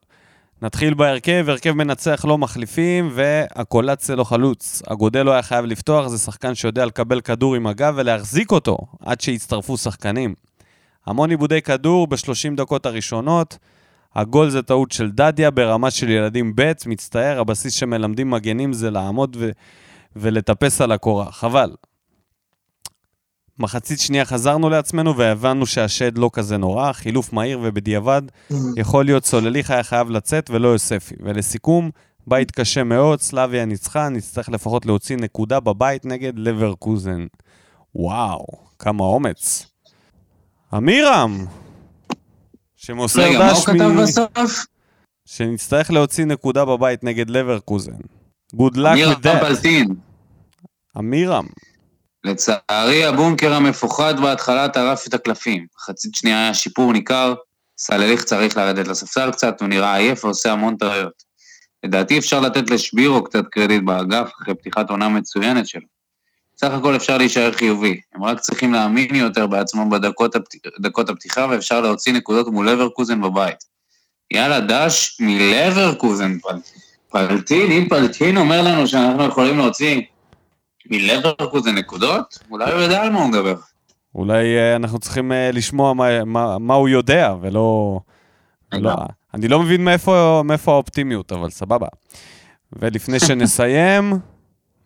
נתחיל 0.61 0.93
בהרכב, 0.93 1.45
הרכב 1.47 1.71
מנצח 1.71 2.25
לא 2.27 2.37
מחליפים, 2.37 3.09
והקולציה 3.13 4.15
לא 4.15 4.23
חלוץ. 4.23 4.81
הגודל 4.87 5.23
לא 5.23 5.31
היה 5.31 5.41
חייב 5.41 5.65
לפתוח, 5.65 6.07
זה 6.07 6.17
שחקן 6.17 6.55
שיודע 6.55 6.85
לקבל 6.85 7.21
כדור 7.21 7.55
עם 7.55 7.67
הגב 7.67 7.93
ולהחזיק 7.97 8.51
אותו 8.51 8.77
עד 9.05 9.21
שיצטרפו 9.21 9.77
שחקנים. 9.77 10.33
המון 11.05 11.29
עיבודי 11.29 11.61
כדור 11.61 12.07
ב-30 12.07 12.55
דקות 12.55 12.85
הראשונות. 12.85 13.57
הגול 14.15 14.49
זה 14.49 14.61
טעות 14.61 14.91
של 14.91 15.11
דדיה 15.11 15.51
ברמה 15.51 15.91
של 15.91 16.09
ילדים 16.09 16.55
ב', 16.55 16.71
מצטער, 16.85 17.39
הבסיס 17.39 17.73
שמלמדים 17.73 18.29
מגנים 18.29 18.73
זה 18.73 18.91
לעמוד 18.91 19.37
ו- 19.39 19.51
ולטפס 20.15 20.81
על 20.81 20.91
הקורה. 20.91 21.31
חבל. 21.31 21.71
מחצית 23.59 23.99
שנייה 23.99 24.25
חזרנו 24.25 24.69
לעצמנו 24.69 25.17
והבנו 25.17 25.65
שהשד 25.65 26.17
לא 26.17 26.29
כזה 26.33 26.57
נורא, 26.57 26.93
חילוף 26.93 27.33
מהיר 27.33 27.59
ובדיעבד 27.63 28.21
יכול 28.77 29.05
להיות 29.05 29.25
סולליך 29.25 29.71
היה 29.71 29.83
חייב 29.83 30.09
לצאת 30.09 30.49
ולא 30.49 30.67
יוספי. 30.67 31.15
ולסיכום, 31.19 31.89
בית 32.27 32.51
קשה 32.51 32.83
מאוד, 32.83 33.21
סלאביה 33.21 33.65
ניצחה, 33.65 34.09
נצטרך 34.09 34.49
לפחות 34.49 34.85
להוציא 34.85 35.17
נקודה 35.17 35.59
בבית 35.59 36.05
נגד 36.05 36.39
לברקוזן. 36.39 37.25
וואו, 37.95 38.45
כמה 38.79 39.03
אומץ. 39.03 39.67
אמירם, 40.77 41.45
שמוסר 42.75 43.21
רגע, 43.21 43.39
מה 43.39 43.51
הוא 43.51 43.53
דש 43.53 43.65
כתב 43.65 43.87
מ... 43.87 44.03
בסוף? 44.03 44.65
שנצטרך 45.25 45.91
להוציא 45.91 46.25
נקודה 46.25 46.65
בבית 46.65 47.03
נגד 47.03 47.29
לברקוזן. 47.29 47.97
Good 48.55 48.75
luck 48.75 48.97
with 48.97 49.23
that. 49.23 49.39
פלטין. 49.39 49.95
אמירם. 50.97 51.45
לצערי, 52.23 53.05
הבונקר 53.05 53.53
המפוחד 53.53 54.19
בהתחלה 54.19 54.69
טרף 54.69 55.07
את 55.07 55.13
הקלפים. 55.13 55.65
חצית 55.79 56.15
שנייה 56.15 56.43
היה 56.43 56.53
שיפור 56.53 56.93
ניכר, 56.93 57.33
סלליך 57.77 58.23
צריך 58.23 58.57
לרדת 58.57 58.87
לספסל 58.87 59.31
קצת, 59.31 59.61
הוא 59.61 59.69
נראה 59.69 59.95
עייף 59.95 60.25
ועושה 60.25 60.51
המון 60.51 60.77
טעויות. 60.77 61.23
לדעתי 61.83 62.17
אפשר 62.17 62.39
לתת 62.39 62.69
לשבירו 62.69 63.23
קצת 63.23 63.43
קרדיט 63.51 63.83
באגף 63.83 64.31
אחרי 64.41 64.55
פתיחת 64.55 64.89
עונה 64.89 65.09
מצוינת 65.09 65.67
שלו. 65.67 65.87
סך 66.57 66.71
הכל 66.71 66.95
אפשר 66.95 67.17
להישאר 67.17 67.51
חיובי, 67.51 68.01
הם 68.13 68.23
רק 68.23 68.39
צריכים 68.39 68.73
להאמין 68.73 69.15
יותר 69.15 69.47
בעצמם 69.47 69.89
בדקות 69.89 70.35
הפת... 70.35 70.55
דקות 70.79 71.09
הפתיחה 71.09 71.47
ואפשר 71.49 71.81
להוציא 71.81 72.13
נקודות 72.13 72.47
מול 72.47 72.69
לברקוזן 72.69 73.21
בבית. 73.21 73.57
יאללה, 74.31 74.59
דש 74.59 75.17
מלברקוזן, 75.19 76.39
פל... 76.39 76.57
פלטין, 77.11 77.71
אם 77.71 77.87
פלטין 77.89 78.37
אומר 78.37 78.61
לנו 78.61 78.87
שאנחנו 78.87 79.23
יכולים 79.23 79.57
להוציא 79.57 80.01
מלברקוזן 80.85 81.75
נקודות, 81.75 82.39
אולי 82.51 82.71
הוא 82.71 82.81
יודע 82.81 83.01
על 83.01 83.09
מה 83.09 83.19
הוא 83.19 83.29
מדבר. 83.29 83.55
אולי 84.15 84.57
אה, 84.57 84.75
אנחנו 84.75 84.99
צריכים 84.99 85.31
אה, 85.31 85.51
לשמוע 85.51 85.93
מה, 85.93 86.25
מה, 86.25 86.59
מה 86.59 86.73
הוא 86.73 86.89
יודע, 86.89 87.33
ולא... 87.41 87.99
לגמרי. 88.73 89.05
אני 89.33 89.47
לא 89.47 89.59
מבין 89.59 89.83
מאיפה, 89.83 90.41
מאיפה 90.45 90.71
האופטימיות, 90.71 91.31
אבל 91.31 91.49
סבבה. 91.49 91.87
ולפני 92.73 93.19
שנסיים, 93.27 94.13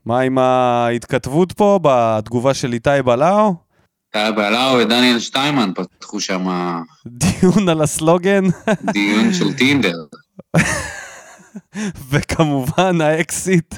מה 0.06 0.20
עם 0.20 0.38
ההתכתבות 0.38 1.52
פה 1.52 1.80
בתגובה 1.82 2.54
של 2.54 2.74
איתי 2.74 2.90
בלאו? 3.06 3.54
טל 4.10 4.32
בלאו 4.32 4.78
ודניאל 4.80 5.20
שטיימן 5.20 5.72
פתחו 5.76 6.20
שם 6.20 6.48
דיון 7.08 7.70
על 7.70 7.82
הסלוגן, 7.82 8.44
דיון 8.94 9.34
של 9.34 9.54
טינדר. 9.54 9.98
וכמובן 12.10 13.02
האקסיט 13.02 13.76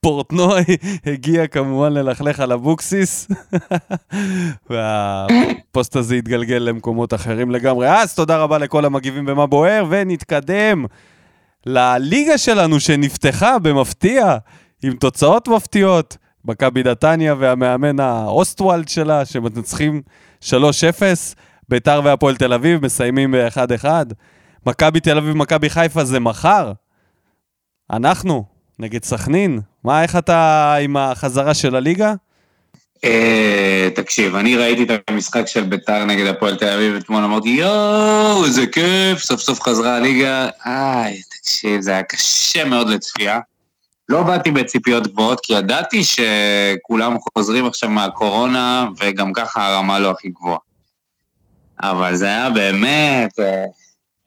פורטנוי 0.00 0.64
הגיע 1.06 1.46
כמובן 1.46 1.92
ללכלך 1.92 2.40
על 2.40 2.52
אבוקסיס, 2.52 3.28
והפוסט 4.70 5.96
הזה 5.96 6.14
התגלגל 6.14 6.56
למקומות 6.56 7.14
אחרים 7.14 7.50
לגמרי. 7.50 7.90
אז 7.90 8.14
תודה 8.14 8.36
רבה 8.38 8.58
לכל 8.58 8.84
המגיבים 8.84 9.26
במה 9.26 9.46
בוער, 9.46 9.84
ונתקדם 9.90 10.84
לליגה 11.66 12.38
שלנו 12.38 12.80
שנפתחה 12.80 13.58
במפתיע, 13.58 14.36
עם 14.82 14.92
תוצאות 14.92 15.48
מפתיעות. 15.48 16.16
מכבי 16.44 16.82
נתניה 16.82 17.34
והמאמן 17.38 18.00
האוסטוולד 18.00 18.88
שלה, 18.88 19.24
שמנצחים 19.24 20.02
3-0, 20.42 20.52
ביתר 21.68 22.00
והפועל 22.04 22.36
תל 22.36 22.52
אביב 22.52 22.84
מסיימים 22.84 23.32
ב-1-1. 23.32 23.84
מכבי 24.66 25.00
תל 25.00 25.18
אביב, 25.18 25.36
מכבי 25.36 25.70
חיפה 25.70 26.04
זה 26.04 26.20
מחר. 26.20 26.72
אנחנו, 27.92 28.44
נגד 28.78 29.04
סכנין. 29.04 29.60
מה, 29.84 30.02
איך 30.02 30.16
אתה 30.16 30.74
עם 30.80 30.96
החזרה 30.96 31.54
של 31.54 31.76
הליגה? 31.76 32.14
אה, 33.04 33.88
תקשיב, 33.94 34.34
אני 34.34 34.56
ראיתי 34.56 34.94
את 34.94 35.10
המשחק 35.10 35.46
של 35.46 35.64
ביתר 35.64 36.04
נגד 36.04 36.26
הפועל 36.26 36.56
תל 36.56 36.68
אביב 36.68 36.94
אתמול, 36.94 37.24
אמרתי, 37.24 37.48
יואו, 37.48 38.44
איזה 38.44 38.66
כיף, 38.66 39.18
סוף 39.18 39.40
סוף 39.40 39.62
חזרה 39.62 39.96
הליגה. 39.96 40.48
איי, 40.66 41.22
תקשיב, 41.22 41.80
זה 41.80 41.90
היה 41.90 42.02
קשה 42.02 42.64
מאוד 42.64 42.88
לצפייה. 42.88 43.40
לא 44.08 44.22
באתי 44.22 44.50
בציפיות 44.50 45.06
גבוהות, 45.06 45.40
כי 45.40 45.52
ידעתי 45.52 46.02
שכולם 46.04 47.16
חוזרים 47.34 47.66
עכשיו 47.66 47.90
מהקורונה, 47.90 48.88
וגם 49.00 49.32
ככה 49.32 49.66
הרמה 49.66 49.98
לא 49.98 50.10
הכי 50.10 50.28
גבוהה. 50.28 50.58
אבל 51.82 52.16
זה 52.16 52.26
היה 52.26 52.50
באמת, 52.50 53.38
אה, 53.38 53.64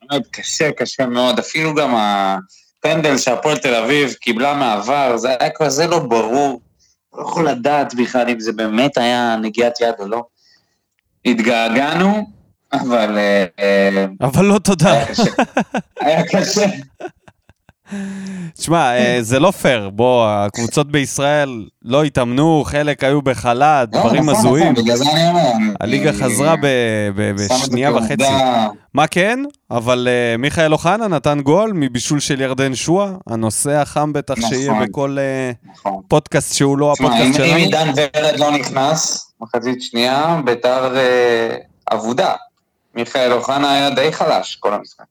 באמת 0.02 0.26
קשה, 0.30 0.72
קשה 0.72 1.06
מאוד. 1.06 1.38
אפילו 1.38 1.74
גם 1.74 1.94
הפנדל 2.84 3.18
שהפועל 3.18 3.56
תל 3.56 3.74
אביב 3.74 4.12
קיבלה 4.12 4.54
מעבר, 4.54 5.16
זה 5.16 5.28
היה 5.40 5.50
כזה 5.54 5.86
לא 5.86 5.98
ברור. 5.98 6.60
לא 7.14 7.22
יכול 7.22 7.48
לדעת 7.48 7.94
בכלל 7.94 8.28
אם 8.28 8.40
זה 8.40 8.52
באמת 8.52 8.98
היה 8.98 9.36
נגיעת 9.42 9.80
יד 9.80 9.94
או 9.98 10.08
לא. 10.08 10.24
התגעגענו, 11.24 12.26
אבל 12.72 13.18
אה, 13.18 13.44
אה, 13.58 14.06
אבל 14.20 14.44
לא 14.44 14.58
תודה. 14.58 15.04
היה 16.00 16.22
קשה. 16.28 16.66
תשמע, 18.54 18.96
אה, 18.96 19.18
זה 19.20 19.38
לא 19.38 19.50
פייר. 19.50 19.90
בוא, 19.90 20.28
הקבוצות 20.28 20.92
בישראל 20.92 21.66
לא 21.82 22.04
התאמנו, 22.04 22.62
חלק 22.66 23.04
היו 23.04 23.22
בחל"ת, 23.22 23.88
לא, 23.92 24.00
דברים 24.00 24.30
נכון, 24.30 24.46
הזויים. 24.46 24.72
נכון. 24.72 25.74
הליגה 25.80 26.10
אני 26.10 26.18
חזרה 26.18 26.54
בשנייה 27.16 27.92
וחצי. 27.94 28.24
מה 28.94 29.06
כן? 29.06 29.44
אבל 29.70 30.08
uh, 30.08 30.38
מיכאל 30.38 30.72
אוחנה 30.72 31.08
נתן 31.08 31.40
גול 31.40 31.72
מבישול 31.74 32.20
של 32.20 32.40
ירדן 32.40 32.74
שועה, 32.74 33.12
הנושא 33.26 33.70
החם 33.70 34.12
בטח 34.12 34.38
נכון. 34.38 34.50
שיהיה 34.50 34.72
בכל. 34.82 35.16
פודקאסט 36.08 36.54
שהוא 36.54 36.78
לא 36.78 36.86
אם 36.86 37.06
הפודקאסט 37.06 37.26
אם 37.26 37.32
שלנו. 37.32 37.54
עידן 37.54 37.90
ורד 37.96 38.38
לא 38.38 38.50
נכנס, 38.50 39.32
מחצית 39.40 39.82
שנייה, 39.82 40.40
ביתר 40.44 40.96
אה, 40.96 41.56
אבודה. 41.92 42.32
מיכאל 42.94 43.32
אוחנה 43.32 43.72
היה 43.72 43.90
די 43.90 44.12
חלש 44.12 44.56
כל 44.56 44.74
המשחק. 44.74 45.04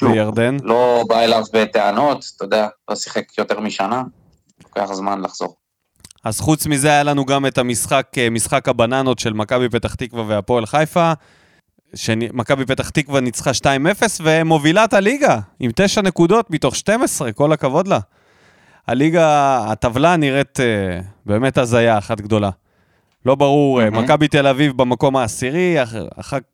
שוב, 0.00 0.10
וירדן? 0.10 0.56
לא 0.62 1.04
בא 1.08 1.20
אליו 1.20 1.42
בטענות, 1.52 2.24
אתה 2.36 2.44
יודע, 2.44 2.68
לא 2.88 2.96
שיחק 2.96 3.38
יותר 3.38 3.60
משנה, 3.60 4.02
לוקח 4.64 4.92
זמן 4.92 5.20
לחזור. 5.22 5.56
אז 6.24 6.40
חוץ 6.40 6.66
מזה 6.66 6.88
היה 6.88 7.02
לנו 7.02 7.24
גם 7.24 7.46
את 7.46 7.58
המשחק, 7.58 8.06
אה, 8.18 8.30
משחק 8.30 8.68
הבננות 8.68 9.18
של 9.18 9.32
מכבי 9.32 9.68
פתח 9.68 9.94
תקווה 9.94 10.24
והפועל 10.26 10.66
חיפה. 10.66 11.12
שמכבי 11.94 12.66
פתח 12.66 12.90
תקווה 12.90 13.20
ניצחה 13.20 13.50
2-0 13.54 13.64
ומובילה 14.22 14.84
את 14.84 14.92
הליגה 14.92 15.38
עם 15.60 15.70
9 15.74 16.02
נקודות 16.02 16.50
מתוך 16.50 16.76
12, 16.76 17.32
כל 17.32 17.52
הכבוד 17.52 17.88
לה. 17.88 17.98
הליגה, 18.86 19.58
הטבלה 19.72 20.16
נראית 20.16 20.60
uh, 20.60 20.62
באמת 21.26 21.58
הזיה 21.58 21.98
אחת 21.98 22.20
גדולה. 22.20 22.50
לא 23.26 23.34
ברור, 23.34 23.82
mm-hmm. 23.82 23.90
מכבי 23.90 24.28
תל 24.28 24.46
אביב 24.46 24.76
במקום 24.76 25.16
העשירי, 25.16 25.76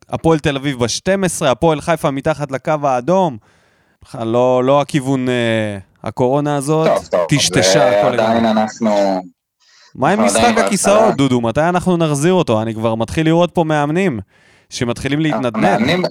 הפועל 0.08 0.38
תל 0.38 0.56
אביב 0.56 0.78
ב-12, 0.78 1.46
הפועל 1.46 1.80
חיפה 1.80 2.10
מתחת 2.10 2.50
לקו 2.50 2.72
האדום. 2.82 3.36
לא, 4.14 4.64
לא 4.64 4.80
הכיוון, 4.80 5.26
uh, 5.28 5.30
הקורונה 6.06 6.56
הזאת 6.56 6.88
טוב, 6.88 7.06
טוב, 7.06 7.26
טשטשה 7.28 8.00
הכל 8.00 8.06
ועדיין 8.10 8.44
לגמרי. 8.44 8.62
אנחנו... 8.62 9.22
מה 9.94 10.10
עם 10.10 10.20
משחק 10.20 10.40
עדיין 10.40 10.58
הכיסאות. 10.58 11.16
דודו? 11.16 11.40
מתי 11.40 11.60
אנחנו 11.60 11.96
נחזיר 11.96 12.32
אותו? 12.32 12.62
אני 12.62 12.74
כבר 12.74 12.94
מתחיל 12.94 13.26
לראות 13.26 13.50
פה 13.54 13.64
מאמנים 13.64 14.20
שמתחילים 14.70 15.20
להתנדנד. 15.20 16.06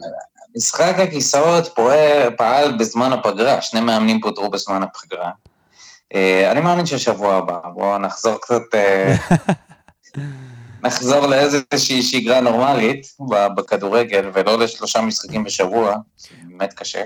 משחק 0.57 0.95
הכיסאות 0.99 1.67
פועל, 1.75 2.35
פעל 2.37 2.77
בזמן 2.77 3.13
הפגרה, 3.13 3.61
שני 3.61 3.81
מאמנים 3.81 4.21
פוטרו 4.21 4.49
בזמן 4.49 4.83
הפגרה. 4.83 5.31
אה, 6.15 6.51
אני 6.51 6.61
מאמין 6.61 6.85
ששבוע 6.85 7.35
הבא, 7.35 7.59
בואו 7.73 7.97
נחזור 7.97 8.37
קצת, 8.41 8.61
אה, 8.73 9.15
נחזור 10.85 11.27
לאיזושהי 11.27 12.01
שגרה 12.01 12.41
נורמלית 12.41 13.07
בכדורגל, 13.57 14.29
ולא 14.33 14.59
לשלושה 14.59 15.01
משחקים 15.01 15.43
בשבוע, 15.43 15.95
זה 16.17 16.27
באמת 16.47 16.73
קשה. 16.73 17.01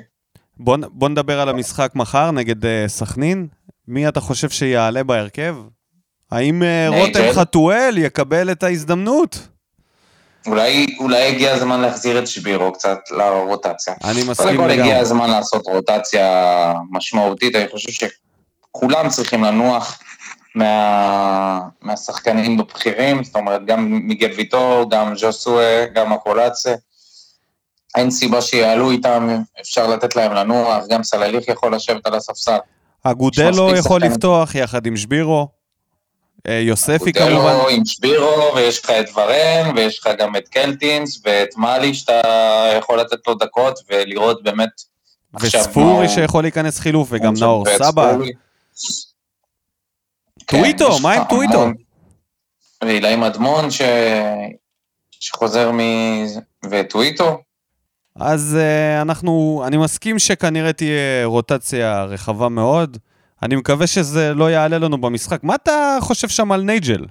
בוא, 0.57 0.77
בוא 0.91 1.09
נדבר 1.09 1.39
על 1.39 1.49
המשחק 1.49 1.91
מחר 1.95 2.31
נגד 2.31 2.65
uh, 2.65 2.67
סכנין. 2.87 3.47
מי 3.87 4.07
אתה 4.07 4.19
חושב 4.19 4.49
שיעלה 4.49 5.03
בהרכב? 5.03 5.55
האם 6.31 6.61
uh, 6.61 6.65
נייג'ל. 6.91 7.19
רותם 7.21 7.33
חתואל 7.33 7.97
יקבל 7.97 8.51
את 8.51 8.63
ההזדמנות? 8.63 9.47
אולי, 10.47 10.95
אולי 10.99 11.27
הגיע 11.27 11.53
הזמן 11.53 11.79
להחזיר 11.79 12.19
את 12.19 12.27
שבירו 12.27 12.73
קצת 12.73 12.99
לרוטציה. 13.11 13.93
אני 14.03 14.13
קודם 14.13 14.31
מסכים 14.31 14.57
כל 14.57 14.69
הגיע 14.69 14.83
לגמרי. 14.83 14.95
הזמן 14.95 15.29
לעשות 15.29 15.67
רוטציה 15.67 16.73
משמעותית, 16.91 17.55
אני 17.55 17.67
חושב 17.71 18.07
שכולם 18.71 19.09
צריכים 19.09 19.43
לנוח 19.43 19.99
מה, 20.55 21.59
מהשחקנים 21.81 22.59
הבכירים, 22.59 23.23
זאת 23.23 23.35
אומרת, 23.35 23.65
גם 23.65 23.85
מיגל 23.91 24.31
ויטור, 24.37 24.89
גם 24.89 25.15
ז'וסואה, 25.17 25.85
גם 25.93 26.13
הקולאצה. 26.13 26.75
אין 27.95 28.11
סיבה 28.11 28.41
שיעלו 28.41 28.91
איתם, 28.91 29.27
אפשר 29.61 29.87
לתת 29.87 30.15
להם 30.15 30.33
לנוח, 30.33 30.83
גם 30.89 31.03
סלליך 31.03 31.47
יכול 31.47 31.75
לשבת 31.75 32.07
על 32.07 32.15
הספסל. 32.15 32.57
אגודלו 33.03 33.75
יכול 33.75 33.99
שחקנים. 33.99 34.11
לפתוח 34.11 34.55
יחד 34.55 34.85
עם 34.85 34.97
שבירו. 34.97 35.47
אה, 36.47 36.53
יוספי 36.53 37.13
כמובן. 37.13 37.33
אודלו 37.33 37.69
עם 37.69 37.85
שבירו, 37.85 38.51
ויש 38.55 38.83
לך 38.83 38.89
את 38.89 39.09
ורן, 39.15 39.75
ויש 39.75 39.99
לך 39.99 40.09
גם 40.19 40.35
את 40.35 40.47
קלטינס, 40.47 41.21
ואת 41.25 41.57
מאלי, 41.57 41.93
שאתה 41.93 42.21
יכול 42.77 42.99
לתת 42.99 43.27
לו 43.27 43.33
דקות, 43.33 43.79
ולראות 43.89 44.43
באמת 44.43 44.69
וספורי 45.41 46.09
שיכול 46.09 46.43
להיכנס 46.43 46.79
חילוף, 46.79 47.07
וגם 47.11 47.33
נאור 47.39 47.65
סבא. 47.77 48.17
טוויטו, 50.51 50.99
מה 51.01 51.13
עם 51.13 51.23
טוויטו? 51.29 51.65
ואילי 52.83 53.15
מדמון 53.15 53.71
ש... 53.71 53.81
שחוזר 55.19 55.71
מ... 55.71 55.79
וטוויטו. 56.69 57.41
אז 58.15 58.57
uh, 58.59 59.01
אנחנו, 59.01 59.63
אני 59.67 59.77
מסכים 59.77 60.19
שכנראה 60.19 60.73
תהיה 60.73 61.25
רוטציה 61.25 62.03
רחבה 62.03 62.49
מאוד. 62.49 62.97
אני 63.43 63.55
מקווה 63.55 63.87
שזה 63.87 64.33
לא 64.33 64.51
יעלה 64.51 64.77
לנו 64.77 65.01
במשחק. 65.01 65.43
מה 65.43 65.55
אתה 65.55 65.97
חושב 66.01 66.27
שם 66.27 66.51
על 66.51 66.61
נייג'ל? 66.61 67.05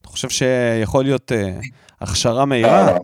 אתה 0.00 0.08
חושב 0.08 0.28
שיכול 0.28 1.04
להיות 1.04 1.32
uh, 1.32 1.66
הכשרה 2.00 2.44
מהירה? 2.44 2.86
לא, 2.86 2.98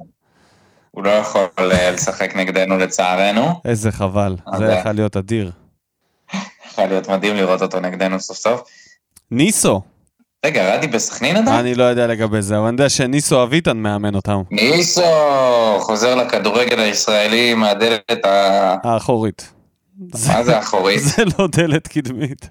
הוא 0.91 1.05
לא 1.05 1.11
יכול 1.11 1.49
אה, 1.59 1.91
לשחק 1.91 2.36
נגדנו 2.36 2.78
לצערנו. 2.78 3.61
איזה 3.64 3.93
חבל, 3.93 4.36
זה- 4.59 4.64
יכול 4.72 4.93
להיות 4.93 5.16
אדיר. 5.16 5.51
יכול 6.66 6.84
להיות 6.84 7.09
מדהים 7.09 7.36
לראות 7.36 7.62
אותו 7.62 7.80
נגדנו 7.80 8.20
סוף 8.20 8.36
סוף. 8.36 8.62
ניסו, 9.31 9.81
רגע, 10.47 10.74
רדי 10.74 10.87
בסכנין 10.87 11.37
עדיין? 11.37 11.59
אני 11.59 11.74
לא 11.74 11.85
יודע 11.85 12.07
לגבי 12.07 12.43
זה, 12.43 12.59
אבל 12.59 12.66
אני 12.66 12.74
יודע 12.74 12.89
שניסו 12.89 13.43
אביטן 13.43 13.76
מאמן 13.76 14.14
אותם, 14.14 14.43
ניסו 14.51 15.03
חוזר 15.81 16.14
לכדורגל 16.14 16.81
הישראלי 16.81 17.55
מהדלת 17.55 18.24
ה... 18.24 18.76
האחורית. 18.85 19.53
מה 19.99 20.45
זה 20.45 20.59
אחורית? 20.59 21.01
זה 21.16 21.22
לא 21.39 21.47
דלת 21.47 21.89
קדמית. 21.89 22.49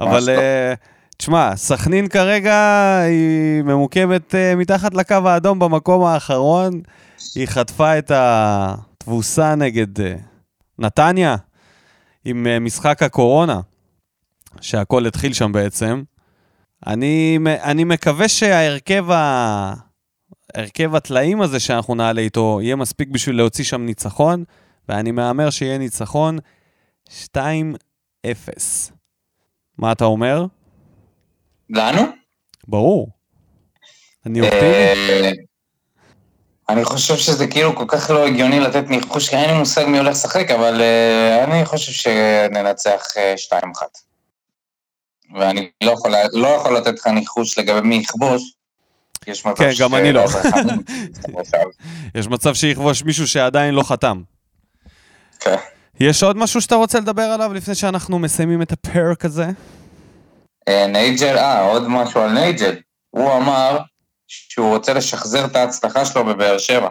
אבל. 0.00 0.28
אה, 0.28 0.74
תשמע, 1.16 1.56
סכנין 1.56 2.08
כרגע 2.08 2.98
היא 3.06 3.62
ממוקמת 3.62 4.34
אה, 4.34 4.56
מתחת 4.56 4.94
לקו 4.94 5.14
האדום 5.24 5.58
במקום 5.58 6.04
האחרון. 6.04 6.80
היא 7.34 7.46
חטפה 7.46 7.98
את 7.98 8.10
התבוסה 8.14 9.54
נגד 9.54 10.00
אה, 10.00 10.14
נתניה 10.78 11.36
עם 12.24 12.46
משחק 12.60 13.02
הקורונה, 13.02 13.60
שהכל 14.60 15.06
התחיל 15.06 15.32
שם 15.32 15.52
בעצם. 15.52 16.02
אני, 16.86 17.38
אני 17.62 17.84
מקווה 17.84 18.28
שההרכב 18.28 19.10
ה... 19.10 19.74
הרכב 20.54 20.94
הטלאים 20.94 21.40
הזה 21.40 21.60
שאנחנו 21.60 21.94
נעלה 21.94 22.20
איתו 22.20 22.58
יהיה 22.62 22.76
מספיק 22.76 23.08
בשביל 23.08 23.36
להוציא 23.36 23.64
שם 23.64 23.82
ניצחון, 23.82 24.44
ואני 24.88 25.10
מהמר 25.10 25.50
שיהיה 25.50 25.78
ניצחון 25.78 26.38
2-0. 27.08 27.38
מה 29.78 29.92
אתה 29.92 30.04
אומר? 30.04 30.46
לנו? 31.70 32.02
ברור. 32.68 33.08
אני 34.26 34.40
אופטימי. 34.40 34.62
אה, 34.64 35.30
אני 36.68 36.84
חושב 36.84 37.16
שזה 37.16 37.46
כאילו 37.46 37.76
כל 37.76 37.84
כך 37.88 38.10
לא 38.10 38.26
הגיוני 38.26 38.60
לתת 38.60 38.88
ניחוש, 38.88 39.28
כי 39.28 39.36
אין 39.36 39.50
לי 39.50 39.58
מושג 39.58 39.84
מי 39.84 39.98
הולך 39.98 40.10
לשחק, 40.10 40.50
אבל 40.50 40.80
אה, 40.80 41.44
אני 41.44 41.64
חושב 41.64 41.92
שננצח 41.92 43.16
אה, 43.16 43.34
2-1. 43.50 43.58
ואני 45.34 45.70
לא 45.82 45.90
יכול, 45.90 46.12
לא 46.32 46.48
יכול 46.48 46.76
לתת 46.76 46.98
לך 46.98 47.06
ניחוש 47.06 47.58
לגבי 47.58 47.80
מי 47.80 47.94
יכבוש. 47.94 48.42
יש 49.26 49.46
מצב 49.46 49.64
כן, 49.64 49.70
גם 49.80 49.94
אני 49.94 50.12
לא. 50.12 50.24
יש 52.14 52.26
מצב 52.26 52.54
שיכבוש 52.54 53.02
מישהו 53.02 53.28
שעדיין 53.28 53.74
לא 53.74 53.82
חתם. 53.82 54.22
כן. 55.40 55.56
יש 56.00 56.22
עוד 56.22 56.36
משהו 56.36 56.60
שאתה 56.60 56.74
רוצה 56.74 57.00
לדבר 57.00 57.22
עליו 57.22 57.54
לפני 57.54 57.74
שאנחנו 57.74 58.18
מסיימים 58.18 58.62
את 58.62 58.72
הפרק 58.72 59.24
הזה? 59.24 59.46
אה, 60.68 60.86
נייג'ל, 60.86 61.38
אה, 61.38 61.60
עוד 61.60 61.88
משהו 61.88 62.20
על 62.20 62.32
נייג'ל. 62.32 62.76
הוא 63.10 63.36
אמר 63.36 63.78
שהוא 64.28 64.74
רוצה 64.74 64.92
לשחזר 64.92 65.44
את 65.44 65.56
ההצלחה 65.56 66.04
שלו 66.04 66.24
בבאר 66.24 66.58
שבע, 66.58 66.88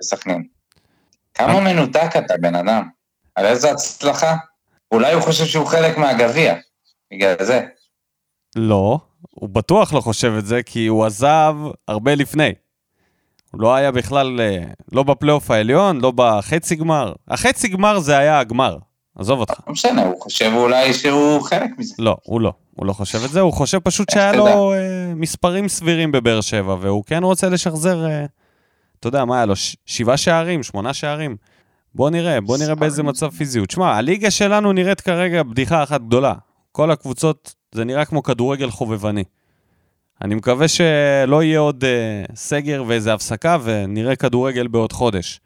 בסכנין. 0.00 0.44
כמה 1.34 1.60
מנותק 1.60 2.10
אתה, 2.18 2.34
בן 2.40 2.54
אדם? 2.54 2.88
על 3.34 3.46
איזה 3.46 3.70
הצלחה? 3.70 4.36
אולי 4.92 5.14
הוא 5.14 5.22
חושב 5.22 5.44
שהוא 5.44 5.66
חלק 5.66 5.98
מהגביע, 5.98 6.54
בגלל 7.14 7.34
זה. 7.40 7.60
לא, 8.56 8.98
הוא 9.30 9.48
בטוח 9.48 9.92
לא 9.92 10.00
חושב 10.00 10.32
את 10.38 10.46
זה, 10.46 10.62
כי 10.62 10.86
הוא 10.86 11.04
עזב 11.04 11.54
הרבה 11.88 12.14
לפני. 12.14 12.52
הוא 13.52 13.60
לא 13.60 13.74
היה 13.74 13.92
בכלל, 13.92 14.40
אה, 14.40 14.62
לא 14.92 15.02
בפלייאוף 15.02 15.50
העליון, 15.50 16.00
לא 16.00 16.12
בחצי 16.16 16.74
גמר. 16.76 17.12
החצי 17.28 17.68
גמר 17.68 17.98
זה 17.98 18.18
היה 18.18 18.38
הגמר, 18.38 18.76
עזוב 19.18 19.40
אותך. 19.40 19.54
לא 19.66 19.72
משנה, 19.72 20.02
הוא 20.04 20.22
חושב 20.22 20.50
אולי 20.54 20.92
שהוא 20.94 21.42
חלק 21.42 21.70
מזה. 21.78 21.94
לא, 21.98 22.16
הוא 22.22 22.40
לא. 22.40 22.52
הוא 22.76 22.86
לא 22.86 22.92
חושב 22.92 23.18
את 23.24 23.30
זה, 23.30 23.40
הוא 23.40 23.52
חושב 23.52 23.78
פשוט 23.78 24.10
שהיה? 24.10 24.32
לו 24.32 24.72
אה, 24.72 24.78
מספרים 25.16 25.68
סבירים 25.68 26.12
בבאר 26.12 26.40
שבע, 26.40 26.76
והוא 26.80 27.04
כן 27.04 27.24
רוצה 27.24 27.48
לשחזר, 27.48 28.06
אה, 28.06 28.24
אתה 29.00 29.08
יודע, 29.08 29.24
מה 29.24 29.36
היה 29.36 29.46
לו? 29.46 29.56
ש- 29.56 29.76
שבעה 29.86 30.16
שערים, 30.16 30.62
שמונה 30.62 30.94
שערים. 30.94 31.36
בוא 31.94 32.10
נראה, 32.10 32.40
בוא 32.40 32.58
נראה 32.58 32.74
באיזה 32.74 33.02
מצב 33.02 33.30
פיזי 33.30 33.58
הוא. 33.58 33.66
תשמע, 33.66 33.96
הליגה 33.96 34.30
שלנו 34.30 34.72
נראית 34.72 35.00
כרגע 35.00 35.42
בדיחה 35.42 35.82
אחת 35.82 36.00
גדולה. 36.00 36.34
כל 36.76 36.90
הקבוצות, 36.90 37.54
זה 37.72 37.84
נראה 37.84 38.04
כמו 38.04 38.22
כדורגל 38.22 38.70
חובבני. 38.70 39.24
אני 40.22 40.34
מקווה 40.34 40.68
שלא 40.68 41.42
יהיה 41.42 41.58
עוד 41.58 41.84
אה, 41.84 42.24
סגר 42.34 42.84
ואיזה 42.86 43.14
הפסקה, 43.14 43.56
ונראה 43.62 44.16
כדורגל 44.16 44.66
בעוד 44.66 44.92
חודש. 44.92 45.40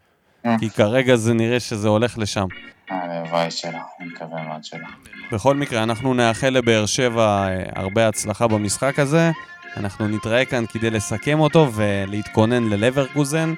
אה. 0.45 0.55
כי 0.59 0.69
כרגע 0.69 1.15
זה 1.15 1.33
נראה 1.33 1.59
שזה 1.59 1.87
הולך 1.87 2.17
לשם. 2.17 2.47
הלוואי 2.89 3.51
שלא, 3.51 3.69
אני 3.99 4.09
מקווה 4.09 4.47
מאוד 4.47 4.63
שלא. 4.63 4.87
בכל 5.31 5.55
מקרה, 5.55 5.83
אנחנו 5.83 6.13
נאחל 6.13 6.49
לבאר 6.49 6.85
שבע 6.85 7.47
אה, 7.47 7.63
הרבה 7.75 8.07
הצלחה 8.07 8.47
במשחק 8.47 8.99
הזה. 8.99 9.31
אנחנו 9.77 10.07
נתראה 10.07 10.45
כאן 10.45 10.65
כדי 10.65 10.89
לסכם 10.89 11.39
אותו 11.39 11.71
ולהתכונן 11.73 12.63
ללברקוזן. 12.63 13.53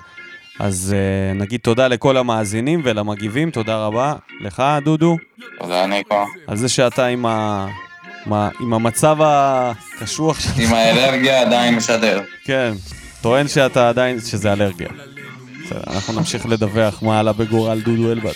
אז 0.59 0.95
uh, 0.95 1.39
נגיד 1.39 1.59
תודה 1.59 1.87
לכל 1.87 2.17
המאזינים 2.17 2.81
ולמגיבים, 2.83 3.51
תודה 3.51 3.85
רבה. 3.85 4.13
לך, 4.41 4.63
דודו, 4.83 5.17
תודה, 5.59 5.85
ניקו. 5.85 6.25
על 6.47 6.57
זה 6.57 6.69
שאתה 6.69 7.05
עם, 7.05 7.25
ה... 7.25 7.67
מה... 8.25 8.49
עם 8.59 8.73
המצב 8.73 9.17
הקשוח 9.21 10.39
שלך. 10.39 10.59
עם 10.59 10.73
האלרגיה 10.73 11.41
עדיין 11.41 11.75
משדר. 11.75 12.21
כן, 12.43 12.73
טוען 13.21 13.47
שאתה 13.47 13.89
עדיין, 13.89 14.19
שזה 14.19 14.53
אלרגיה. 14.53 14.87
בסדר, 15.65 15.81
אנחנו 15.87 16.13
נמשיך 16.13 16.45
לדווח 16.45 17.03
מה 17.03 17.19
עלה 17.19 17.33
בגורל 17.33 17.81
דודו 17.81 18.11
אלבז. 18.11 18.35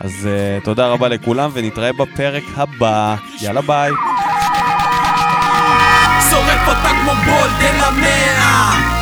אז 0.00 0.12
uh, 0.22 0.64
תודה 0.64 0.86
רבה 0.86 1.08
לכולם 1.08 1.50
ונתראה 1.54 1.92
בפרק 1.92 2.44
הבא. 2.56 3.16
יאללה 3.40 3.60
ביי. 3.60 3.90
שורף 6.30 6.68
אותה 6.68 6.88
כמו 6.88 7.12
בולדן 7.24 7.80
המאה 7.80 9.01